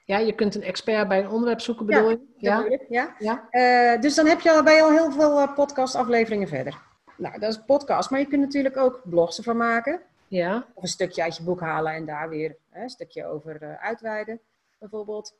Ja, 0.05 0.17
je 0.17 0.33
kunt 0.33 0.55
een 0.55 0.63
expert 0.63 1.07
bij 1.07 1.19
een 1.19 1.29
onderwerp 1.29 1.59
zoeken, 1.59 1.85
bedoel 1.85 2.09
je? 2.09 2.19
Ja, 2.37 2.65
ja. 2.89 3.15
ja, 3.19 3.47
Eh, 3.49 4.01
dus 4.01 4.15
dan 4.15 4.25
heb 4.25 4.39
je 4.39 4.51
al, 4.51 4.69
je 4.69 4.81
al 4.81 4.91
heel 4.91 5.11
veel 5.11 5.39
eh, 5.39 5.53
podcastafleveringen 5.53 6.47
verder. 6.47 6.81
Nou, 7.17 7.39
dat 7.39 7.51
is 7.51 7.63
podcast, 7.65 8.09
maar 8.09 8.19
je 8.19 8.27
kunt 8.27 8.41
natuurlijk 8.41 8.77
ook 8.77 9.01
blogs 9.03 9.37
ervan 9.37 9.57
maken. 9.57 10.01
ja, 10.27 10.67
Of 10.73 10.83
een 10.83 10.89
stukje 10.89 11.23
uit 11.23 11.37
je 11.37 11.43
boek 11.43 11.59
halen 11.59 11.93
en 11.93 12.05
daar 12.05 12.29
weer 12.29 12.57
hè, 12.69 12.83
een 12.83 12.89
stukje 12.89 13.25
over 13.25 13.61
eh, 13.61 13.83
uitweiden, 13.83 14.39
bijvoorbeeld. 14.79 15.37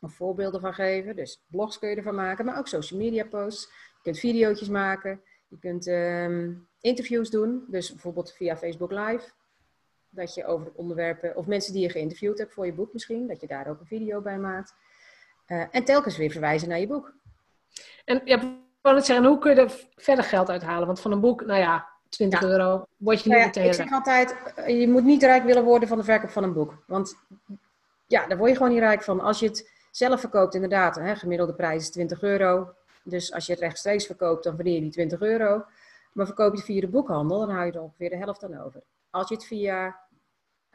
Of 0.00 0.14
voorbeelden 0.14 0.60
van 0.60 0.74
geven. 0.74 1.16
Dus 1.16 1.42
blogs 1.50 1.78
kun 1.78 1.88
je 1.88 1.96
ervan 1.96 2.14
maken, 2.14 2.44
maar 2.44 2.58
ook 2.58 2.68
social 2.68 3.00
media 3.00 3.24
posts. 3.24 3.64
Je 3.64 4.02
kunt 4.02 4.18
video's 4.18 4.68
maken. 4.68 5.20
Je 5.48 5.58
kunt 5.58 5.86
ehm, 5.86 6.52
interviews 6.80 7.30
doen. 7.30 7.64
Dus 7.68 7.90
bijvoorbeeld 7.90 8.32
via 8.32 8.56
Facebook 8.56 8.90
Live. 8.90 9.30
Dat 10.16 10.34
je 10.34 10.46
over 10.46 10.72
onderwerpen, 10.74 11.36
of 11.36 11.46
mensen 11.46 11.72
die 11.72 11.82
je 11.82 11.90
geïnterviewd 11.90 12.38
hebt 12.38 12.52
voor 12.52 12.66
je 12.66 12.72
boek 12.72 12.92
misschien, 12.92 13.26
dat 13.26 13.40
je 13.40 13.46
daar 13.46 13.68
ook 13.68 13.80
een 13.80 13.86
video 13.86 14.20
bij 14.20 14.38
maakt. 14.38 14.74
Eh, 15.46 15.64
en 15.70 15.84
telkens 15.84 16.16
weer 16.16 16.30
verwijzen 16.30 16.68
naar 16.68 16.78
je 16.78 16.86
boek. 16.86 17.14
En 18.04 18.20
ja, 18.24 18.36
ik 18.36 18.42
net 18.82 19.06
zeggen, 19.06 19.26
hoe 19.26 19.38
kun 19.38 19.54
je 19.54 19.60
er 19.60 19.86
verder 19.96 20.24
geld 20.24 20.50
uithalen? 20.50 20.86
Want 20.86 21.00
van 21.00 21.12
een 21.12 21.20
boek, 21.20 21.44
nou 21.46 21.60
ja, 21.60 21.88
20 22.08 22.40
Ja. 22.40 22.46
euro, 22.46 22.84
word 22.96 23.22
je 23.22 23.28
niet 23.28 23.38
Nou 23.38 23.40
ja, 23.40 23.46
meteen 23.46 23.64
ik 23.64 23.74
zeg 23.74 23.92
altijd, 23.92 24.36
eh, 24.54 24.80
je 24.80 24.88
moet 24.88 25.04
niet 25.04 25.22
rijk 25.22 25.44
willen 25.44 25.64
worden 25.64 25.88
van 25.88 25.98
de 25.98 26.04
verkoop 26.04 26.30
van 26.30 26.42
een 26.42 26.52
boek. 26.52 26.82
Want 26.86 27.16
ja, 28.06 28.26
daar 28.26 28.38
word 28.38 28.50
je 28.50 28.56
gewoon 28.56 28.72
niet 28.72 28.80
rijk 28.80 29.02
van. 29.02 29.20
Als 29.20 29.38
je 29.38 29.46
het 29.46 29.70
zelf 29.90 30.20
verkoopt, 30.20 30.54
inderdaad, 30.54 30.96
hè, 30.96 31.16
gemiddelde 31.16 31.54
prijs 31.54 31.82
is 31.82 31.90
20 31.90 32.22
euro. 32.22 32.74
Dus 33.02 33.32
als 33.32 33.46
je 33.46 33.52
het 33.52 33.60
rechtstreeks 33.60 34.06
verkoopt, 34.06 34.44
dan 34.44 34.54
verdien 34.54 34.74
je 34.74 34.80
die 34.80 34.90
20 34.90 35.20
euro. 35.20 35.64
Maar 36.12 36.26
verkoop 36.26 36.50
je 36.50 36.56
het 36.56 36.66
via 36.66 36.80
de 36.80 36.88
boekhandel, 36.88 37.38
dan 37.38 37.50
hou 37.50 37.66
je 37.66 37.72
er 37.72 37.82
ongeveer 37.82 38.10
de 38.10 38.16
helft 38.16 38.44
aan 38.44 38.60
over. 38.60 38.82
Als 39.10 39.28
je 39.28 39.34
het 39.34 39.44
via 39.44 40.00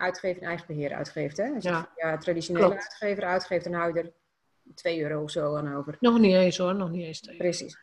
uitgever 0.02 0.42
en 0.42 0.48
eigen 0.48 0.68
beheer 0.68 0.94
uitgeeft. 0.94 1.38
Hè? 1.38 1.52
Als 1.54 1.64
je 1.64 1.86
Ja, 1.96 2.18
traditionele 2.18 2.66
klopt. 2.66 2.82
uitgever 2.82 3.24
uitgeeft, 3.24 3.64
dan 3.64 3.74
hou 3.74 3.94
je 3.94 4.00
er 4.00 4.12
2 4.76 5.02
euro 5.02 5.22
of 5.24 5.32
zo 5.32 5.56
aan 5.56 5.76
over. 5.76 5.98
Nog 6.00 6.20
niet 6.20 6.34
eens 6.36 6.58
hoor, 6.58 6.76
nog 6.76 6.90
niet 6.90 7.06
eens. 7.06 7.20
Precies. 7.38 7.78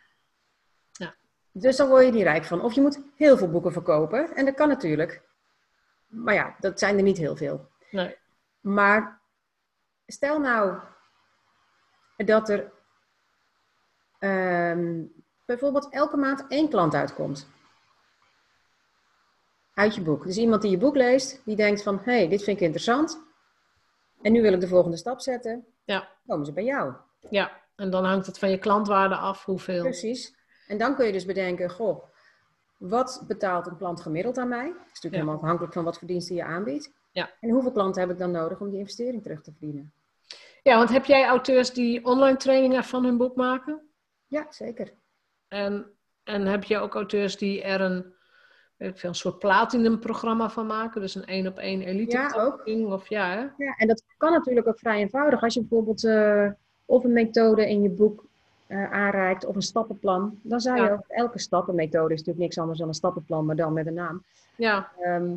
Ja. 0.93 1.15
Dus 1.53 1.77
dan 1.77 1.89
word 1.89 2.05
je 2.05 2.13
niet 2.13 2.23
rijk 2.23 2.45
van. 2.45 2.61
Of 2.63 2.73
je 2.73 2.81
moet 2.81 3.01
heel 3.17 3.37
veel 3.37 3.51
boeken 3.51 3.73
verkopen. 3.73 4.35
En 4.37 4.45
dat 4.45 4.55
kan 4.55 4.69
natuurlijk. 4.69 5.23
Maar 6.07 6.35
ja, 6.35 6.57
dat 6.61 6.79
zijn 6.79 6.97
er 6.97 7.03
niet 7.03 7.19
heel 7.19 7.37
veel. 7.37 7.69
Nee. 7.91 8.17
Maar 8.61 9.21
stel 10.07 10.41
nou 10.41 10.79
dat 12.17 12.49
er 12.49 12.73
ehm, 14.19 15.03
bijvoorbeeld 15.45 15.89
elke 15.91 16.17
maand 16.17 16.45
één 16.49 16.69
klant 16.69 16.95
uitkomt. 16.95 17.49
Uit 19.79 19.95
je 19.95 20.01
boek. 20.01 20.25
Dus 20.25 20.37
iemand 20.37 20.63
die 20.63 20.71
je 20.71 20.79
boek 20.79 20.97
leest, 20.97 21.43
die 21.45 21.57
denkt 21.57 21.83
van, 21.83 22.01
hé, 22.03 22.13
hey, 22.13 22.29
dit 22.29 22.43
vind 22.43 22.57
ik 22.57 22.63
interessant. 22.63 23.21
En 24.23 24.33
nu 24.33 24.43
wil 24.43 24.53
ik 24.53 24.61
de 24.61 24.69
volgende 24.69 24.97
stap 24.97 25.21
zetten. 25.21 25.67
Ja. 25.85 26.09
Komen 26.27 26.47
ze 26.47 26.53
bij 26.53 26.65
jou. 26.65 26.95
Ja, 27.31 27.61
en 27.77 27.91
dan 27.91 28.05
hangt 28.05 28.27
het 28.27 28.39
van 28.39 28.51
je 28.51 28.59
klantwaarde 28.59 29.15
af 29.17 29.45
hoeveel. 29.45 29.83
Precies. 29.83 30.35
En 30.69 30.79
dan 30.79 30.95
kun 30.95 31.07
je 31.07 31.13
dus 31.13 31.25
bedenken, 31.25 31.71
goh, 31.71 32.05
wat 32.77 33.25
betaalt 33.27 33.67
een 33.67 33.77
klant 33.77 34.01
gemiddeld 34.01 34.39
aan 34.39 34.49
mij? 34.49 34.67
Dat 34.67 34.75
is 34.77 34.79
natuurlijk 34.87 35.03
Ja. 35.03 35.19
helemaal 35.19 35.35
afhankelijk 35.35 35.73
van 35.73 35.85
wat 35.85 35.99
voor 35.99 36.09
diensten 36.09 36.35
je 36.37 36.45
aanbiedt. 36.45 36.93
Ja. 37.13 37.31
En 37.41 37.51
hoeveel 37.51 37.73
klanten 37.73 38.01
heb 38.01 38.11
ik 38.11 38.19
dan 38.19 38.31
nodig 38.31 38.61
om 38.61 38.71
die 38.71 38.79
investering 38.79 39.23
terug 39.23 39.43
te 39.43 39.51
verdienen? 39.51 39.93
Ja, 40.63 40.77
want 40.77 40.91
heb 40.91 41.05
jij 41.05 41.27
auteurs 41.27 41.73
die 41.73 42.05
online 42.05 42.37
trainingen 42.37 42.85
van 42.85 43.05
hun 43.05 43.17
boek 43.17 43.37
maken? 43.37 43.89
Ja, 44.27 44.47
zeker. 44.51 44.93
En, 45.49 45.87
en 46.25 46.47
heb 46.47 46.65
je 46.65 46.79
ook 46.79 46.95
auteurs 46.95 47.37
die 47.37 47.63
er 47.63 47.81
een, 47.81 48.15
ik 48.79 48.99
veel, 48.99 49.09
een 49.09 49.15
soort 49.15 49.39
platinum 49.39 49.99
programma 49.99 50.51
van 50.51 50.67
maken? 50.67 51.01
Dus 51.01 51.15
een 51.15 51.25
één 51.25 51.47
op 51.47 51.59
één 51.59 51.83
elite 51.83 52.17
Ja, 52.17 52.85
Of 52.87 53.09
ja, 53.09 53.29
hè? 53.31 53.65
Ja, 53.65 53.75
en 53.77 53.87
dat 53.89 54.03
kan 54.17 54.33
natuurlijk 54.33 54.67
ook 54.67 54.79
vrij 54.79 54.99
eenvoudig. 55.01 55.43
Als 55.43 55.55
je 55.55 55.61
bijvoorbeeld 55.61 56.05
eh, 56.05 56.51
of 56.85 57.05
een 57.05 57.13
methode 57.13 57.69
in 57.71 57.83
je 57.83 57.89
boek 57.91 58.25
eh, 58.67 58.93
aanreikt 58.93 59.45
of 59.45 59.55
een 59.57 59.63
stappenplan, 59.63 60.39
dan 60.43 60.61
zou 60.61 60.77
je 60.77 60.83
Ja. 60.83 61.03
elke 61.09 61.39
stap, 61.39 61.69
een 61.69 61.75
methode 61.75 62.13
is 62.13 62.19
natuurlijk 62.19 62.39
niks 62.45 62.59
anders 62.59 62.79
dan 62.79 62.89
een 62.89 62.95
stappenplan, 62.95 63.47
maar 63.47 63.57
dan 63.57 63.73
met 63.73 63.87
een 63.87 63.95
naam. 63.95 64.23
Ja, 64.57 64.91
Ehm, 65.01 65.37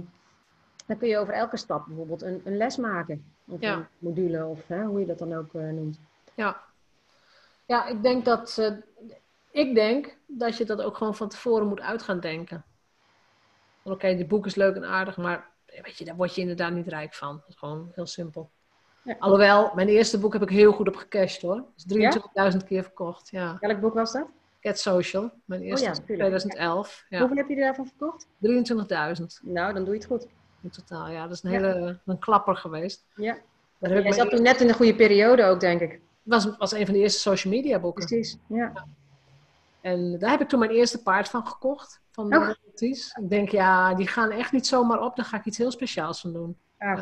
dan 0.86 0.98
kun 0.98 1.08
je 1.08 1.18
over 1.18 1.34
elke 1.34 1.58
stap 1.58 1.86
bijvoorbeeld 1.88 2.22
een, 2.22 2.42
een 2.44 2.58
les 2.58 2.78
maken. 2.78 3.24
Of 3.48 3.62
Ja. 3.62 3.76
een 3.76 3.86
module, 4.00 4.46
of 4.46 4.68
hè, 4.68 4.84
hoe 4.84 5.00
je 5.00 5.06
dat 5.06 5.20
dan 5.20 5.34
ook 5.36 5.54
eh, 5.54 5.70
noemt. 5.70 6.00
ja. 6.36 6.62
Ja, 7.66 7.86
ik 7.86 8.04
denk 8.04 8.26
dat, 8.26 8.74
ik 9.52 9.76
denk 9.76 10.18
dat 10.28 10.58
je 10.58 10.66
dat 10.66 10.82
ook 10.82 10.98
gewoon 10.98 11.16
van 11.16 11.30
tevoren 11.30 11.68
moet 11.68 11.80
uit 11.82 12.02
gaan 12.02 12.20
denken. 12.20 12.64
Oké, 13.84 14.16
dit 14.16 14.28
boek 14.28 14.46
is 14.46 14.56
leuk 14.56 14.76
en 14.76 14.86
aardig, 14.86 15.18
maar 15.18 15.50
weet 15.82 15.98
je, 15.98 16.06
daar 16.06 16.16
word 16.16 16.36
je 16.36 16.42
inderdaad 16.42 16.72
niet 16.74 16.88
rijk 16.88 17.14
van. 17.14 17.36
Dat 17.36 17.50
is 17.50 17.56
gewoon 17.56 17.92
heel 17.96 18.06
simpel. 18.06 18.50
Ja. 19.04 19.16
Alhoewel, 19.20 19.72
mijn 19.76 19.88
eerste 19.88 20.20
boek 20.20 20.34
heb 20.34 20.42
ik 20.42 20.50
heel 20.50 20.72
goed 20.72 20.88
op 20.88 20.96
gecashed 20.96 21.42
hoor. 21.42 21.64
Dus 21.76 22.14
23.000 22.54 22.58
keer 22.68 22.84
verkocht, 22.84 23.30
ja. 23.30 23.58
Welk 23.60 23.80
boek 23.80 23.94
was 23.94 24.12
dat? 24.12 24.28
Get 24.60 24.80
Social, 24.80 25.32
mijn 25.46 25.62
eerste 25.62 25.86
ja, 25.86 25.92
in 25.92 25.98
tuurlijk. 26.06 26.20
2011. 26.30 27.06
Ja. 27.10 27.20
Hoeveel 27.20 27.38
heb 27.38 27.48
je 27.50 27.56
daarvan 27.56 27.86
verkocht? 27.88 28.28
23.000 28.28 28.32
Nou, 29.42 29.74
dan 29.74 29.84
doe 29.84 29.94
je 29.94 30.00
het 30.00 30.06
goed. 30.10 30.28
in 30.64 30.70
totaal. 30.70 31.10
Ja, 31.10 31.24
dat 31.28 31.32
is 31.32 31.44
een 31.44 31.52
Ja. 31.52 31.58
hele 31.58 32.00
een 32.06 32.20
klapper 32.20 32.56
geweest. 32.56 33.06
Ja. 33.16 33.38
Daar 33.80 33.92
heb 33.92 34.04
Jij 34.04 34.12
zat 34.12 34.30
toen 34.30 34.42
net 34.42 34.62
in 34.62 34.68
de 34.68 34.74
goede 34.74 34.96
periode 34.96 35.44
ook, 35.44 35.60
denk 35.60 35.82
ik. 35.82 36.00
was, 36.24 36.58
was 36.58 36.72
een 36.72 36.86
van 36.86 36.94
de 36.94 37.00
eerste 37.00 37.20
social 37.20 37.54
media 37.54 37.80
boeken. 37.80 38.06
Precies. 38.06 38.38
Ja. 38.48 38.88
En 39.82 40.20
daar 40.20 40.30
heb 40.30 40.42
ik 40.42 40.50
toen 40.50 40.60
mijn 40.60 40.72
eerste 40.72 41.02
paard 41.02 41.30
van 41.30 41.48
gekocht. 41.48 42.02
Van 42.12 42.30
de 42.30 42.38
Oh. 42.38 42.50
Ik 43.22 43.30
denk, 43.30 43.50
ja, 43.50 43.94
die 43.94 44.08
gaan 44.08 44.32
echt 44.32 44.52
niet 44.52 44.68
zomaar 44.68 45.02
op. 45.02 45.16
Daar 45.16 45.26
ga 45.26 45.38
ik 45.38 45.46
iets 45.46 45.58
heel 45.58 45.72
speciaals 45.72 46.22
van 46.22 46.34
doen. 46.34 46.58
Ah. 46.78 47.00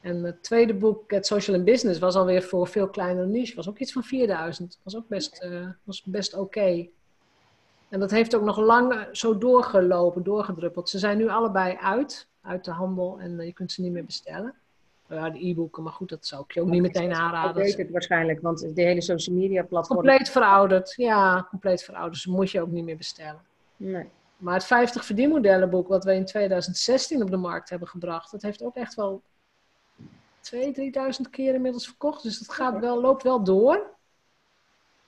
En 0.00 0.24
het 0.24 0.42
tweede 0.42 0.74
boek, 0.74 1.04
Get 1.06 1.26
Social 1.26 1.56
and 1.56 1.64
Business, 1.64 1.98
was 1.98 2.14
alweer 2.14 2.42
voor 2.42 2.68
veel 2.68 2.88
kleinere 2.88 3.26
niche. 3.26 3.54
Was 3.54 3.68
ook 3.68 3.78
iets 3.78 3.92
van 3.92 4.02
4000. 4.02 4.78
Was 4.82 4.96
ook 4.96 5.08
best, 5.08 5.38
eh, 5.38 5.68
was 5.84 6.02
best 6.04 6.34
oké. 6.34 6.88
En 7.88 8.00
dat 8.00 8.10
heeft 8.10 8.34
ook 8.34 8.42
nog 8.42 8.58
lang 8.58 9.08
zo 9.12 9.38
doorgelopen, 9.38 10.22
doorgedruppeld. 10.22 10.88
Ze 10.88 10.98
zijn 10.98 11.18
nu 11.18 11.28
allebei 11.28 11.76
uit, 11.76 12.28
uit 12.42 12.64
de 12.64 12.70
handel 12.70 13.20
en 13.20 13.40
je 13.40 13.52
kunt 13.52 13.72
ze 13.72 13.82
niet 13.82 13.92
meer 13.92 14.04
bestellen. 14.04 14.54
Ja, 15.08 15.30
de 15.30 15.46
e-boeken, 15.46 15.82
maar 15.82 15.92
goed, 15.92 16.08
dat 16.08 16.26
zou 16.26 16.42
ik 16.42 16.52
je 16.52 16.60
ook 16.60 16.68
niet 16.68 16.82
meteen 16.82 17.14
aanraden. 17.14 17.54
Dat 17.54 17.62
weet 17.62 17.76
het 17.76 17.90
waarschijnlijk, 17.90 18.40
want 18.40 18.74
de 18.74 18.82
hele 18.82 19.00
social 19.00 19.36
media 19.36 19.62
platform... 19.62 19.98
Compleet 19.98 20.30
verouderd, 20.30 20.94
ja, 20.96 21.46
compleet 21.50 21.82
verouderd. 21.82 22.14
Dus 22.14 22.26
moet 22.26 22.50
je 22.50 22.60
ook 22.60 22.70
niet 22.70 22.84
meer 22.84 22.96
bestellen. 22.96 23.40
Nee. 23.76 24.08
Maar 24.36 24.54
het 24.54 24.64
50 24.64 25.04
verdienmodellenboek 25.04 25.88
wat 25.88 26.04
we 26.04 26.14
in 26.14 26.24
2016 26.24 27.22
op 27.22 27.30
de 27.30 27.36
markt 27.36 27.70
hebben 27.70 27.88
gebracht, 27.88 28.30
dat 28.30 28.42
heeft 28.42 28.62
ook 28.62 28.74
echt 28.74 28.94
wel 28.94 29.22
2.000, 30.40 30.58
3.000 30.74 31.30
keer 31.30 31.54
inmiddels 31.54 31.86
verkocht. 31.86 32.22
Dus 32.22 32.38
dat 32.38 32.54
gaat 32.54 32.78
wel, 32.78 33.00
loopt 33.00 33.22
wel 33.22 33.44
door. 33.44 33.96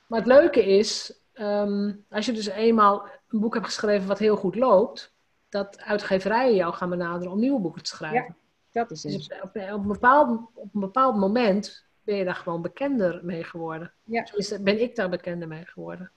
Maar 0.07 0.19
het 0.19 0.29
leuke 0.29 0.67
is, 0.67 1.21
ehm, 1.33 1.93
als 2.11 2.27
je 2.27 2.33
dus 2.33 2.47
eenmaal 2.47 3.07
een 3.29 3.41
boek 3.41 3.55
hebt 3.55 3.67
geschreven 3.67 4.09
wat 4.09 4.19
heel 4.19 4.37
goed 4.37 4.55
loopt, 4.55 5.13
dat 5.49 5.81
uitgeverijen 5.81 6.55
jou 6.55 6.75
gaan 6.75 6.91
benaderen 6.91 7.33
om 7.33 7.39
nieuwe 7.39 7.61
boeken 7.61 7.83
te 7.83 7.91
schrijven. 7.91 8.25
Ja, 8.29 8.35
dat 8.73 8.91
is 8.91 9.01
Dus 9.03 9.31
op, 9.43 9.51
een 9.55 9.87
bepaald, 9.87 10.41
op 10.55 10.75
een 10.75 10.81
bepaald 10.81 11.17
moment 11.17 11.85
ben 12.03 12.17
je 12.17 12.25
daar 12.25 12.35
gewoon 12.35 12.63
bekender 12.63 13.21
mee 13.23 13.45
geworden. 13.45 13.93
Ja. 14.05 14.23
Tenminste, 14.23 14.63
ben 14.63 14.81
ik 14.81 14.97
daar 14.97 15.09
bekender 15.09 15.49
mee 15.49 15.65
geworden. 15.67 16.11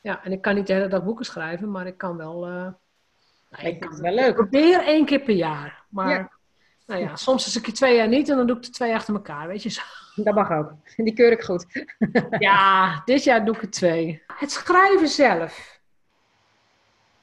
Ja, 0.00 0.24
en 0.24 0.32
ik 0.32 0.42
kan 0.42 0.54
niet 0.54 0.66
de 0.66 0.72
hele 0.72 0.88
dag 0.88 1.04
boeken 1.04 1.24
schrijven, 1.24 1.70
maar 1.70 1.86
ik 1.86 1.98
kan 1.98 2.16
wel... 2.16 2.40
nou, 2.46 2.72
Ik 3.62 3.84
het 3.84 4.00
wel 4.00 4.14
leuk. 4.14 4.34
probeer 4.34 4.80
één 4.84 5.04
keer 5.04 5.20
per 5.20 5.34
jaar. 5.34 5.84
Maar 5.88 6.10
Ja. 6.10 6.30
nou 6.86 7.00
ja, 7.00 7.16
soms 7.16 7.46
is 7.46 7.56
ik 7.56 7.66
er 7.66 7.72
twee 7.72 7.96
jaar 7.96 8.08
niet 8.08 8.28
en 8.28 8.36
dan 8.36 8.46
doe 8.46 8.56
ik 8.56 8.64
er 8.64 8.70
twee 8.72 8.94
achter 8.94 9.14
elkaar, 9.14 9.46
weet 9.46 9.62
je 9.62 9.68
zo. 9.68 9.82
Dat 10.14 10.34
mag 10.34 10.50
ook. 10.50 10.72
Die 10.96 11.12
keur 11.14 11.32
ik 11.32 11.42
goed. 11.42 11.66
Ja, 12.38 13.02
dit 13.04 13.24
jaar 13.24 13.44
doe 13.44 13.54
ik 13.54 13.62
er 13.62 13.70
twee. 13.70 14.22
Het 14.26 14.50
schrijven 14.50 15.08
zelf. 15.08 15.80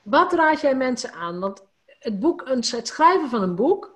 Wat 0.01 0.33
raad 0.33 0.61
jij 0.61 0.75
mensen 0.75 1.13
aan? 1.13 1.39
Want 1.39 1.65
het, 1.99 2.19
boek, 2.19 2.47
het 2.47 2.87
schrijven 2.87 3.29
van 3.29 3.41
een 3.41 3.55
boek, 3.55 3.90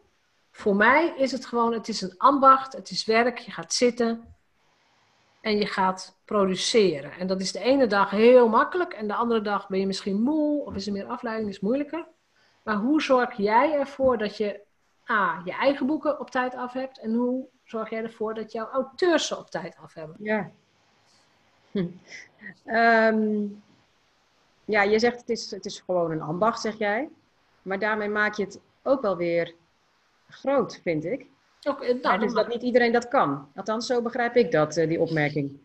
voor 0.56 0.76
mij 0.76 1.14
is 1.18 1.32
het 1.32 1.46
gewoon, 1.46 1.74
het 1.74 1.88
is 1.88 2.02
een 2.02 2.18
ambacht, 2.18 2.74
het 2.74 2.90
is 2.90 3.06
werk, 3.06 3.38
je 3.38 3.52
gaat 3.52 3.74
zitten 3.74 4.36
en 5.42 5.58
je 5.58 5.66
gaat 5.66 6.18
produceren. 6.26 7.12
En 7.12 7.28
dat 7.28 7.42
is 7.42 7.52
de 7.52 7.60
ene 7.60 7.88
dag 7.88 8.10
heel 8.10 8.48
makkelijk 8.48 8.94
en 8.94 9.08
de 9.08 9.14
andere 9.14 9.42
dag 9.42 9.68
ben 9.68 9.80
je 9.80 9.86
misschien 9.86 10.22
moe 10.22 10.66
of 10.66 10.76
is 10.76 10.88
er 10.88 10.94
meer 10.94 11.06
afleiding, 11.06 11.50
is 11.50 11.60
moeilijker. 11.60 12.08
Maar 12.64 12.76
hoe 12.76 13.02
zorg 13.02 13.38
jij 13.38 13.74
ervoor 13.74 14.18
dat 14.18 14.38
je 14.38 14.62
A, 15.10 15.42
je 15.46 15.52
eigen 15.52 15.86
boeken 15.86 16.20
op 16.20 16.30
tijd 16.30 16.56
af 16.56 16.74
hebt 16.74 17.00
en 17.00 17.14
hoe 17.14 17.46
zorg 17.64 17.90
jij 17.90 18.04
ervoor 18.04 18.34
dat 18.34 18.52
jouw 18.52 18.70
auteurs 18.70 19.28
ze 19.28 19.38
op 19.38 19.50
tijd 19.50 19.76
af 19.78 19.94
hebben? 19.94 20.16
Ja. 20.20 20.52
Hm. 21.72 21.88
Ehm, 22.66 23.46
ja, 24.66 24.82
je 24.82 25.00
zegt 25.00 25.20
het 25.20 25.30
is, 25.30 25.52
het 25.52 25.66
is 25.66 25.80
gewoon 25.80 26.12
een 26.12 26.22
ambacht, 26.22 26.62
zeg 26.62 26.78
jij. 26.78 27.10
Maar 27.62 27.80
daarmee 27.80 28.10
maak 28.10 28.34
je 28.34 28.44
het 28.44 28.60
ook 28.84 29.02
wel 29.02 29.18
weer 29.18 29.56
groot, 30.36 30.80
vind 30.84 31.06
ik. 31.06 31.26
Ook, 31.68 31.82
eh, 31.82 32.02
nou, 32.02 32.20
dus 32.20 32.34
dat 32.34 32.48
niet 32.48 32.62
iedereen 32.62 32.92
dat 32.92 33.08
kan. 33.08 33.48
Althans, 33.56 33.86
zo 33.88 34.02
begrijp 34.02 34.36
ik 34.36 34.52
dat, 34.52 34.78
eh, 34.78 34.88
die 34.88 35.00
opmerking. 35.00 35.58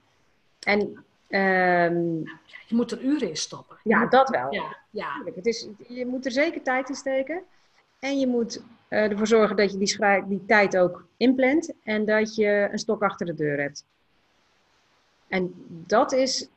En 0.61 1.05
ehm, 1.29 2.19
Je 2.67 2.77
moet 2.77 2.91
er 2.91 3.01
uren 3.03 3.29
in 3.29 3.37
stoppen. 3.37 3.77
Je 3.83 3.91
ja, 3.91 4.01
moet- 4.01 4.11
dat 4.11 4.29
wel. 4.29 4.55
ja, 4.55 4.77
ja. 4.91 5.23
Het 5.35 5.47
is, 5.47 5.67
je 5.89 6.07
moet 6.07 6.25
er 6.27 6.33
zeker 6.33 6.63
tijd 6.63 6.89
in 6.89 6.95
steken. 6.95 7.43
En 7.99 8.19
je 8.19 8.27
moet 8.27 8.63
eh, 8.89 9.11
ervoor 9.11 9.27
zorgen 9.27 9.57
dat 9.57 9.73
je 9.73 9.79
die, 9.79 9.87
schrij- 9.87 10.25
die 10.29 10.45
tijd 10.47 10.77
ook 10.77 11.05
inplant. 11.17 11.73
En 11.83 12.05
dat 12.05 12.35
je 12.35 12.69
een 12.73 12.79
stok 12.79 13.03
achter 13.03 13.27
de 13.27 13.35
deur 13.35 13.61
hebt. 13.61 13.85
En 15.29 15.55
dat 15.69 16.13
is... 16.13 16.49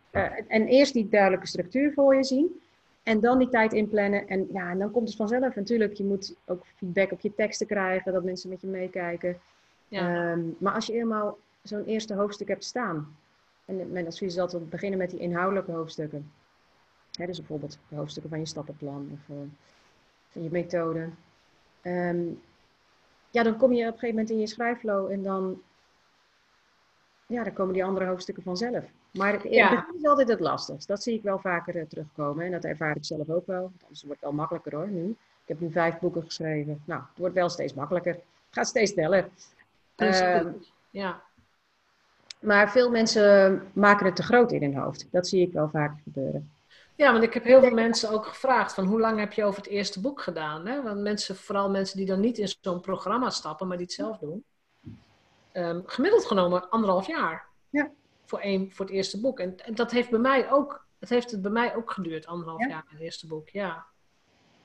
en 0.48 0.68
eerst 0.68 0.94
die 0.94 1.10
duidelijke 1.10 1.48
structuur 1.48 1.94
voor 1.94 2.16
je 2.16 2.24
zien. 2.24 2.62
En 3.04 3.20
dan 3.20 3.38
die 3.38 3.50
tijd 3.50 3.74
inplannen. 3.74 4.28
En, 4.28 4.48
ja, 4.54 4.70
en 4.70 4.80
dan 4.80 4.92
komt 4.92 5.08
het 5.08 5.18
vanzelf. 5.18 5.56
Natuurlijk, 5.56 5.94
je 5.94 6.04
moet 6.04 6.36
ook 6.46 6.66
feedback 6.76 7.12
op 7.12 7.20
je 7.20 7.36
teksten 7.36 7.68
krijgen. 7.68 8.14
Dat 8.14 8.24
mensen 8.24 8.50
met 8.50 8.62
je 8.62 8.68
meekijken. 8.68 9.40
ja. 9.88 10.32
Ehm, 10.32 10.42
maar 10.58 10.74
als 10.74 10.86
je 10.86 10.94
eenmaal 10.94 11.38
zo'n 11.64 11.86
eerste 11.86 12.14
hoofdstuk 12.14 12.48
hebt 12.48 12.64
staan. 12.64 13.18
En 13.66 13.92
mijn 13.92 14.08
advies 14.08 14.34
is 14.34 14.40
altijd 14.40 14.70
beginnen 14.70 15.00
met 15.00 15.10
die 15.10 15.20
inhoudelijke 15.20 15.72
hoofdstukken. 15.72 16.32
Hè, 17.12 17.26
dus 17.26 17.38
bijvoorbeeld 17.38 17.80
de 17.88 17.96
hoofdstukken 17.96 18.32
van 18.32 18.40
je 18.40 18.46
stappenplan 18.46 19.10
of 19.14 19.36
eh, 19.36 19.44
van 20.30 20.44
je 20.44 20.50
methode. 20.52 21.10
Ehm, 21.82 22.24
ja, 23.30 23.44
dan 23.44 23.58
kom 23.58 23.74
je 23.74 23.82
op 23.82 23.94
een 23.94 24.00
gegeven 24.00 24.16
moment 24.16 24.30
in 24.30 24.40
je 24.40 24.48
schrijfflow 24.48 25.12
en 25.12 25.24
dan, 25.24 25.62
ja, 27.28 27.44
dan 27.44 27.54
komen 27.54 27.74
die 27.74 27.84
andere 27.84 28.06
hoofdstukken 28.06 28.44
vanzelf. 28.44 28.86
Maar 29.14 29.34
het 29.34 29.44
Ja. 29.44 29.88
is 29.98 30.06
altijd 30.06 30.28
het 30.28 30.40
lastigst. 30.40 30.88
Dat 30.88 31.04
zie 31.04 31.14
ik 31.18 31.24
wel 31.24 31.40
vaker 31.40 31.76
eh, 31.78 31.86
terugkomen 31.86 32.46
en 32.46 32.52
dat 32.52 32.64
ervaar 32.64 32.96
ik 32.96 33.06
zelf 33.06 33.30
ook 33.30 33.46
wel. 33.48 33.72
Anders 33.82 34.04
wordt 34.04 34.22
het 34.22 34.30
wel 34.30 34.32
makkelijker 34.32 34.76
hoor, 34.76 34.88
nu. 34.88 35.10
Ik 35.42 35.48
heb 35.50 35.60
nu 35.60 35.72
vijf 35.72 36.00
boeken 36.00 36.24
geschreven. 36.24 36.82
Nou, 36.86 37.02
het 37.10 37.18
wordt 37.18 37.36
wel 37.36 37.50
steeds 37.50 37.74
makkelijker. 37.74 38.14
Het 38.14 38.24
gaat 38.52 38.68
steeds 38.68 38.92
sneller. 38.92 39.30
Ehm, 39.96 40.52
ja. 40.90 41.22
maar 42.40 42.72
veel 42.72 42.90
mensen 42.90 43.62
maken 43.74 44.06
het 44.06 44.16
te 44.16 44.24
groot 44.24 44.52
in 44.52 44.62
hun 44.62 44.76
hoofd. 44.78 45.08
Dat 45.12 45.28
zie 45.28 45.48
ik 45.48 45.54
wel 45.54 45.70
vaker 45.70 46.00
gebeuren. 46.04 46.52
ja, 46.96 47.12
want 47.12 47.24
ik 47.24 47.34
heb 47.34 47.44
heel 47.44 47.60
veel 47.62 47.72
mensen 47.74 48.10
ook 48.10 48.26
gevraagd 48.26 48.74
van 48.74 48.86
hoe 48.86 49.00
lang 49.00 49.20
heb 49.20 49.34
je 49.34 49.44
over 49.44 49.62
het 49.62 49.70
eerste 49.72 50.02
boek 50.02 50.22
gedaan? 50.22 50.66
Hè? 50.68 50.82
Want 50.82 51.00
mensen, 51.02 51.36
vooral 51.36 51.70
mensen 51.70 51.98
die 51.98 52.06
dan 52.06 52.20
niet 52.20 52.38
in 52.38 52.54
zo'n 52.62 52.80
programma 52.82 53.30
stappen, 53.30 53.68
maar 53.68 53.78
die 53.78 53.86
het 53.86 53.96
zelf 53.96 54.18
doen. 54.18 54.44
Ehm, 55.52 55.82
gemiddeld 55.86 56.26
genomen 56.26 56.70
anderhalf 56.70 57.08
jaar. 57.08 57.46
Voor, 58.26 58.40
één, 58.40 58.72
voor 58.72 58.86
het 58.86 58.94
eerste 58.94 59.20
boek. 59.20 59.40
En, 59.40 59.56
en 59.66 59.76
dat 59.76 59.92
heeft 59.92 60.10
bij 60.10 60.20
mij 60.20 60.52
ook, 60.52 60.86
het 61.00 61.10
heeft 61.10 61.32
het 61.32 61.42
bij 61.42 61.52
mij 61.52 61.76
ook 61.76 61.92
geduurd, 61.92 62.26
anderhalf 62.26 62.60
Ja? 62.60 62.68
jaar, 62.68 62.84
het 62.88 63.00
eerste 63.00 63.28
boek. 63.28 63.50
Ja. 63.50 63.86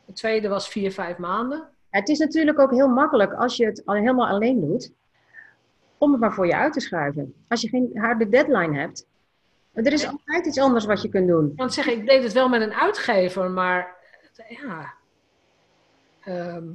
Het 0.06 0.16
tweede 0.16 0.48
was 0.48 0.68
vier, 0.68 0.92
vijf 0.92 1.16
maanden. 1.18 1.68
Het 1.90 2.08
is 2.08 2.18
natuurlijk 2.18 2.58
ook 2.58 2.70
heel 2.70 2.88
makkelijk 2.88 3.32
als 3.34 3.56
je 3.56 3.64
het 3.66 3.82
al 3.84 3.94
helemaal 3.94 4.26
alleen 4.26 4.60
doet, 4.60 4.92
om 5.98 6.10
het 6.12 6.20
maar 6.20 6.32
voor 6.32 6.46
je 6.46 6.56
uit 6.56 6.72
te 6.72 6.80
schuiven. 6.80 7.34
Als 7.48 7.60
je 7.60 7.68
geen 7.68 7.90
harde 7.94 8.28
deadline 8.28 8.78
hebt. 8.78 9.06
Er 9.72 9.92
is 9.92 10.06
altijd 10.06 10.46
iets 10.46 10.58
anders 10.58 10.84
wat 10.84 11.02
je 11.02 11.08
kunt 11.08 11.28
doen. 11.28 11.52
Want 11.56 11.72
zeggen, 11.74 11.92
ik 11.92 12.06
deed 12.06 12.22
het 12.22 12.32
wel 12.32 12.48
met 12.48 12.60
een 12.60 12.72
uitgever, 12.74 13.50
maar 13.50 13.96
ja, 14.48 14.94
ehm, 16.20 16.66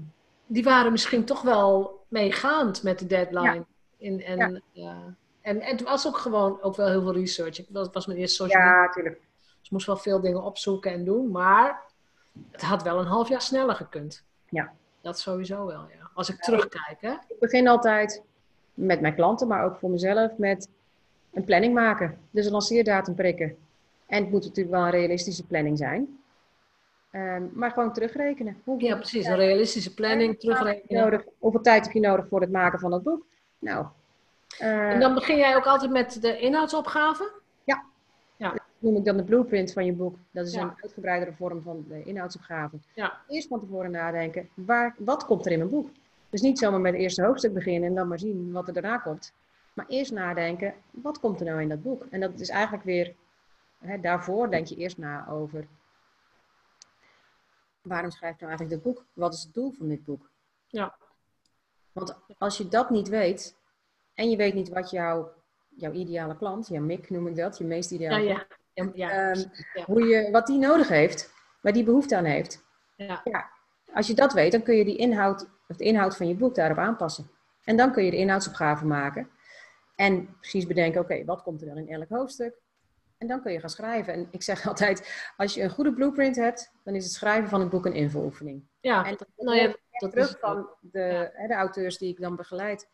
die 0.46 0.64
waren 0.64 0.92
misschien 0.92 1.26
toch 1.26 1.42
wel 1.42 2.02
meegaand 2.08 2.84
met 2.84 3.00
de 3.00 3.08
deadline. 3.08 3.66
In, 3.98 4.22
en, 4.24 4.64
Ja. 4.72 5.16
En, 5.44 5.62
en 5.62 5.72
het 5.72 5.84
was 5.84 6.08
ook 6.08 6.18
gewoon 6.18 6.62
ook 6.62 6.76
wel 6.76 6.88
heel 6.88 7.02
veel 7.02 7.14
research. 7.14 7.60
Ik 7.60 7.68
was, 7.92 8.06
mijn 8.06 8.20
eerste 8.20 8.36
social 8.36 8.62
media, 8.62 8.76
Ja, 8.76 8.86
natuurlijk. 8.86 9.16
dus 9.16 9.66
ik 9.66 9.72
moest 9.72 9.86
wel 9.86 9.98
veel 9.98 10.22
dingen 10.22 10.44
opzoeken 10.44 10.92
en 10.92 11.04
doen, 11.06 11.32
maar 11.32 11.82
het 12.52 12.62
had 12.62 12.84
wel 12.84 13.00
een 13.00 13.06
half 13.06 13.30
jaar 13.30 13.42
sneller 13.42 13.76
gekund. 13.76 14.24
Ja. 14.50 14.74
Dat 15.02 15.20
sowieso 15.20 15.66
wel, 15.66 15.88
ja. 15.98 16.10
Als 16.14 16.30
ik 16.30 16.42
terugkijk, 16.42 16.98
hè. 17.02 17.12
Ik 17.12 17.40
begin 17.40 17.68
altijd 17.68 18.24
met 18.74 19.02
mijn 19.02 19.16
klanten, 19.16 19.48
maar 19.48 19.66
ook 19.66 19.76
voor 19.76 19.90
mezelf, 19.90 20.38
met 20.38 20.70
een 21.34 21.44
planning 21.44 21.74
maken. 21.74 22.18
Dus 22.32 22.46
een 22.46 22.52
lanceerdatum 22.52 23.16
prikken. 23.16 23.56
En 24.06 24.22
het 24.22 24.32
moet 24.32 24.44
natuurlijk 24.44 24.76
wel 24.76 24.86
een 24.86 24.92
realistische 24.92 25.46
planning 25.46 25.78
zijn. 25.78 26.20
Ehm, 27.12 27.44
maar 27.54 27.72
gewoon 27.72 27.94
terugrekenen. 27.94 28.62
Hoeveel 28.64 28.88
Ja, 28.88 28.96
precies. 28.96 29.26
Een 29.26 29.36
realistische 29.36 29.94
planning, 29.94 30.40
terugrekenen. 30.40 31.04
nodig, 31.04 31.24
hoeveel 31.40 31.62
tijd 31.62 31.84
heb 31.84 31.94
je 31.94 32.00
nodig 32.00 32.28
voor 32.28 32.42
het 32.42 32.52
maken 32.52 32.80
van 32.80 32.92
het 32.92 33.04
boek? 33.04 33.26
Nou, 33.60 33.86
eh, 34.60 34.90
En 34.92 35.00
dan 35.00 35.14
begin 35.14 35.38
jij 35.38 35.56
ook 35.56 35.66
altijd 35.66 35.92
met 35.92 36.22
de 36.22 36.40
inhoudsopgave? 36.40 37.42
noem 38.84 38.96
ik 38.96 39.06
dan 39.06 39.18
de 39.18 39.24
blueprint 39.24 39.74
van 39.74 39.86
je 39.86 39.94
boek. 39.94 40.18
Dat 40.32 40.48
is 40.48 40.54
Ja. 40.54 40.62
een 40.62 40.74
uitgebreidere 40.82 41.34
vorm 41.34 41.62
van 41.62 41.86
de 41.88 42.04
inhoudsopgave. 42.04 42.78
Ja. 42.94 43.22
Eerst 43.28 43.48
van 43.48 43.60
tevoren 43.60 43.92
nadenken, 43.92 44.50
waar, 44.54 44.96
wat 44.98 45.26
komt 45.26 45.46
er 45.46 45.52
in 45.52 45.58
mijn 45.58 45.70
boek? 45.70 45.90
Dus 46.30 46.42
niet 46.42 46.60
zomaar 46.60 46.80
met 46.82 46.92
het 46.94 47.02
eerste 47.02 47.24
hoofdstuk 47.24 47.54
beginnen 47.54 47.90
en 47.90 47.96
dan 47.96 48.08
maar 48.08 48.20
zien 48.20 48.52
wat 48.52 48.68
er 48.68 48.74
daarna 48.74 48.98
komt. 48.98 49.34
Maar 49.74 49.86
eerst 49.88 50.12
nadenken, 50.12 50.74
wat 50.92 51.20
komt 51.20 51.40
er 51.40 51.46
nou 51.46 51.62
in 51.62 51.70
dat 51.70 51.82
boek? 51.82 52.06
En 52.10 52.20
dat 52.20 52.40
is 52.40 52.50
eigenlijk 52.50 52.84
weer, 52.84 53.16
hè, 53.80 54.00
daarvoor 54.00 54.50
denk 54.52 54.68
je 54.68 54.76
eerst 54.76 54.98
na 54.98 55.28
over, 55.30 55.68
waarom 57.82 58.12
schrijf 58.12 58.40
je 58.40 58.46
nou 58.46 58.58
eigenlijk 58.58 58.84
dit 58.84 58.94
boek? 58.94 59.06
Wat 59.14 59.34
is 59.34 59.44
het 59.44 59.54
doel 59.54 59.72
van 59.72 59.88
dit 59.88 60.06
boek? 60.06 60.30
Ja. 60.68 60.96
Want 61.92 62.16
als 62.38 62.58
je 62.58 62.68
dat 62.68 62.90
niet 62.90 63.08
weet, 63.08 63.56
en 64.14 64.30
je 64.30 64.38
weet 64.38 64.54
niet 64.54 64.70
wat 64.70 64.90
jouw, 64.90 65.32
jouw 65.76 65.92
ideale 65.92 66.38
klant, 66.38 66.68
jouw 66.68 66.82
MIC 66.84 67.10
noem 67.10 67.28
ik 67.28 67.36
dat, 67.36 67.58
je 67.58 67.64
meest 67.64 67.92
ideale 67.92 68.24
ja. 68.24 68.46
Ja, 68.74 68.92
ja, 68.94 69.10
Ehm, 69.10 69.40
ja. 69.74 69.84
hoe 69.86 70.04
je, 70.04 70.32
wat 70.32 70.48
die 70.48 70.58
nodig 70.58 70.88
heeft, 70.88 71.34
waar 71.62 71.74
die 71.74 71.84
behoefte 71.84 72.18
aan 72.18 72.24
heeft. 72.26 72.64
ja. 72.96 73.52
Als 73.94 74.08
je 74.08 74.14
dat 74.14 74.34
weet, 74.34 74.52
dan 74.52 74.64
kun 74.64 74.76
je 74.76 74.86
die 74.86 74.98
inhoud, 74.98 75.50
of 75.68 75.76
de 75.78 75.84
inhoud 75.84 76.16
van 76.18 76.28
je 76.28 76.36
boek 76.36 76.56
daarop 76.56 76.78
aanpassen. 76.78 77.30
En 77.64 77.78
dan 77.78 77.92
kun 77.92 78.04
je 78.04 78.12
de 78.12 78.18
inhoudsopgave 78.18 78.86
maken. 78.86 79.30
En 79.96 80.36
precies 80.40 80.68
bedenken, 80.68 81.02
oké, 81.02 81.26
wat 81.26 81.44
komt 81.44 81.62
er 81.62 81.68
dan 81.68 81.78
in 81.78 81.90
elk 81.90 82.10
hoofdstuk? 82.10 82.54
En 83.18 83.28
dan 83.28 83.42
kun 83.42 83.52
je 83.52 83.60
gaan 83.60 83.70
schrijven. 83.70 84.14
En 84.14 84.28
ik 84.32 84.44
zeg 84.44 84.66
altijd, 84.68 85.32
als 85.38 85.54
je 85.54 85.62
een 85.62 85.70
goede 85.70 85.94
blueprint 85.94 86.36
hebt, 86.36 86.72
dan 86.84 86.96
is 86.96 87.04
het 87.04 87.14
schrijven 87.14 87.50
van 87.50 87.60
het 87.60 87.70
boek 87.70 87.86
een 87.86 87.94
invuloefening. 87.94 88.64
Ja, 88.82 89.06
En 89.06 89.16
dat 89.18 89.28
nou 89.38 89.58
ja, 89.58 89.64
ik 89.68 89.78
dat 89.98 90.12
terug 90.12 90.30
is 90.30 90.36
van 90.40 90.70
de, 90.82 91.30
hè, 91.34 91.48
de 91.48 91.54
auteurs 91.54 91.98
die 91.98 92.10
ik 92.10 92.20
dan 92.22 92.36
begeleid. 92.36 92.88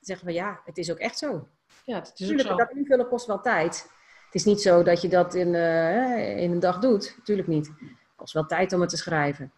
Zeggen 0.00 0.26
van 0.26 0.34
ja, 0.34 0.60
het 0.64 0.78
is 0.78 0.90
ook 0.90 0.98
echt 0.98 1.18
zo. 1.18 1.48
Ja, 1.84 1.94
het 1.94 2.06
is 2.06 2.12
ook 2.12 2.18
Natuurlijk, 2.18 2.48
zo. 2.48 2.56
dat 2.56 2.70
invullen 2.70 3.08
kost 3.08 3.26
wel 3.26 3.40
tijd. 3.40 3.90
Het 4.24 4.34
is 4.34 4.44
niet 4.44 4.60
zo 4.60 4.82
dat 4.82 5.02
je 5.02 5.08
dat 5.08 5.34
in, 5.34 5.54
eh, 5.54 6.42
in 6.42 6.52
een 6.52 6.60
dag 6.60 6.78
doet. 6.78 7.14
Natuurlijk 7.16 7.48
niet. 7.48 7.66
Het 7.66 8.16
kost 8.16 8.32
wel 8.32 8.46
tijd 8.46 8.72
om 8.72 8.80
het 8.80 8.90
te 8.90 8.96
schrijven. 8.96 9.52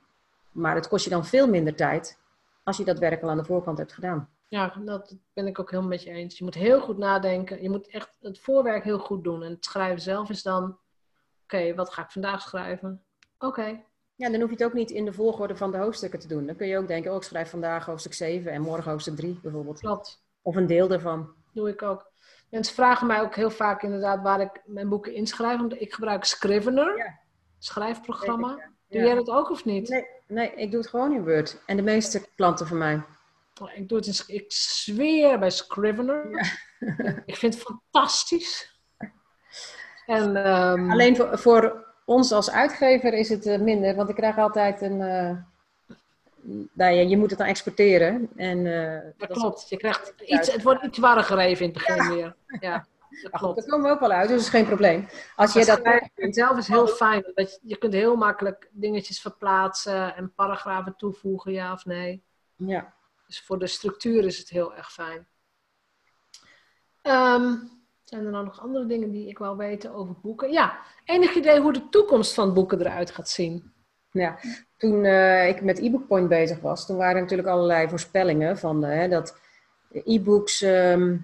Maar 0.53 0.75
het 0.75 0.89
kost 0.89 1.05
je 1.05 1.11
dan 1.11 1.27
veel 1.27 1.49
minder 1.49 1.75
tijd 1.75 2.18
als 2.64 2.77
je 2.77 2.85
dat 2.85 2.99
werk 2.99 3.23
al 3.23 3.31
aan 3.31 3.37
de 3.37 3.45
voorkant 3.45 3.79
hebt 3.79 3.93
gedaan. 3.93 4.31
Ja, 4.49 4.75
dat 4.85 5.16
ben 5.33 5.47
ik 5.47 5.59
ook 5.59 5.70
helemaal 5.70 5.91
met 5.91 6.03
je 6.03 6.11
eens. 6.11 6.39
Je 6.39 6.45
moet 6.45 6.55
heel 6.55 6.81
goed 6.81 6.99
nadenken. 6.99 7.62
Je 7.62 7.70
moet 7.70 7.89
echt 7.89 8.12
het 8.20 8.41
voorwerk 8.41 8.85
heel 8.85 8.99
goed 8.99 9.25
doen. 9.25 9.43
En 9.43 9.51
het 9.51 9.64
schrijven 9.64 10.01
zelf 10.01 10.31
is 10.31 10.43
dan... 10.43 10.79
Oké, 11.43 11.75
wat 11.75 11.93
ga 11.93 12.03
ik 12.03 12.11
vandaag 12.11 12.41
schrijven? 12.43 13.05
Oké. 13.39 13.85
Ja, 14.23 14.31
dan 14.31 14.41
hoef 14.41 14.49
je 14.51 14.57
het 14.57 14.64
ook 14.64 14.73
niet 14.73 14.91
in 14.91 15.05
de 15.05 15.12
volgorde 15.12 15.57
van 15.57 15.70
de 15.70 15.77
hoofdstukken 15.77 16.18
te 16.18 16.29
doen. 16.29 16.47
Dan 16.47 16.57
kun 16.57 16.66
je 16.66 16.79
ook 16.79 16.89
denken, 16.89 17.11
oh, 17.11 17.16
ik 17.16 17.23
schrijf 17.23 17.51
vandaag 17.51 17.87
hoofdstuk 17.87 18.14
7 18.14 18.53
en 18.53 18.61
morgen 18.62 18.91
hoofdstuk 18.91 19.16
3 19.16 19.39
bijvoorbeeld. 19.43 19.81
Klopt. 19.81 20.23
Of 20.43 20.57
een 20.57 20.66
deel 20.66 20.89
daarvan. 20.89 21.35
Doe 21.53 21.68
ik 21.68 21.83
ook. 21.83 22.11
Mensen 22.51 22.75
vragen 22.75 23.07
mij 23.07 23.20
ook 23.20 23.35
heel 23.35 23.51
vaak 23.51 23.83
inderdaad 23.83 24.23
waar 24.23 24.41
ik 24.41 24.62
mijn 24.64 24.89
boeken 24.89 25.14
inschrijf. 25.14 25.59
Want 25.59 25.81
ik 25.81 25.93
gebruik 25.93 26.25
Scrivener, 26.25 26.97
Ja. 26.97 27.18
schrijfprogramma. 27.59 28.49
Weet 28.49 28.57
ik, 28.57 28.62
ja. 28.89 28.99
Doe 28.99 29.07
jij 29.07 29.14
dat 29.14 29.29
ook 29.31 29.51
of 29.51 29.64
niet? 29.64 29.89
Nee, 29.89 30.07
nee, 30.27 30.55
ik 30.55 30.70
doe 30.70 30.81
het 30.81 30.89
gewoon 30.91 31.12
in 31.12 31.25
Word. 31.25 31.62
En 31.66 31.77
de 31.77 31.83
meeste 31.83 32.27
klanten 32.37 32.66
van 32.66 32.79
mij. 32.79 33.03
Oh, 33.61 33.70
Ik 33.75 33.89
doe 33.89 33.99
het 33.99 34.07
in, 34.07 34.35
ik 34.35 34.45
zweer 34.53 35.39
bij 35.39 35.51
Scrivener. 35.51 36.31
ik 37.27 37.37
vind 37.37 37.55
het 37.55 37.62
fantastisch. 37.62 38.81
En 40.07 40.37
ehm, 40.45 40.91
Alleen 40.91 41.16
voor, 41.16 41.39
voor 41.39 41.91
ons 42.05 42.32
als 42.32 42.50
uitgever 42.50 43.12
is 43.12 43.28
het 43.28 43.46
eh, 43.46 43.61
minder, 43.61 43.94
want 43.94 44.09
ik 44.09 44.14
krijg 44.14 44.38
altijd 44.38 44.80
een. 44.80 45.00
eh 45.00 45.36
nou 46.72 46.92
ja, 46.92 47.00
je 47.00 47.16
moet 47.16 47.30
het 47.30 47.38
dan 47.38 47.48
exporteren. 47.48 48.28
En, 48.36 48.66
eh, 48.66 49.00
dat 49.18 49.28
dat- 49.28 49.38
klopt. 49.38 49.68
Je 49.68 49.76
krijgt 49.76 50.14
iets, 50.24 50.53
het 50.53 50.62
wordt 50.62 50.84
iets 50.84 50.98
warriger 50.98 51.38
even 51.38 51.64
in 51.66 51.70
het 51.72 51.86
begin 51.86 52.14
weer. 52.16 52.34
Ja, 52.61 52.86
dat 53.22 53.30
klopt. 53.30 53.57
dat 53.57 53.68
komen 53.68 53.86
we 53.86 53.92
ook 53.92 54.00
wel 54.00 54.11
uit, 54.11 54.28
dus 54.28 54.36
dat 54.36 54.44
is 54.46 54.50
geen 54.50 54.66
probleem. 54.66 55.09
Als 55.36 55.53
je 55.53 55.64
dat. 55.64 55.80
zelf 56.34 56.59
is 56.59 56.68
heel 56.68 56.86
fijn. 56.86 57.22
Dat 57.34 57.50
je, 57.53 57.59
je 57.62 57.76
kunt 57.76 57.92
heel 57.92 58.16
makkelijk 58.16 58.68
dingetjes 58.72 59.20
verplaatsen 59.20 60.16
en 60.16 60.32
paragrafen 60.34 60.94
toevoegen, 60.96 61.53
ja 61.53 61.72
of 61.72 61.84
nee. 61.84 62.22
Ja. 62.57 62.94
Dus 63.26 63.40
voor 63.42 63.59
de 63.59 63.66
structuur 63.66 64.24
is 64.24 64.38
het 64.38 64.48
heel 64.48 64.74
erg 64.74 64.92
fijn. 64.92 65.26
Ehm, 67.03 67.55
zijn 68.05 68.24
er 68.24 68.30
nou 68.30 68.44
nog 68.44 68.61
andere 68.61 68.86
dingen 68.86 69.11
die 69.11 69.28
ik 69.28 69.38
wil 69.38 69.57
weten 69.57 69.94
over 69.94 70.14
boeken? 70.22 70.50
Ja, 70.53 70.78
enig 71.05 71.34
idee 71.34 71.61
hoe 71.61 71.72
de 71.72 71.88
toekomst 71.88 72.34
van 72.34 72.55
boeken 72.55 72.80
eruit 72.80 73.11
gaat 73.11 73.28
zien? 73.28 73.72
Ja, 74.11 74.38
toen 74.76 75.05
eh, 75.05 75.48
ik 75.48 75.62
met 75.62 75.78
e-book 75.78 76.07
point 76.07 76.28
bezig 76.28 76.61
was, 76.61 76.86
toen 76.86 76.96
waren 76.96 77.14
er 77.14 77.20
natuurlijk 77.20 77.48
allerlei 77.48 77.88
voorspellingen 77.88 78.59
van 78.59 78.84
eh, 78.84 79.11
dat 79.11 79.38
e-books 80.05 80.62
ehm, 80.62 81.16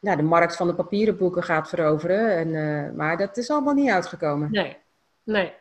nou, 0.00 0.16
de 0.16 0.22
markt 0.22 0.56
van 0.56 0.66
de 0.66 0.74
papieren 0.74 1.16
boeken 1.16 1.42
gaat 1.42 1.68
veroveren. 1.68 2.36
En, 2.36 2.54
eh, 2.54 2.96
maar 2.96 3.16
dat 3.16 3.36
is 3.36 3.50
allemaal 3.50 3.74
niet 3.74 3.90
uitgekomen. 3.90 4.50
Nee, 4.50 4.76
nee. 5.22 5.52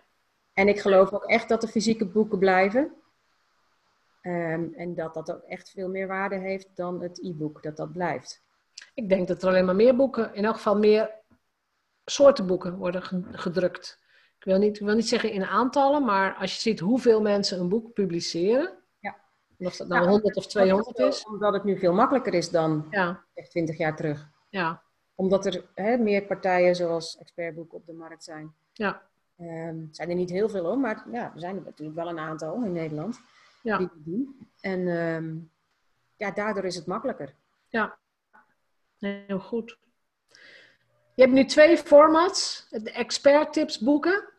En 0.53 0.67
ik 0.67 0.79
geloof 0.79 1.13
ook 1.13 1.25
echt 1.25 1.49
dat 1.49 1.61
de 1.61 1.67
fysieke 1.67 2.05
boeken 2.05 2.39
blijven. 2.39 2.93
Ehm, 4.21 4.63
en 4.73 4.95
dat 4.95 5.13
dat 5.13 5.31
ook 5.31 5.41
echt 5.41 5.69
veel 5.69 5.89
meer 5.89 6.07
waarde 6.07 6.35
heeft 6.35 6.75
dan 6.75 7.01
het 7.01 7.23
e-book, 7.23 7.63
dat 7.63 7.77
dat 7.77 7.91
blijft. 7.91 8.45
Ik 8.97 9.09
denk 9.09 9.27
dat 9.27 9.41
er 9.41 9.47
alleen 9.49 9.65
maar 9.65 9.75
meer 9.75 9.95
boeken, 9.95 10.33
in 10.33 10.45
elk 10.45 10.55
geval 10.55 10.77
meer 10.77 11.09
soorten 12.05 12.47
boeken 12.47 12.77
worden 12.77 13.01
ge- 13.03 13.23
gedrukt. 13.31 13.99
Ik 14.37 14.43
wil, 14.43 14.57
niet, 14.57 14.79
ik 14.79 14.85
wil 14.85 14.95
niet 14.95 15.07
zeggen 15.07 15.31
in 15.31 15.45
aantallen, 15.45 16.03
maar 16.05 16.35
als 16.35 16.53
je 16.55 16.59
ziet 16.61 16.79
hoeveel 16.79 17.21
mensen 17.21 17.59
een 17.59 17.69
boek 17.69 17.93
publiceren, 17.93 18.77
Ja. 18.99 19.15
en 19.57 19.65
of 19.67 19.75
dat 19.75 19.87
nou 19.87 20.03
Ja, 20.03 20.09
100 20.09 20.35
of 20.35 20.47
200 20.47 20.99
is, 20.99 21.25
Omdat 21.25 21.53
het 21.53 21.63
nu 21.63 21.77
veel 21.79 21.93
makkelijker 21.93 22.33
is 22.33 22.49
dan 22.49 22.87
ja, 22.89 23.23
echt 23.33 23.49
20 23.49 23.77
jaar 23.77 23.95
terug. 23.95 24.29
ja, 24.49 24.81
Omdat 25.15 25.45
er 25.45 25.65
hè, 25.73 25.97
meer 25.97 26.23
partijen 26.23 26.75
zoals 26.75 27.17
expertboeken 27.17 27.77
op 27.77 27.85
de 27.85 27.93
markt 27.93 28.23
zijn. 28.23 28.53
ja, 28.73 29.01
Ehm, 29.37 29.85
zijn 29.91 30.09
er 30.09 30.15
niet 30.15 30.29
heel 30.29 30.49
veel 30.49 30.65
hoor, 30.65 30.77
maar 30.79 31.05
ja, 31.11 31.31
er 31.33 31.39
zijn 31.39 31.55
er 31.55 31.61
natuurlijk 31.63 31.97
wel 31.97 32.07
een 32.09 32.19
aantal 32.19 32.63
in 32.63 32.71
Nederland 32.71 33.19
ja, 33.61 33.77
die 33.77 33.89
doen. 33.95 34.49
En 34.61 34.87
ehm, 34.87 35.35
ja, 36.17 36.31
daardoor 36.31 36.63
is 36.65 36.75
het 36.75 36.85
makkelijker. 36.85 37.33
ja. 37.67 37.97
Heel 38.99 39.39
goed. 39.39 39.77
Je 41.15 41.21
hebt 41.23 41.33
nu 41.33 41.45
twee 41.45 41.77
formats. 41.77 42.67
De 42.69 42.91
expert 42.91 43.53
tips 43.53 43.79
boeken. 43.79 44.29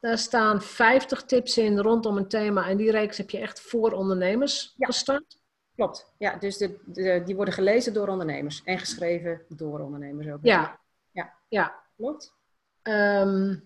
Daar 0.00 0.18
staan 0.18 0.62
50 0.62 1.22
tips 1.24 1.58
in 1.58 1.78
rondom 1.78 2.16
een 2.16 2.28
thema. 2.28 2.68
En 2.68 2.76
die 2.76 2.90
reeks 2.90 3.16
heb 3.16 3.30
je 3.30 3.38
echt 3.38 3.60
voor 3.60 3.92
ondernemers 3.92 4.74
Ja. 4.76 4.86
gestart. 4.86 5.40
Klopt. 5.74 6.12
Ja, 6.18 6.36
dus 6.36 6.56
de, 6.56 6.78
de, 6.84 7.22
die 7.24 7.36
worden 7.36 7.54
gelezen 7.54 7.94
door 7.94 8.08
ondernemers 8.08 8.62
en 8.64 8.78
geschreven 8.78 9.42
door 9.48 9.80
ondernemers 9.80 10.28
ook. 10.28 10.38
Ja. 10.42 10.80
Ja. 11.10 11.32
Ja. 11.48 11.80
Klopt. 11.96 12.34
Ehm, 12.82 13.56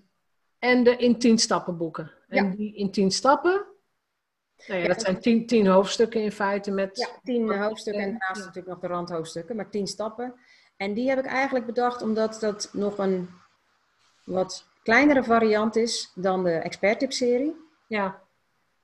en 0.59 0.85
de 0.85 0.97
in 0.97 1.19
10 1.19 1.39
stappen 1.39 1.77
boeken. 1.77 2.11
En 2.29 2.45
Ja. 2.51 2.57
die 2.57 2.75
in 2.75 2.91
10 2.91 3.11
stappen. 3.11 3.67
Nou 4.67 4.81
ja, 4.81 4.89
dat 4.89 5.01
zijn 5.01 5.21
10 5.21 5.47
10 5.47 5.67
hoofdstukken 5.67 6.23
in 6.23 6.33
feite 6.33 6.71
met. 6.71 6.97
Ja, 6.97 7.09
tien 7.25 7.59
hoofdstukken 7.59 8.03
en 8.03 8.11
ja. 8.11 8.19
daarnaast 8.19 8.41
natuurlijk 8.41 8.67
nog 8.67 8.79
de 8.79 8.87
randhoofdstukken, 8.87 9.57
maar 9.57 9.71
tien 9.71 9.87
stappen. 9.87 10.35
En 10.77 10.95
die 10.95 11.09
heb 11.09 11.19
ik 11.19 11.27
eigenlijk 11.27 11.67
bedacht 11.67 12.03
omdat 12.03 12.41
dat 12.41 12.71
nog 12.73 12.99
een 12.99 13.29
wat 14.25 14.67
kleinere 14.83 15.25
variant 15.25 15.77
is 15.77 16.13
dan 16.15 16.45
de 16.45 16.53
expert 16.53 17.15
serie. 17.15 17.57
Ja. 17.87 18.23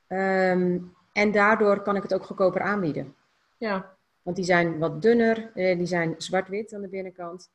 Ehm, 0.06 0.78
en 1.12 1.32
daardoor 1.32 1.82
kan 1.82 1.96
ik 1.96 2.02
het 2.02 2.14
ook 2.14 2.24
goedkoper 2.24 2.60
aanbieden. 2.60 3.14
Ja. 3.58 3.96
Want 4.22 4.36
die 4.36 4.44
zijn 4.44 4.78
wat 4.78 5.02
dunner, 5.02 5.50
eh, 5.54 5.76
die 5.76 5.86
zijn 5.86 6.14
zwart-wit 6.18 6.74
aan 6.74 6.80
de 6.80 6.88
binnenkant. 6.88 7.50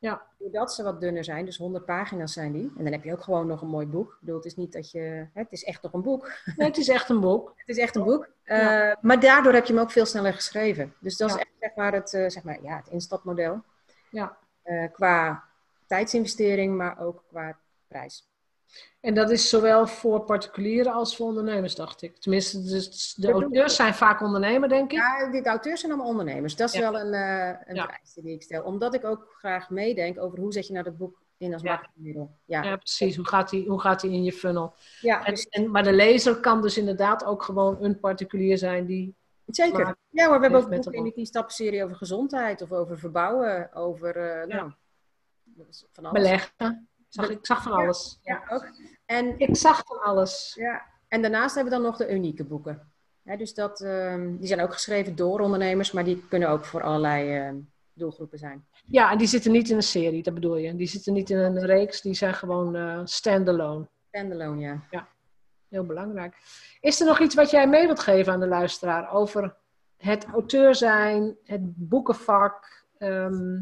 Ja. 0.00 0.22
Doordat 0.38 0.74
ze 0.74 0.82
wat 0.82 1.00
dunner 1.00 1.24
zijn, 1.24 1.44
dus 1.44 1.56
100 1.56 1.84
pagina's 1.84 2.32
zijn 2.32 2.52
die. 2.52 2.72
En 2.76 2.84
dan 2.84 2.92
heb 2.92 3.04
je 3.04 3.12
ook 3.12 3.22
gewoon 3.22 3.46
nog 3.46 3.62
een 3.62 3.68
mooi 3.68 3.86
boek. 3.86 4.10
Ik 4.12 4.16
bedoel, 4.20 4.36
het 4.36 4.44
is 4.44 4.56
niet 4.56 4.72
dat 4.72 4.90
je... 4.90 5.26
Het 5.32 5.52
is 5.52 5.64
echt 5.64 5.82
nog 5.82 5.92
een 5.92 6.02
boek. 6.02 6.32
Nee, 6.56 6.68
het 6.68 6.76
is 6.76 6.88
echt 6.88 7.08
een 7.08 7.20
boek. 7.20 7.48
Het 7.56 7.68
is 7.68 7.78
echt 7.78 7.96
een 7.96 8.04
boek. 8.04 8.30
Ja. 8.44 8.90
Eh, 8.90 8.96
maar 9.00 9.20
daardoor 9.20 9.52
heb 9.52 9.64
je 9.64 9.72
hem 9.72 9.82
ook 9.82 9.90
veel 9.90 10.06
sneller 10.06 10.32
geschreven. 10.34 10.94
Dus 11.00 11.16
dat 11.16 11.28
Ja. 11.30 11.34
is 11.36 11.40
echt 11.40 11.50
zeg 11.60 11.74
maar, 11.74 11.92
het, 11.92 12.14
eh, 12.14 12.28
zeg 12.28 12.42
maar, 12.42 12.62
ja, 12.62 12.76
het 12.76 12.88
instapmodel. 12.88 13.62
Ja. 14.10 14.36
Eh, 14.62 14.92
qua 14.92 15.44
tijdsinvestering, 15.86 16.76
maar 16.76 17.00
ook 17.00 17.24
qua 17.28 17.58
prijs. 17.88 18.29
En 19.00 19.14
dat 19.14 19.30
is 19.30 19.48
zowel 19.48 19.86
voor 19.86 20.20
particulieren 20.20 20.92
als 20.92 21.16
voor 21.16 21.26
ondernemers, 21.26 21.74
dacht 21.74 22.02
ik. 22.02 22.16
Tenminste, 22.16 22.62
dus 22.62 23.14
de 23.14 23.30
auteurs 23.30 23.76
zijn 23.76 23.94
vaak 23.94 24.20
ondernemer, 24.20 24.68
denk 24.68 24.92
ik. 24.92 24.98
Ja, 24.98 25.30
de 25.30 25.42
auteurs 25.48 25.80
zijn 25.80 25.92
allemaal 25.92 26.10
ondernemers. 26.10 26.56
Dat 26.56 26.68
is 26.68 26.74
Ja. 26.80 26.90
wel 26.92 27.00
een, 27.00 27.12
eh 27.12 27.68
een 27.68 27.74
Ja. 27.74 27.98
die 28.14 28.34
ik 28.34 28.42
stel. 28.42 28.62
Omdat 28.62 28.94
ik 28.94 29.04
ook 29.04 29.34
graag 29.38 29.70
meedenk 29.70 30.18
over 30.20 30.38
hoe 30.38 30.52
zet 30.52 30.66
je 30.66 30.72
nou 30.72 30.84
dat 30.84 30.96
boek 30.96 31.22
in 31.36 31.52
als 31.52 31.62
Ja. 31.62 31.70
marketingmiddel. 31.70 32.30
Ja, 32.44 32.62
Ja, 32.62 32.76
precies. 32.76 33.16
Hoe 33.16 33.26
gaat 33.26 33.50
die, 33.50 33.68
hoe 33.68 33.80
gaat 33.80 34.00
die 34.00 34.10
in 34.12 34.24
je 34.24 34.32
funnel? 34.32 34.74
ja 35.00 35.24
En, 35.24 35.34
en, 35.50 35.70
maar 35.70 35.82
de 35.82 35.92
lezer 35.92 36.40
kan 36.40 36.62
dus 36.62 36.78
inderdaad 36.78 37.24
ook 37.24 37.42
gewoon 37.42 37.76
een 37.84 38.00
particulier 38.00 38.58
zijn 38.58 38.86
die. 38.86 39.14
zeker. 39.46 39.84
maar- 39.84 39.96
ja 40.10 40.26
hoor, 40.26 40.34
we 40.36 40.40
hebben 40.42 40.60
ook 40.60 40.70
boeken 40.70 40.90
de 40.90 40.96
in 40.96 41.02
die 41.04 41.12
10 41.12 41.26
stappen 41.26 41.54
serie 41.54 41.84
over 41.84 41.96
gezondheid 41.96 42.62
of 42.62 42.72
over 42.72 42.98
verbouwen, 42.98 43.72
over 43.74 44.16
eh, 44.16 44.46
nou, 44.46 44.72
van 45.92 46.04
alles. 46.04 46.22
beleggen. 46.22 46.88
Zag, 47.10 47.28
ik 47.28 47.46
zag 47.46 47.62
van 47.62 47.72
alles. 47.72 48.18
Ja, 48.22 48.42
ook. 48.48 48.66
En 49.06 49.38
Ik 49.38 49.56
zag 49.56 49.82
van 49.86 50.00
alles. 50.00 50.52
Ja, 50.58 50.82
en 51.08 51.22
daarnaast 51.22 51.54
hebben 51.54 51.72
we 51.72 51.78
dan 51.78 51.88
nog 51.88 51.96
de 51.98 52.12
unieke 52.14 52.44
boeken. 52.44 52.92
Hè, 53.22 53.36
dus 53.36 53.54
dat, 53.54 53.80
ehm, 53.80 54.36
die 54.36 54.46
zijn 54.46 54.60
ook 54.60 54.72
geschreven 54.72 55.16
door 55.16 55.40
ondernemers, 55.40 55.92
maar 55.92 56.04
die 56.04 56.26
kunnen 56.28 56.48
ook 56.48 56.64
voor 56.64 56.82
allerlei 56.82 57.36
ehm, 57.36 57.56
doelgroepen 57.92 58.38
zijn. 58.38 58.66
Ja, 58.86 59.10
en 59.10 59.18
die 59.18 59.26
zitten 59.26 59.52
niet 59.52 59.70
in 59.70 59.76
een 59.76 59.82
serie, 59.82 60.22
dat 60.22 60.34
bedoel 60.34 60.56
je. 60.56 60.76
Die 60.76 60.86
zitten 60.86 61.12
niet 61.12 61.30
in 61.30 61.38
een 61.38 61.64
reeks, 61.66 62.00
die 62.00 62.14
zijn 62.14 62.34
gewoon 62.34 62.76
eh 62.76 63.00
standalone. 63.04 63.88
Standalone, 64.08 64.80
ja. 64.90 65.08
Heel 65.68 65.84
belangrijk. 65.86 66.36
Is 66.80 67.00
er 67.00 67.06
nog 67.06 67.20
iets 67.20 67.34
wat 67.34 67.50
jij 67.50 67.68
mee 67.68 67.86
wilt 67.86 68.00
geven 68.00 68.32
aan 68.32 68.40
de 68.40 68.46
luisteraar 68.46 69.12
over 69.12 69.54
het 69.96 70.24
auteur 70.24 70.74
zijn, 70.74 71.36
het 71.44 71.60
boekenvak? 71.88 72.84
ehm, 72.98 73.60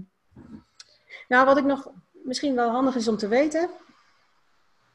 Nou, 1.28 1.44
wat 1.46 1.56
ik 1.56 1.64
nog 1.64 1.90
misschien 2.28 2.54
wel 2.54 2.70
handig 2.70 2.94
is 2.96 3.08
om 3.08 3.16
te 3.16 3.28
weten. 3.28 3.70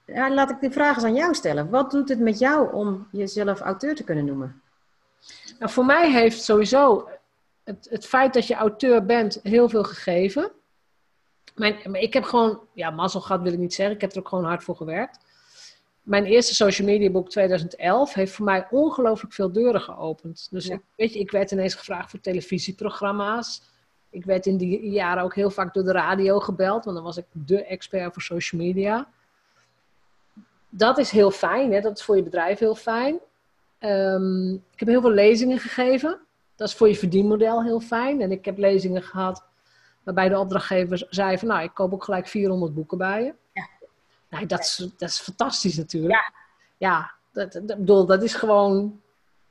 Ja, 0.05 0.33
laat 0.33 0.49
ik 0.49 0.61
de 0.61 0.71
vraag 0.71 0.95
eens 0.95 1.05
aan 1.05 1.15
jou 1.15 1.33
stellen. 1.33 1.69
Wat 1.69 1.91
doet 1.91 2.09
het 2.09 2.19
met 2.19 2.39
jou 2.39 2.73
om 2.73 3.07
jezelf 3.11 3.59
auteur 3.59 3.95
te 3.95 4.03
kunnen 4.03 4.25
noemen? 4.25 4.61
Nou, 5.59 5.71
voor 5.71 5.85
mij 5.85 6.11
heeft 6.11 6.43
sowieso 6.43 7.09
het, 7.63 7.87
het 7.89 8.05
feit 8.05 8.33
dat 8.33 8.47
je 8.47 8.55
auteur 8.55 9.05
bent 9.05 9.39
heel 9.43 9.69
veel 9.69 9.83
gegeven. 9.83 10.51
Mijn, 11.55 11.93
ik 11.93 12.13
heb 12.13 12.23
gewoon, 12.23 12.59
ja, 12.73 12.89
mazzel 12.89 13.21
gehad 13.21 13.41
wil 13.41 13.53
ik 13.53 13.59
niet 13.59 13.73
zeggen, 13.73 13.95
ik 13.95 14.01
heb 14.01 14.11
er 14.11 14.19
ook 14.19 14.27
gewoon 14.27 14.43
hard 14.45 14.63
voor 14.63 14.75
gewerkt. 14.75 15.19
Mijn 16.01 16.25
eerste 16.25 16.55
social 16.55 16.87
media 16.87 17.09
boek 17.09 17.29
2011 17.29 18.13
heeft 18.13 18.33
voor 18.33 18.45
mij 18.45 18.67
ongelooflijk 18.69 19.33
veel 19.33 19.51
deuren 19.51 19.81
geopend. 19.81 20.47
Dus 20.51 20.65
Ja. 20.65 20.73
ik, 20.73 20.81
weet 20.95 21.13
je, 21.13 21.19
ik 21.19 21.31
werd 21.31 21.51
ineens 21.51 21.73
gevraagd 21.73 22.09
voor 22.09 22.19
televisieprogramma's. 22.19 23.61
Ik 24.13 24.25
werd 24.25 24.45
in 24.45 24.57
die 24.57 24.89
jaren 24.89 25.23
ook 25.23 25.35
heel 25.35 25.49
vaak 25.49 25.73
door 25.73 25.83
de 25.83 25.91
radio 25.91 26.39
gebeld, 26.39 26.83
want 26.85 26.95
dan 26.95 27.05
was 27.05 27.17
ik 27.17 27.25
de 27.31 27.65
expert 27.65 28.13
voor 28.13 28.21
social 28.21 28.61
media. 28.61 29.07
Dat 30.69 30.97
is 30.97 31.11
heel 31.11 31.31
fijn, 31.31 31.73
hè? 31.73 31.81
dat 31.81 31.97
is 31.97 32.03
voor 32.03 32.15
je 32.15 32.23
bedrijf 32.23 32.59
heel 32.59 32.75
fijn. 32.75 33.19
Ehm, 33.79 34.53
ik 34.53 34.79
heb 34.79 34.87
heel 34.87 35.01
veel 35.01 35.11
lezingen 35.11 35.59
gegeven. 35.59 36.19
Dat 36.55 36.67
is 36.67 36.75
voor 36.75 36.87
je 36.87 36.95
verdienmodel 36.95 37.63
heel 37.63 37.79
fijn. 37.79 38.21
En 38.21 38.31
ik 38.31 38.45
heb 38.45 38.57
lezingen 38.57 39.03
gehad 39.03 39.43
Waarbij 40.03 40.29
de 40.29 40.39
opdrachtgever 40.39 41.05
zei 41.09 41.37
van, 41.37 41.47
nou, 41.47 41.63
ik 41.63 41.73
koop 41.73 41.93
ook 41.93 42.03
gelijk 42.03 42.27
400 42.27 42.73
boeken 42.73 42.97
bij 42.97 43.23
je. 43.23 43.33
Ja. 43.53 43.67
Nou, 44.29 44.45
dat, 44.45 44.59
is, 44.59 44.87
dat 44.97 45.09
is 45.09 45.19
fantastisch 45.19 45.77
natuurlijk. 45.77 46.13
Ja. 46.13 46.33
Ja, 46.77 47.11
dat, 47.31 47.51
dat, 47.51 47.77
bedoel, 47.77 48.05
dat 48.05 48.23
is 48.23 48.33
gewoon 48.33 49.01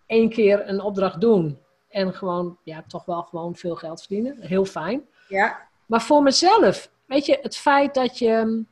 één 0.06 0.28
keer 0.28 0.68
een 0.68 0.80
opdracht 0.80 1.20
doen. 1.20 1.58
En 1.92 2.14
gewoon, 2.14 2.58
ja, 2.62 2.84
toch 2.88 3.04
wel 3.04 3.22
gewoon 3.22 3.56
veel 3.56 3.74
geld 3.74 4.00
verdienen. 4.00 4.36
Heel 4.40 4.64
fijn. 4.64 5.02
Ja, 5.28 5.68
Maar 5.86 6.02
voor 6.02 6.22
mezelf, 6.22 6.90
weet 7.06 7.26
je, 7.26 7.38
het 7.42 7.56
feit 7.56 7.94
dat 7.94 8.18
je 8.18 8.42
mm, 8.44 8.66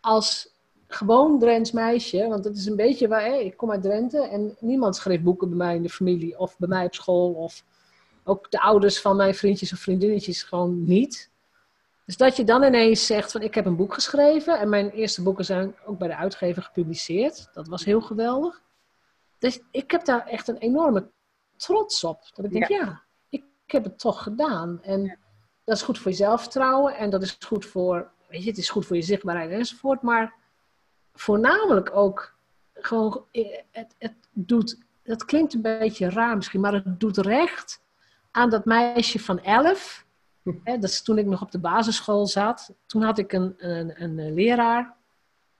als 0.00 0.54
gewoon 0.88 1.38
Drents 1.38 1.72
meisje, 1.72 2.28
want 2.28 2.44
dat 2.44 2.56
is 2.56 2.66
een 2.66 2.76
beetje 2.76 3.08
waar, 3.08 3.40
ik 3.40 3.56
kom 3.56 3.70
uit 3.70 3.82
Drenthe 3.82 4.28
en 4.28 4.56
niemand 4.60 4.96
schreef 4.96 5.22
boeken 5.22 5.48
bij 5.48 5.56
mij 5.56 5.74
in 5.74 5.82
de 5.82 5.88
familie 5.88 6.38
of 6.38 6.58
bij 6.58 6.68
mij 6.68 6.84
op 6.84 6.94
school 6.94 7.32
of 7.32 7.64
ook 8.24 8.50
de 8.50 8.60
ouders 8.60 9.00
van 9.00 9.16
mijn 9.16 9.34
vriendjes 9.34 9.72
of 9.72 9.78
vriendinnetjes 9.78 10.42
gewoon 10.42 10.84
niet. 10.84 11.30
Dus 12.04 12.16
dat 12.16 12.36
je 12.36 12.44
dan 12.44 12.62
ineens 12.62 13.06
zegt 13.06 13.32
van 13.32 13.42
ik 13.42 13.54
heb 13.54 13.66
een 13.66 13.76
boek 13.76 13.94
geschreven 13.94 14.58
en 14.58 14.68
mijn 14.68 14.90
eerste 14.90 15.22
boeken 15.22 15.44
zijn 15.44 15.74
ook 15.86 15.98
bij 15.98 16.08
de 16.08 16.16
uitgever 16.16 16.62
gepubliceerd. 16.62 17.48
Dat 17.52 17.68
was 17.68 17.84
heel 17.84 18.00
geweldig. 18.00 18.62
Dus 19.38 19.60
ik 19.70 19.90
heb 19.90 20.04
daar 20.04 20.26
echt 20.26 20.48
een 20.48 20.56
enorme 20.56 21.10
trots 21.56 22.04
op. 22.04 22.30
Dat 22.34 22.44
ik 22.44 22.50
denk, 22.50 22.68
ja, 22.68 23.02
ik, 23.28 23.44
ik 23.66 23.72
heb 23.72 23.84
het 23.84 23.98
toch 23.98 24.22
gedaan. 24.22 24.82
En 24.82 25.18
dat 25.64 25.76
is 25.76 25.82
goed 25.82 25.98
voor 25.98 26.10
je 26.10 26.16
zelfvertrouwen 26.16 26.96
en 26.96 27.10
dat 27.10 27.22
is 27.22 27.38
goed 27.46 27.66
voor, 27.66 28.10
weet 28.28 28.42
je, 28.42 28.48
het 28.48 28.58
is 28.58 28.70
goed 28.70 28.86
voor 28.86 28.96
je 28.96 29.02
zichtbaarheid 29.02 29.50
enzovoort. 29.50 30.02
Maar 30.02 30.34
voornamelijk 31.12 31.96
ook 31.96 32.34
gewoon, 32.74 33.24
eh, 33.32 33.58
het, 33.70 33.94
het 33.98 34.14
doet, 34.32 34.78
dat 35.02 35.24
klinkt 35.24 35.54
een 35.54 35.62
beetje 35.62 36.10
raar 36.10 36.36
misschien, 36.36 36.60
maar 36.60 36.72
het 36.72 37.00
doet 37.00 37.16
recht 37.16 37.82
aan 38.30 38.50
dat 38.50 38.64
meisje 38.64 39.20
van 39.20 39.42
11. 39.42 40.06
Hè, 40.42 40.78
dat 40.78 40.90
is 40.90 41.02
toen 41.02 41.18
ik 41.18 41.26
nog 41.26 41.42
op 41.42 41.50
de 41.50 41.58
basisschool 41.58 42.26
zat. 42.26 42.74
Toen 42.86 43.02
had 43.02 43.18
ik 43.18 43.32
een, 43.32 43.54
een, 43.56 44.02
een 44.02 44.18
eh, 44.18 44.34
leraar. 44.34 44.96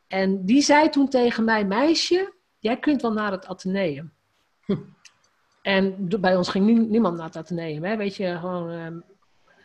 En 0.07 0.45
die 0.45 0.63
zei 0.63 0.89
toen 0.89 1.09
tegen 1.09 1.45
mij, 1.45 1.65
meisje, 1.65 2.33
jij 2.59 2.79
kunt 2.79 3.03
wel 3.03 3.13
naar 3.13 3.31
het 3.31 3.47
ateneum. 3.47 4.13
En 5.67 6.09
bij 6.21 6.37
ons 6.37 6.49
ging 6.49 6.67
nie- 6.67 6.89
niemand 6.89 7.17
naar 7.17 7.27
het 7.27 7.37
ateneum. 7.37 7.85
Hè? 7.85 7.97
Weet 7.97 8.17
je, 8.17 8.37
gewoon 8.41 8.71
ehm, 8.71 9.01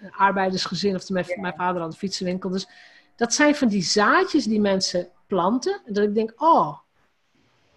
een 0.01 0.11
arbeidersgezin. 0.11 0.95
Of 0.95 1.09
mijn, 1.09 1.25
mijn 1.35 1.53
vader 1.55 1.81
had 1.81 1.91
een 1.91 1.97
fietsenwinkel. 1.97 2.49
Dus 2.49 2.67
dat 3.15 3.33
zijn 3.33 3.55
van 3.55 3.67
die 3.67 3.81
zaadjes 3.83 4.45
die 4.45 4.59
mensen 4.59 5.09
planten. 5.27 5.81
Dat 5.85 6.03
ik 6.03 6.13
denk, 6.13 6.33
oh, 6.35 6.77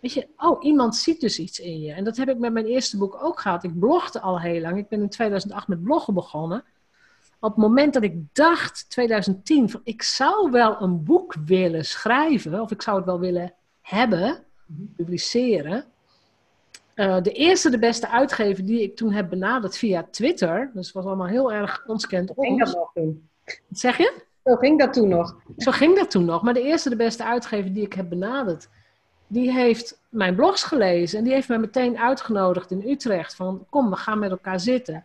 weet 0.01 0.13
je, 0.13 0.29
oh, 0.37 0.65
iemand 0.65 0.97
ziet 0.97 1.21
dus 1.21 1.39
iets 1.39 1.59
in 1.59 1.81
je. 1.81 1.93
En 1.93 2.05
dat 2.05 2.17
heb 2.17 2.29
ik 2.29 2.39
met 2.39 2.53
mijn 2.53 2.67
eerste 2.67 2.99
boek 2.99 3.23
ook 3.23 3.41
gehad. 3.41 3.65
Ik 3.65 3.79
blogde 3.79 4.21
al 4.21 4.41
heel 4.41 4.61
lang. 4.61 4.79
Ik 4.79 4.89
ben 4.89 5.01
in 5.01 5.09
2008 5.09 5.69
met 5.69 5.83
bloggen 5.83 6.15
begonnen. 6.15 6.65
Op 7.41 7.51
het 7.51 7.59
moment 7.59 7.95
dat 7.95 8.03
ik 8.03 8.15
dacht, 8.33 8.91
2010, 8.91 9.71
van 9.71 9.81
ik 9.85 10.03
zou 10.03 10.51
wel 10.51 10.81
een 10.81 11.05
boek 11.05 11.35
willen 11.47 11.85
schrijven, 11.85 12.61
of 12.61 12.71
ik 12.71 12.83
zou 12.83 12.97
het 12.97 13.07
wel 13.07 13.21
willen 13.21 13.55
hebben, 13.81 14.45
publiceren. 14.97 15.85
Eh, 16.95 17.23
de 17.23 17.33
eerste, 17.33 17.71
de 17.71 17.79
beste 17.79 18.09
uitgever 18.09 18.65
die 18.65 18.83
ik 18.83 18.97
toen 18.97 19.13
heb 19.13 19.29
benaderd 19.29 19.77
via 19.77 20.07
Twitter, 20.11 20.71
dus 20.75 20.87
het 20.87 20.95
was 20.95 21.05
allemaal 21.05 21.27
heel 21.27 21.53
erg 21.53 21.85
ons 21.87 22.07
kent 22.07 22.33
ging 22.37 22.59
dat 22.65 22.75
nog 22.75 22.91
toen. 22.95 23.29
Wat 23.45 23.79
zeg 23.79 23.97
je? 23.97 24.23
Zo 24.45 24.55
ging 24.55 24.79
dat 24.79 24.93
toen 24.93 25.09
nog. 25.09 25.37
Zo 25.57 25.71
ging 25.71 25.97
dat 25.97 26.11
toen 26.11 26.25
nog. 26.25 26.43
Maar 26.43 26.55
de 26.55 26.63
eerste, 26.63 26.89
de 26.89 26.97
beste 26.97 27.25
uitgever 27.25 27.73
die 27.73 27.85
ik 27.85 27.93
heb 27.93 28.09
benaderd, 28.09 28.69
die 29.27 29.53
heeft 29.53 30.01
mijn 30.09 30.35
blogs 30.35 30.63
gelezen. 30.63 31.19
En 31.19 31.25
die 31.25 31.33
heeft 31.33 31.49
mij 31.49 31.59
meteen 31.59 31.99
uitgenodigd 31.99 32.71
in 32.71 32.89
Utrecht. 32.89 33.35
Van 33.35 33.67
kom, 33.71 33.91
we 33.91 33.97
gaan 33.97 34.19
met 34.19 34.31
elkaar 34.31 34.61
zitten. 34.61 35.05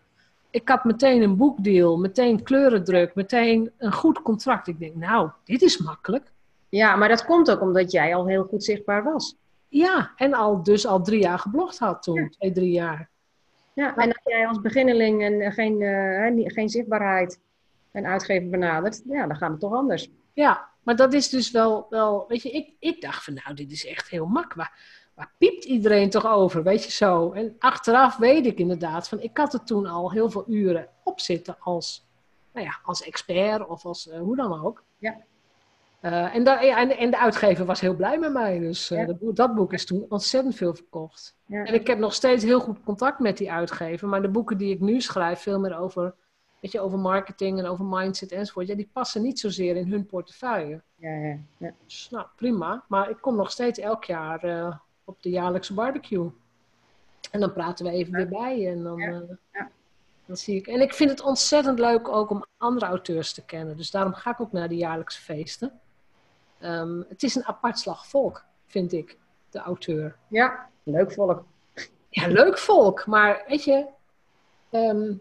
Ik 0.49 0.69
had 0.69 0.83
meteen 0.83 1.21
een 1.21 1.37
boekdeal, 1.37 1.97
meteen 1.97 2.43
kleurendruk, 2.43 3.15
meteen 3.15 3.71
een 3.77 3.93
goed 3.93 4.21
contract. 4.21 4.67
Ik 4.67 4.79
denk, 4.79 4.95
nou, 4.95 5.29
dit 5.43 5.61
is 5.61 5.77
makkelijk. 5.77 6.31
Ja, 6.69 6.95
maar 6.95 7.09
dat 7.09 7.25
komt 7.25 7.51
ook 7.51 7.61
omdat 7.61 7.91
jij 7.91 8.15
al 8.15 8.27
heel 8.27 8.43
goed 8.43 8.63
zichtbaar 8.63 9.03
was. 9.03 9.35
Ja, 9.70 10.11
en 10.15 10.34
al, 10.34 10.63
dus 10.63 10.86
al 10.86 11.01
drie 11.01 11.22
jaar 11.22 11.39
geblogd 11.39 11.80
had 11.80 12.03
toen. 12.03 12.30
Twee, 12.30 12.51
drie 12.51 12.72
jaar. 12.72 13.09
Ja, 13.74 13.95
en 13.95 14.07
als 14.07 14.22
jij 14.24 14.47
als 14.47 14.61
beginneling 14.61 15.24
en 15.24 15.41
eh, 15.41 15.53
geen, 15.53 15.82
eh, 15.82 16.43
geen 16.45 16.70
zichtbaarheid 16.70 17.39
een 17.91 18.05
uitgever 18.05 18.49
benadert, 18.49 19.01
ja, 19.05 19.28
dan 19.28 19.36
gaat 19.36 19.51
het 19.51 19.59
toch 19.59 19.74
anders. 19.74 20.09
Ja, 20.34 20.70
maar 20.84 20.95
dat 20.95 21.13
is 21.13 21.30
dus 21.30 21.51
wel, 21.51 21.86
wel 21.89 22.26
weet 22.28 22.41
je, 22.41 22.51
ik, 22.51 22.74
ik 22.80 23.01
dacht 23.01 23.24
van 23.24 23.34
nou, 23.34 23.55
dit 23.55 23.72
is 23.72 23.86
echt 23.86 24.09
heel 24.09 24.26
mak. 24.26 24.53
Waar, 24.53 24.74
waar 25.13 25.34
piept 25.38 25.65
iedereen 25.65 26.09
toch 26.09 26.28
over, 26.28 26.63
weet 26.63 26.84
je 26.84 26.91
zo? 26.91 27.32
En 27.32 27.55
achteraf 27.59 28.17
weet 28.17 28.45
ik 28.45 28.59
inderdaad 28.59 29.09
van, 29.09 29.22
ik 29.22 29.38
had 29.38 29.53
er 29.53 29.63
toen 29.63 29.86
al 29.86 30.11
heel 30.11 30.30
veel 30.30 30.43
uren 30.47 30.88
op 31.03 31.20
zitten 31.20 31.55
als, 31.59 32.07
nou 32.53 32.65
ja, 32.65 32.80
als 32.84 33.03
expert 33.03 33.67
of 33.67 33.86
als 33.86 34.09
eh, 34.09 34.20
hoe 34.20 34.36
dan 34.36 34.65
ook. 34.65 34.84
Ja. 34.97 35.17
Eh, 36.02 36.36
en, 36.36 36.43
ja, 36.43 36.78
en, 36.78 36.97
en 36.97 37.12
de 37.12 37.18
uitgever 37.20 37.66
was 37.66 37.80
heel 37.80 37.95
blij 37.95 38.20
met 38.20 38.34
mij, 38.34 38.60
dus 38.60 38.89
eh, 38.91 38.97
Ja. 39.00 39.06
dat, 39.06 39.20
boek- 39.20 39.36
dat 39.36 39.56
boek 39.56 39.74
is 39.74 39.86
toen 39.86 40.06
ontzettend 40.10 40.56
veel 40.56 40.74
verkocht. 40.76 41.36
Ja. 41.45 41.64
En 41.66 41.74
ik 41.74 41.88
heb 41.88 41.97
nog 41.97 42.14
steeds 42.14 42.43
heel 42.43 42.60
goed 42.60 42.84
contact 42.84 43.20
met 43.20 43.38
die 43.38 43.52
uitgever, 43.52 44.08
maar 44.08 44.22
de 44.22 44.28
boeken 44.30 44.58
die 44.58 44.74
ik 44.74 44.80
nu 44.80 45.02
schrijf, 45.02 45.39
veel 45.39 45.60
meer 45.60 45.78
over, 45.78 46.14
weet 46.60 46.72
je, 46.72 46.80
over 46.80 47.00
marketing 47.00 47.60
en 47.60 47.66
over 47.66 47.86
mindset 47.86 48.32
enzovoort, 48.32 48.68
ja, 48.68 48.76
die 48.76 48.89
passen 48.93 49.22
niet 49.22 49.39
zozeer 49.39 49.76
in 49.76 49.91
hun 49.91 50.06
portefeuille. 50.06 50.82
Ja, 50.95 51.38
ja. 51.58 51.72
Dus 51.86 52.08
nou, 52.12 52.26
prima. 52.36 52.84
Maar 52.88 53.10
ik 53.10 53.18
kom 53.22 53.36
nog 53.36 53.52
steeds 53.52 53.80
elk 53.80 54.04
jaar 54.04 54.43
eh, 54.43 54.76
op 55.04 55.22
de 55.24 55.30
jaarlijkse 55.30 55.74
barbecue. 55.74 56.30
En 57.32 57.39
dan 57.39 57.54
praten 57.54 57.86
we 57.86 57.91
even 57.91 58.14
weer 58.14 58.28
bij 58.28 58.68
en 58.72 58.84
dan, 58.84 58.97
dan 60.26 60.38
zie 60.38 60.56
ik. 60.56 60.68
En 60.68 60.82
ik 60.82 60.93
vind 60.93 61.10
het 61.10 61.22
ontzettend 61.22 61.80
leuk 61.80 62.08
ook 62.08 62.30
om 62.30 62.45
andere 62.58 62.86
auteurs 62.86 63.34
te 63.34 63.45
kennen. 63.45 63.78
Dus 63.78 63.91
daarom 63.91 64.14
ga 64.14 64.32
ik 64.32 64.41
ook 64.41 64.52
naar 64.52 64.68
de 64.70 64.76
jaarlijkse 64.76 65.22
feesten. 65.22 65.72
Ehm, 66.60 67.01
het 67.10 67.24
is 67.24 67.36
een 67.36 67.45
apart 67.45 67.80
slag 67.80 68.07
volk, 68.07 68.43
vind 68.68 68.93
ik, 68.93 69.18
de 69.49 69.60
auteur. 69.60 70.16
ja, 70.28 70.70
leuk 70.84 71.12
volk. 71.14 71.43
Ja, 72.10 72.28
leuk 72.28 72.57
volk, 72.57 73.05
maar 73.05 73.43
weet 73.47 73.64
je, 73.64 73.86
ehm, 74.70 75.14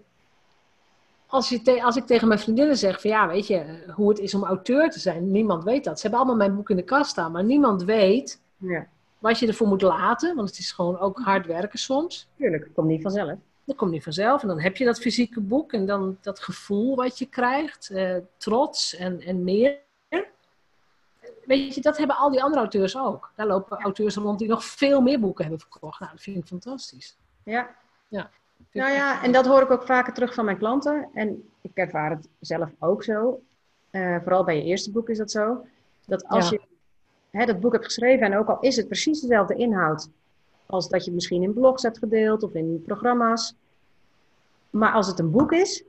als, 1.27 1.49
je 1.49 1.63
te- 1.63 1.83
als 1.83 1.97
ik 1.97 2.07
tegen 2.07 2.29
mijn 2.29 2.41
vriendinnen 2.41 2.77
zeg 2.77 3.01
van 3.01 3.11
ja, 3.11 3.29
weet 3.29 3.47
je, 3.47 3.57
eh, 3.59 3.95
hoe 3.95 4.09
het 4.09 4.19
is 4.19 4.35
om 4.35 4.45
auteur 4.45 4.91
te 4.91 4.99
zijn, 4.99 5.31
niemand 5.31 5.65
weet 5.65 5.85
dat. 5.85 5.95
Ze 5.97 6.03
hebben 6.03 6.19
allemaal 6.21 6.39
mijn 6.47 6.57
boek 6.57 6.71
in 6.71 6.77
de 6.77 6.83
kast 6.83 7.11
staan, 7.11 7.33
maar 7.33 7.45
niemand 7.45 7.83
weet 7.85 8.41
Ja, 8.57 8.87
wat 9.19 9.39
je 9.39 9.47
ervoor 9.47 9.69
moet 9.69 9.83
laten, 9.83 10.37
want 10.37 10.49
het 10.49 10.59
is 10.59 10.73
gewoon 10.73 10.99
ook 10.99 11.19
hard 11.19 11.47
werken 11.47 11.79
soms. 11.79 12.29
tuurlijk, 12.37 12.65
het 12.65 12.73
komt 12.73 12.89
niet 12.89 13.03
vanzelf. 13.03 13.39
Dat 13.65 13.77
komt 13.77 13.91
niet 13.91 14.03
vanzelf 14.03 14.43
en 14.43 14.49
dan 14.49 14.61
heb 14.61 14.77
je 14.77 14.85
dat 14.85 14.99
fysieke 15.01 15.41
boek 15.41 15.73
en 15.73 15.87
dan 15.87 16.19
dat 16.21 16.41
gevoel 16.41 16.97
wat 16.97 17.19
je 17.19 17.27
krijgt, 17.27 17.91
eh, 17.91 18.17
trots 18.37 18.97
en, 18.97 19.21
en 19.21 19.45
meer. 19.45 19.79
Weet 21.49 21.75
je, 21.75 21.81
dat 21.81 21.97
hebben 21.99 22.17
al 22.17 22.31
die 22.31 22.43
andere 22.43 22.61
auteurs 22.61 22.97
ook. 22.99 23.31
Daar 23.35 23.47
lopen 23.47 23.79
auteurs 23.81 24.17
rond 24.17 24.39
die 24.39 24.49
nog 24.49 24.65
veel 24.65 25.01
meer 25.01 25.21
boeken 25.21 25.43
hebben 25.45 25.61
verkocht. 25.61 26.01
Nou, 26.01 26.13
dat 26.13 26.21
vind 26.23 26.37
ik 26.37 26.47
fantastisch. 26.47 27.17
Ja. 27.43 27.71
Ja. 28.09 28.31
Nou 28.73 28.91
ja, 28.93 29.23
en 29.23 29.33
dat 29.33 29.47
hoor 29.47 29.63
ik 29.63 29.71
ook 29.71 29.83
vaker 29.87 30.13
terug 30.13 30.35
van 30.35 30.45
mijn 30.45 30.59
klanten. 30.59 31.09
En 31.15 31.49
ik 31.61 31.71
ervaar 31.75 32.11
het 32.11 32.29
zelf 32.41 32.71
ook 32.79 33.05
zo. 33.05 33.41
Eh, 33.91 34.17
vooral 34.23 34.45
bij 34.45 34.57
je 34.57 34.63
eerste 34.63 34.91
boek 34.91 35.09
is 35.09 35.19
dat 35.19 35.31
zo. 35.31 35.67
Dat 36.07 36.29
als 36.29 36.49
Ja. 36.49 36.59
je 36.61 36.67
hè, 37.39 37.47
dat 37.47 37.61
boek 37.61 37.73
hebt 37.73 37.85
geschreven 37.85 38.27
en 38.27 38.39
ook 38.39 38.49
al 38.49 38.61
is 38.61 38.77
het 38.77 38.87
precies 38.87 39.21
dezelfde 39.21 39.55
inhoud 39.55 40.09
als 40.67 40.89
dat 40.89 41.05
je 41.05 41.13
misschien 41.13 41.43
in 41.43 41.53
blogs 41.55 41.83
hebt 41.83 41.99
gedeeld 41.99 42.43
of 42.43 42.55
in 42.55 42.83
programma's. 42.87 43.55
Maar 44.71 44.93
als 44.93 45.07
het 45.07 45.19
een 45.19 45.31
boek 45.31 45.53
is, 45.53 45.83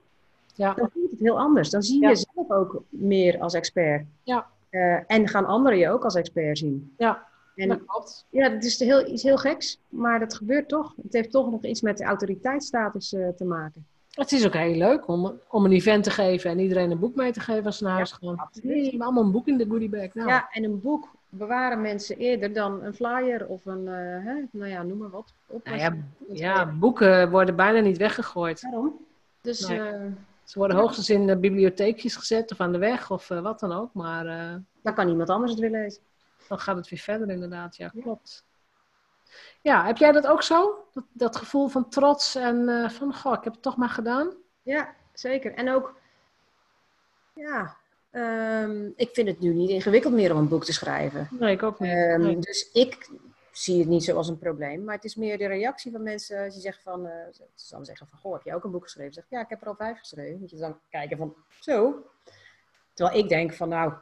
Ja. 0.53 0.74
dan 0.74 0.89
voelt 0.93 1.12
het 1.12 1.20
heel 1.20 1.39
anders. 1.39 1.70
Dan 1.70 1.82
zie 1.84 1.95
je 1.95 2.01
Ja. 2.01 2.10
jezelf 2.10 2.49
ook 2.51 2.82
meer 2.89 3.39
als 3.41 3.53
expert. 3.53 4.05
Ja. 4.24 4.47
Eh, 4.70 4.99
en 5.11 5.28
gaan 5.28 5.45
anderen 5.45 5.78
je 5.78 5.89
ook 5.89 6.03
als 6.03 6.15
expert 6.15 6.57
zien. 6.57 6.93
Ja, 6.97 7.28
En 7.55 7.67
dat 7.67 7.86
klopt. 7.86 8.26
ja, 8.30 8.51
het 8.51 8.63
is 8.65 8.80
heel, 8.80 9.07
iets 9.07 9.24
heel 9.24 9.38
geks, 9.38 9.80
maar 9.89 10.20
dat 10.20 10.34
gebeurt 10.36 10.67
toch. 10.67 10.93
Het 11.03 11.13
heeft 11.13 11.32
toch 11.32 11.51
nog 11.51 11.63
iets 11.63 11.82
met 11.82 11.97
de 11.97 12.03
autoriteitsstatus 12.03 13.13
eh, 13.13 13.28
te 13.28 13.45
maken. 13.45 13.86
Het 14.09 14.32
is 14.32 14.45
ook 14.45 14.53
heel 14.53 14.76
leuk 14.76 15.07
om, 15.07 15.39
om 15.49 15.65
een 15.65 15.72
event 15.72 16.03
te 16.03 16.09
geven 16.11 16.49
en 16.51 16.59
iedereen 16.59 16.91
een 16.91 16.99
boek 16.99 17.15
mee 17.15 17.32
te 17.32 17.39
geven 17.39 17.65
als 17.65 17.78
ze 17.78 17.84
naar 17.84 17.93
huis 17.93 18.11
gaan. 18.11 18.38
absoluut. 18.38 18.76
Nee, 18.76 18.97
maar 18.97 19.05
allemaal 19.05 19.24
een 19.24 19.32
boek 19.32 19.47
in 19.47 19.57
de 19.57 19.65
goodiebag. 19.70 20.13
Nou, 20.13 20.30
Ja, 20.30 20.47
en 20.51 20.63
een 20.63 20.82
boek 20.82 21.07
bewaren 21.30 21.82
mensen 21.82 22.17
eerder 22.17 22.53
dan 22.53 22.84
een 22.84 22.93
flyer 22.93 23.47
of 23.47 23.65
een, 23.65 23.88
eh, 23.88 23.93
hè, 24.26 24.34
nou 24.51 24.70
ja, 24.70 24.84
noem 24.84 24.97
maar 24.97 25.09
wat. 25.09 25.34
Op 25.47 25.65
nou 25.65 25.78
ja, 25.78 25.95
ja, 26.34 26.65
boeken 26.65 27.30
worden 27.30 27.55
bijna 27.55 27.80
niet 27.80 27.97
weggegooid. 27.97 28.61
Daarom. 28.61 28.93
Dus 29.41 29.67
Nee. 29.67 29.80
eh, 29.80 29.95
Ze 30.50 30.60
worden 30.60 30.78
hoogstens 30.78 31.10
in 31.10 31.28
de 31.28 31.38
bibliotheekjes 31.38 32.16
gezet 32.16 32.52
of 32.52 32.60
aan 32.60 32.72
de 32.72 32.78
weg 32.78 33.12
of 33.12 33.30
eh, 33.30 33.41
wat 33.41 33.60
dan 33.60 33.72
ook. 33.72 33.93
Maar 33.93 34.26
eh, 34.26 34.56
dan 34.84 34.93
kan 34.93 35.10
iemand 35.10 35.30
anders 35.30 35.52
het 35.52 35.60
weer 35.60 35.70
lezen. 35.70 36.02
dan 36.47 36.60
gaat 36.60 36.76
het 36.76 36.89
weer 36.89 37.00
verder 37.00 37.30
inderdaad. 37.30 37.76
Ja, 37.76 37.91
klopt. 38.02 38.45
Ja, 39.62 39.86
heb 39.86 39.97
jij 39.97 40.12
dat 40.12 40.28
ook 40.28 40.43
zo? 40.43 40.86
Dat, 40.93 41.04
dat 41.12 41.36
gevoel 41.36 41.68
van 41.68 41.89
trots 41.89 42.36
en 42.36 42.70
eh, 42.70 42.89
van, 42.89 43.16
goh, 43.16 43.34
ik 43.34 43.43
heb 43.43 43.54
het 43.54 43.62
toch 43.62 43.78
maar 43.78 43.89
gedaan? 43.89 44.34
Ja, 44.62 44.95
zeker. 45.14 45.54
En 45.54 45.70
ook, 45.70 45.95
ja, 47.36 47.76
ehm, 48.12 48.89
ik 48.95 49.10
vind 49.14 49.28
het 49.28 49.39
nu 49.39 49.54
niet 49.54 49.70
ingewikkeld 49.70 50.14
meer 50.14 50.32
om 50.32 50.38
een 50.38 50.47
boek 50.47 50.66
te 50.66 50.74
schrijven. 50.74 51.28
Nee, 51.32 51.56
ik 51.56 51.64
ook 51.64 51.80
niet. 51.80 51.91
Ehm, 51.91 52.22
Nee. 52.22 52.39
Dus 52.39 52.70
ik 52.72 53.10
zie 53.52 53.80
het 53.80 53.88
niet 53.88 54.04
zo 54.04 54.16
als 54.16 54.28
een 54.28 54.38
probleem. 54.38 54.84
Maar 54.84 54.95
het 54.95 55.04
is 55.04 55.16
meer 55.16 55.38
de 55.38 55.47
reactie 55.47 55.91
van 55.91 56.04
mensen. 56.04 56.43
Als 56.43 56.54
je 56.54 56.62
zegt 56.62 56.82
van, 56.82 57.06
uh, 57.06 57.12
ze 57.56 57.70
dan 57.70 57.86
zeggen 57.86 58.08
van, 58.08 58.20
goh, 58.20 58.34
heb 58.34 58.43
je 58.43 58.56
ook 58.56 58.64
een 58.64 58.72
boek 58.72 58.84
geschreven? 58.84 59.14
Zeg, 59.14 59.26
ja, 59.30 59.41
ik 59.41 59.50
heb 59.50 59.62
er 59.62 59.68
al 59.68 59.76
vijf 59.76 60.00
geschreven. 60.00 60.39
Moet 60.39 60.50
je 60.50 60.58
dan 60.58 60.80
kijken 60.89 61.18
van, 61.18 61.34
zo. 61.60 62.06
Terwijl 62.93 63.20
ik 63.20 63.30
denk 63.30 63.54
van, 63.54 63.70
nou, 63.70 63.93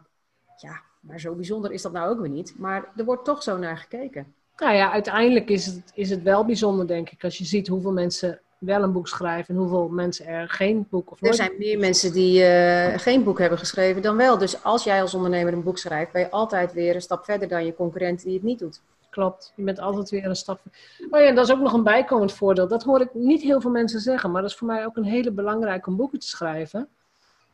ja, 0.57 0.81
maar 0.99 1.19
zo 1.19 1.35
bijzonder 1.35 1.71
is 1.71 1.81
dat 1.81 1.91
nou 1.91 2.09
ook 2.09 2.19
weer 2.19 2.29
niet. 2.29 2.53
Maar 2.57 2.91
er 2.95 3.05
wordt 3.05 3.25
toch 3.25 3.43
zo 3.43 3.57
naar 3.57 3.77
gekeken. 3.77 4.33
Nou 4.57 4.75
ja, 4.75 4.91
uiteindelijk 4.91 5.49
is 5.49 5.65
het, 5.65 5.91
is 5.93 6.09
het 6.09 6.23
wel 6.23 6.45
bijzonder, 6.45 6.87
denk 6.87 7.09
ik. 7.09 7.23
Als 7.23 7.37
je 7.37 7.45
ziet 7.45 7.67
hoeveel 7.67 7.91
mensen 7.91 8.41
wel 8.57 8.83
een 8.83 8.91
boek 8.91 9.07
schrijven 9.07 9.55
en 9.55 9.61
hoeveel 9.61 9.87
mensen 9.87 10.25
er 10.25 10.49
geen 10.49 10.87
boek 10.89 11.11
of 11.11 11.21
Er 11.21 11.33
zijn 11.33 11.51
meer 11.57 11.79
mensen 11.79 12.13
die 12.13 12.41
uh, 12.41 12.97
geen 12.97 13.23
boek 13.23 13.39
hebben 13.39 13.57
geschreven 13.57 14.01
dan 14.01 14.15
wel. 14.15 14.37
Dus 14.37 14.63
als 14.63 14.83
jij 14.83 15.01
als 15.01 15.13
ondernemer 15.13 15.53
een 15.53 15.63
boek 15.63 15.77
schrijft, 15.77 16.11
ben 16.11 16.21
je 16.21 16.29
altijd 16.29 16.73
weer 16.73 16.95
een 16.95 17.01
stap 17.01 17.25
verder 17.25 17.47
dan 17.47 17.65
je 17.65 17.75
concurrent 17.75 18.23
die 18.23 18.33
het 18.33 18.43
niet 18.43 18.59
doet. 18.59 18.81
Klopt, 19.17 19.53
je 19.55 19.63
bent 19.63 19.79
altijd 19.79 20.09
weer 20.09 20.25
een 20.25 20.35
stap. 20.35 20.61
Oh 21.09 21.19
ja, 21.19 21.31
dat 21.31 21.45
is 21.47 21.53
ook 21.53 21.59
nog 21.59 21.73
een 21.73 21.83
bijkomend 21.83 22.33
voordeel. 22.33 22.67
Dat 22.67 22.83
hoor 22.83 23.01
ik 23.01 23.13
niet 23.13 23.41
heel 23.41 23.61
veel 23.61 23.71
mensen 23.71 23.99
zeggen, 23.99 24.31
maar 24.31 24.41
dat 24.41 24.51
is 24.51 24.57
voor 24.57 24.67
mij 24.67 24.85
ook 24.85 24.97
een 24.97 25.03
hele 25.03 25.31
belangrijke 25.31 25.89
om 25.89 25.95
boeken 25.95 26.19
te 26.19 26.27
schrijven. 26.27 26.89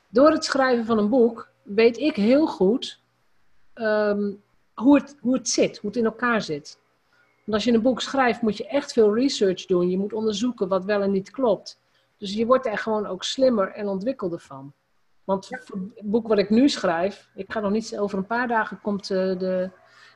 Door 0.09 0.31
het 0.31 0.45
schrijven 0.45 0.85
van 0.85 0.97
een 0.97 1.09
boek 1.09 1.49
weet 1.61 1.97
ik 1.97 2.15
heel 2.15 2.47
goed 2.47 2.99
ehm, 3.73 4.31
hoe, 4.73 4.95
het, 4.95 5.15
hoe 5.19 5.33
het 5.33 5.49
zit, 5.49 5.77
hoe 5.77 5.89
het 5.89 5.99
in 5.99 6.05
elkaar 6.05 6.41
zit. 6.41 6.79
Want 7.43 7.53
als 7.53 7.63
je 7.63 7.73
een 7.73 7.81
boek 7.81 8.01
schrijft, 8.01 8.41
moet 8.41 8.57
je 8.57 8.67
echt 8.67 8.93
veel 8.93 9.15
research 9.15 9.65
doen. 9.65 9.89
Je 9.89 9.97
moet 9.97 10.13
onderzoeken 10.13 10.67
wat 10.67 10.85
wel 10.85 11.01
en 11.01 11.11
niet 11.11 11.31
klopt. 11.31 11.79
Dus 12.17 12.33
je 12.33 12.45
wordt 12.45 12.65
er 12.65 12.77
gewoon 12.77 13.05
ook 13.05 13.23
slimmer 13.23 13.71
en 13.71 13.87
ontwikkelder 13.87 14.39
van. 14.39 14.73
Want 15.23 15.49
het 15.49 15.71
boek 16.03 16.27
wat 16.27 16.37
ik 16.37 16.49
nu 16.49 16.69
schrijf, 16.69 17.29
ik 17.35 17.51
ga 17.51 17.59
nog 17.59 17.71
niet, 17.71 17.97
over 17.97 18.17
een 18.17 18.25
paar 18.25 18.47
dagen 18.47 18.81
komt 18.81 19.09
uh, 19.09 19.39
de, 19.39 19.71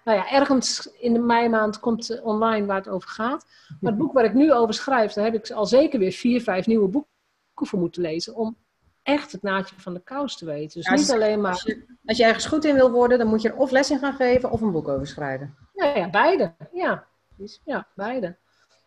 nou 0.07 0.19
ja, 0.19 0.31
ergens 0.31 0.89
in 0.99 1.13
de 1.13 1.19
meimaand 1.19 1.79
komt 1.79 2.11
uh, 2.11 2.25
online 2.25 2.65
waar 2.65 2.77
het 2.77 2.87
over 2.87 3.09
gaat. 3.09 3.45
Maar 3.79 3.91
het 3.91 3.99
boek 3.99 4.13
waar 4.13 4.25
ik 4.25 4.33
nu 4.33 4.53
over 4.53 4.73
schrijf, 4.73 5.13
daar 5.13 5.25
heb 5.25 5.33
ik 5.33 5.51
al 5.51 5.65
zeker 5.65 5.99
weer 5.99 6.11
vier, 6.11 6.41
vijf 6.41 6.67
nieuwe 6.67 6.87
boeken 6.87 7.11
voor 7.53 7.79
moeten 7.79 8.01
lezen. 8.01 8.35
Om 8.35 8.57
echt 9.03 9.31
het 9.31 9.41
naadje 9.41 9.75
van 9.77 9.93
de 9.93 9.99
kous 9.99 10.37
te 10.37 10.45
weten. 10.45 10.81
Dus 10.81 10.89
niet 10.89 11.11
alleen 11.11 11.41
maar... 11.41 11.51
Als 11.51 11.63
je, 11.63 11.85
als 12.05 12.17
je 12.17 12.23
ergens 12.23 12.45
goed 12.45 12.65
in 12.65 12.75
wil 12.75 12.91
worden, 12.91 13.17
dan 13.17 13.27
moet 13.27 13.41
je 13.41 13.49
er 13.49 13.55
of 13.55 13.71
les 13.71 13.91
in 13.91 13.99
gaan 13.99 14.13
geven 14.13 14.51
of 14.51 14.61
een 14.61 14.71
boek 14.71 14.87
over 14.87 15.07
schrijven. 15.07 15.57
Ja, 15.73 15.85
ja 15.85 16.09
beide. 16.09 16.55
Ja, 16.73 17.07
ja, 17.63 17.87
beide. 17.95 18.37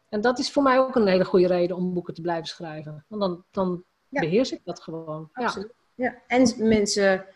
En 0.09 0.21
dat 0.21 0.39
is 0.39 0.53
voor 0.53 0.63
mij 0.63 0.79
ook 0.79 0.95
een 0.95 1.07
hele 1.07 1.25
goede 1.25 1.47
reden 1.47 1.77
om 1.77 1.95
boeken 1.95 2.15
te 2.15 2.21
blijven 2.21 2.47
schrijven. 2.47 3.05
Want 3.09 3.23
dan, 3.23 3.45
dan 3.51 3.85
beheers 4.09 4.53
ik 4.53 4.61
dat 4.65 4.81
gewoon. 4.81 5.29
Absoluut. 5.33 5.73
Ja. 5.95 6.15
En 6.27 6.53
mensen 6.57 7.27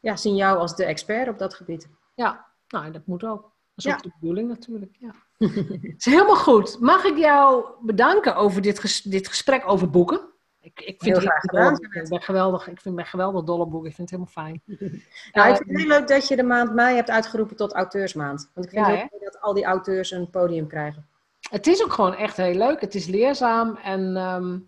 ja, 0.00 0.16
zien 0.16 0.36
jou 0.36 0.58
als 0.58 0.76
de 0.76 0.84
expert 0.84 1.28
op 1.28 1.38
dat 1.38 1.54
gebied. 1.54 1.88
Ja, 2.14 2.49
nou, 2.70 2.90
dat 2.90 3.06
moet 3.06 3.24
ook. 3.24 3.42
Dat 3.74 3.84
is 3.84 3.92
ook 3.92 4.02
de 4.02 4.12
bedoeling 4.20 4.48
natuurlijk. 4.48 4.96
Ja. 4.98 5.14
is 5.96 6.04
helemaal 6.04 6.36
goed. 6.36 6.80
Mag 6.80 7.04
ik 7.04 7.16
jou 7.16 7.64
bedanken 7.80 8.36
over 8.36 8.62
dit, 8.62 9.10
dit 9.10 9.28
gesprek 9.28 9.62
over 9.66 9.90
boeken? 9.90 10.28
Ik, 10.60 10.80
ik 10.80 11.02
vind 11.02 11.16
het 11.16 11.32
gedaan. 11.36 11.72
Ik 11.74 12.08
ben 12.08 12.22
geweldig. 12.22 12.68
Ik 12.68 12.80
vind 12.80 12.96
ben 12.96 13.06
geweldig 13.06 13.44
dolle 13.44 13.66
boeken. 13.66 13.88
Ik 13.88 13.94
vind 13.94 14.10
het 14.10 14.20
helemaal 14.20 14.44
fijn. 14.44 14.62
nou, 15.32 15.50
ik 15.50 15.56
vind 15.56 15.68
het 15.68 15.78
heel 15.78 15.86
leuk 15.86 16.08
dat 16.08 16.28
je 16.28 16.36
de 16.36 16.42
maand 16.42 16.74
mei 16.74 16.94
hebt 16.94 17.10
uitgeroepen 17.10 17.56
tot 17.56 17.72
auteursmaand. 17.72 18.50
Want 18.54 18.66
ik 18.66 18.72
vind 18.72 18.86
het 18.86 19.08
leuk 19.10 19.22
dat 19.24 19.40
al 19.40 19.54
die 19.54 19.64
auteurs 19.64 20.10
een 20.10 20.30
podium 20.30 20.66
krijgen. 20.66 21.08
Het 21.50 21.66
is 21.66 21.84
ook 21.84 21.92
gewoon 21.92 22.14
echt 22.14 22.36
heel 22.36 22.54
leuk. 22.54 22.80
Het 22.80 22.94
is 22.94 23.06
leerzaam 23.06 23.76
en 23.76 24.16
ehm, 24.16 24.58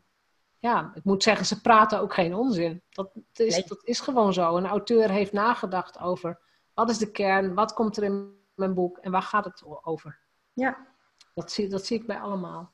ja, 0.59 0.93
ik 0.95 1.05
moet 1.05 1.23
zeggen, 1.23 1.47
ze 1.47 1.61
praten 1.61 2.01
ook 2.01 2.15
geen 2.15 2.35
onzin. 2.35 2.83
Dat 2.91 3.11
is, 3.35 3.65
dat 3.65 3.81
is 3.85 4.01
gewoon 4.01 4.33
zo. 4.33 4.57
Een 4.57 4.67
auteur 4.67 5.11
heeft 5.11 5.33
nagedacht 5.33 5.99
over 6.01 6.39
wat 6.75 6.91
is 6.91 6.99
de 6.99 7.11
kern, 7.11 7.55
wat 7.55 7.73
komt 7.73 7.97
er 7.97 8.03
in 8.03 8.41
mijn 8.55 8.75
boek 8.75 8.99
en 8.99 9.11
waar 9.11 9.23
gaat 9.23 9.45
het 9.45 9.65
over. 9.83 10.19
Ja. 10.53 10.87
Dat 11.35 11.53
zie, 11.53 11.69
dat 11.69 11.87
zie 11.87 12.01
ik 12.01 12.07
bij 12.07 12.21
allemaal. 12.21 12.73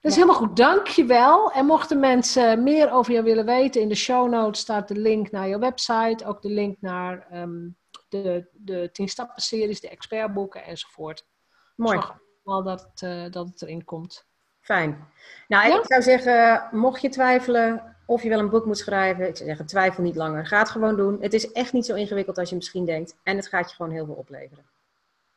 Dat 0.00 0.10
is 0.12 0.14
helemaal 0.14 0.36
goed, 0.36 0.56
dankjewel. 0.56 1.52
En 1.52 1.66
mochten 1.66 2.00
mensen 2.00 2.62
meer 2.62 2.92
over 2.92 3.12
jou 3.12 3.24
willen 3.24 3.44
weten, 3.44 3.80
in 3.80 3.88
de 3.88 3.94
show 3.94 4.30
notes 4.30 4.60
staat 4.60 4.88
de 4.88 4.96
link 4.96 5.30
naar 5.30 5.48
je 5.48 5.58
website, 5.58 6.26
ook 6.26 6.42
de 6.42 6.50
link 6.50 6.80
naar 6.80 7.26
um, 7.32 7.76
de, 8.08 8.48
de 8.52 8.88
10 8.92 9.08
stappen 9.08 9.42
series, 9.42 9.80
de 9.80 9.88
expertboeken 9.88 10.64
enzovoort. 10.64 11.26
Mooi. 11.76 11.98
Zorg 11.98 12.18
wel 12.42 12.62
dat 12.62 13.00
uh, 13.04 13.30
dat 13.30 13.48
het 13.48 13.62
erin 13.62 13.84
komt. 13.84 14.26
Fijn. 14.64 15.08
Nou, 15.48 15.68
ja? 15.68 15.78
ik 15.78 15.84
zou 15.84 16.02
zeggen, 16.02 16.68
mocht 16.72 17.00
je 17.00 17.08
twijfelen 17.08 17.96
of 18.06 18.22
je 18.22 18.28
wel 18.28 18.38
een 18.38 18.50
boek 18.50 18.64
moet 18.64 18.78
schrijven, 18.78 19.28
ik 19.28 19.36
zou 19.36 19.48
zeggen, 19.48 19.66
twijfel 19.66 20.02
niet 20.02 20.16
langer. 20.16 20.46
Ga 20.46 20.58
het 20.58 20.68
gewoon 20.68 20.96
doen. 20.96 21.18
Het 21.20 21.32
is 21.32 21.52
echt 21.52 21.72
niet 21.72 21.86
zo 21.86 21.94
ingewikkeld 21.94 22.38
als 22.38 22.48
je 22.48 22.56
misschien 22.56 22.84
denkt. 22.84 23.16
En 23.22 23.36
het 23.36 23.48
gaat 23.48 23.70
je 23.70 23.76
gewoon 23.76 23.92
heel 23.92 24.04
veel 24.04 24.14
opleveren. 24.14 24.64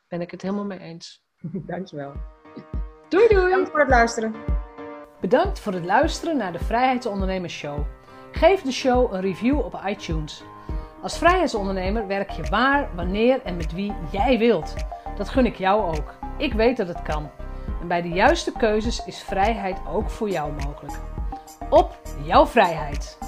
Ben 0.08 0.20
ik 0.20 0.30
het 0.30 0.42
helemaal 0.42 0.64
mee 0.64 0.78
eens. 0.78 1.22
Dankjewel. 1.72 2.12
Doei 3.08 3.28
doei! 3.28 3.44
Bedankt 3.44 3.70
voor 3.70 3.80
het 3.80 3.88
luisteren. 3.88 4.34
Bedankt 5.20 5.58
voor 5.58 5.72
het 5.72 5.84
luisteren 5.84 6.36
naar 6.36 6.52
de 6.52 6.64
Vrijheidsondernemers 6.64 7.54
Show. 7.54 7.86
Geef 8.32 8.62
de 8.62 8.72
show 8.72 9.12
een 9.12 9.20
review 9.20 9.58
op 9.58 9.80
iTunes. 9.86 10.42
Als 11.02 11.18
vrijheidsondernemer 11.18 12.06
werk 12.06 12.30
je 12.30 12.42
waar, 12.42 12.94
wanneer 12.94 13.42
en 13.42 13.56
met 13.56 13.72
wie 13.72 13.94
jij 14.10 14.38
wilt. 14.38 14.74
Dat 15.16 15.28
gun 15.28 15.46
ik 15.46 15.56
jou 15.56 15.96
ook. 15.96 16.14
Ik 16.38 16.52
weet 16.52 16.76
dat 16.76 16.88
het 16.88 17.02
kan. 17.02 17.30
En 17.80 17.88
bij 17.88 18.02
de 18.02 18.08
juiste 18.08 18.52
keuzes 18.52 19.04
is 19.04 19.22
vrijheid 19.22 19.78
ook 19.88 20.10
voor 20.10 20.30
jou 20.30 20.52
mogelijk. 20.52 21.00
Op 21.70 22.00
jouw 22.24 22.46
vrijheid! 22.46 23.18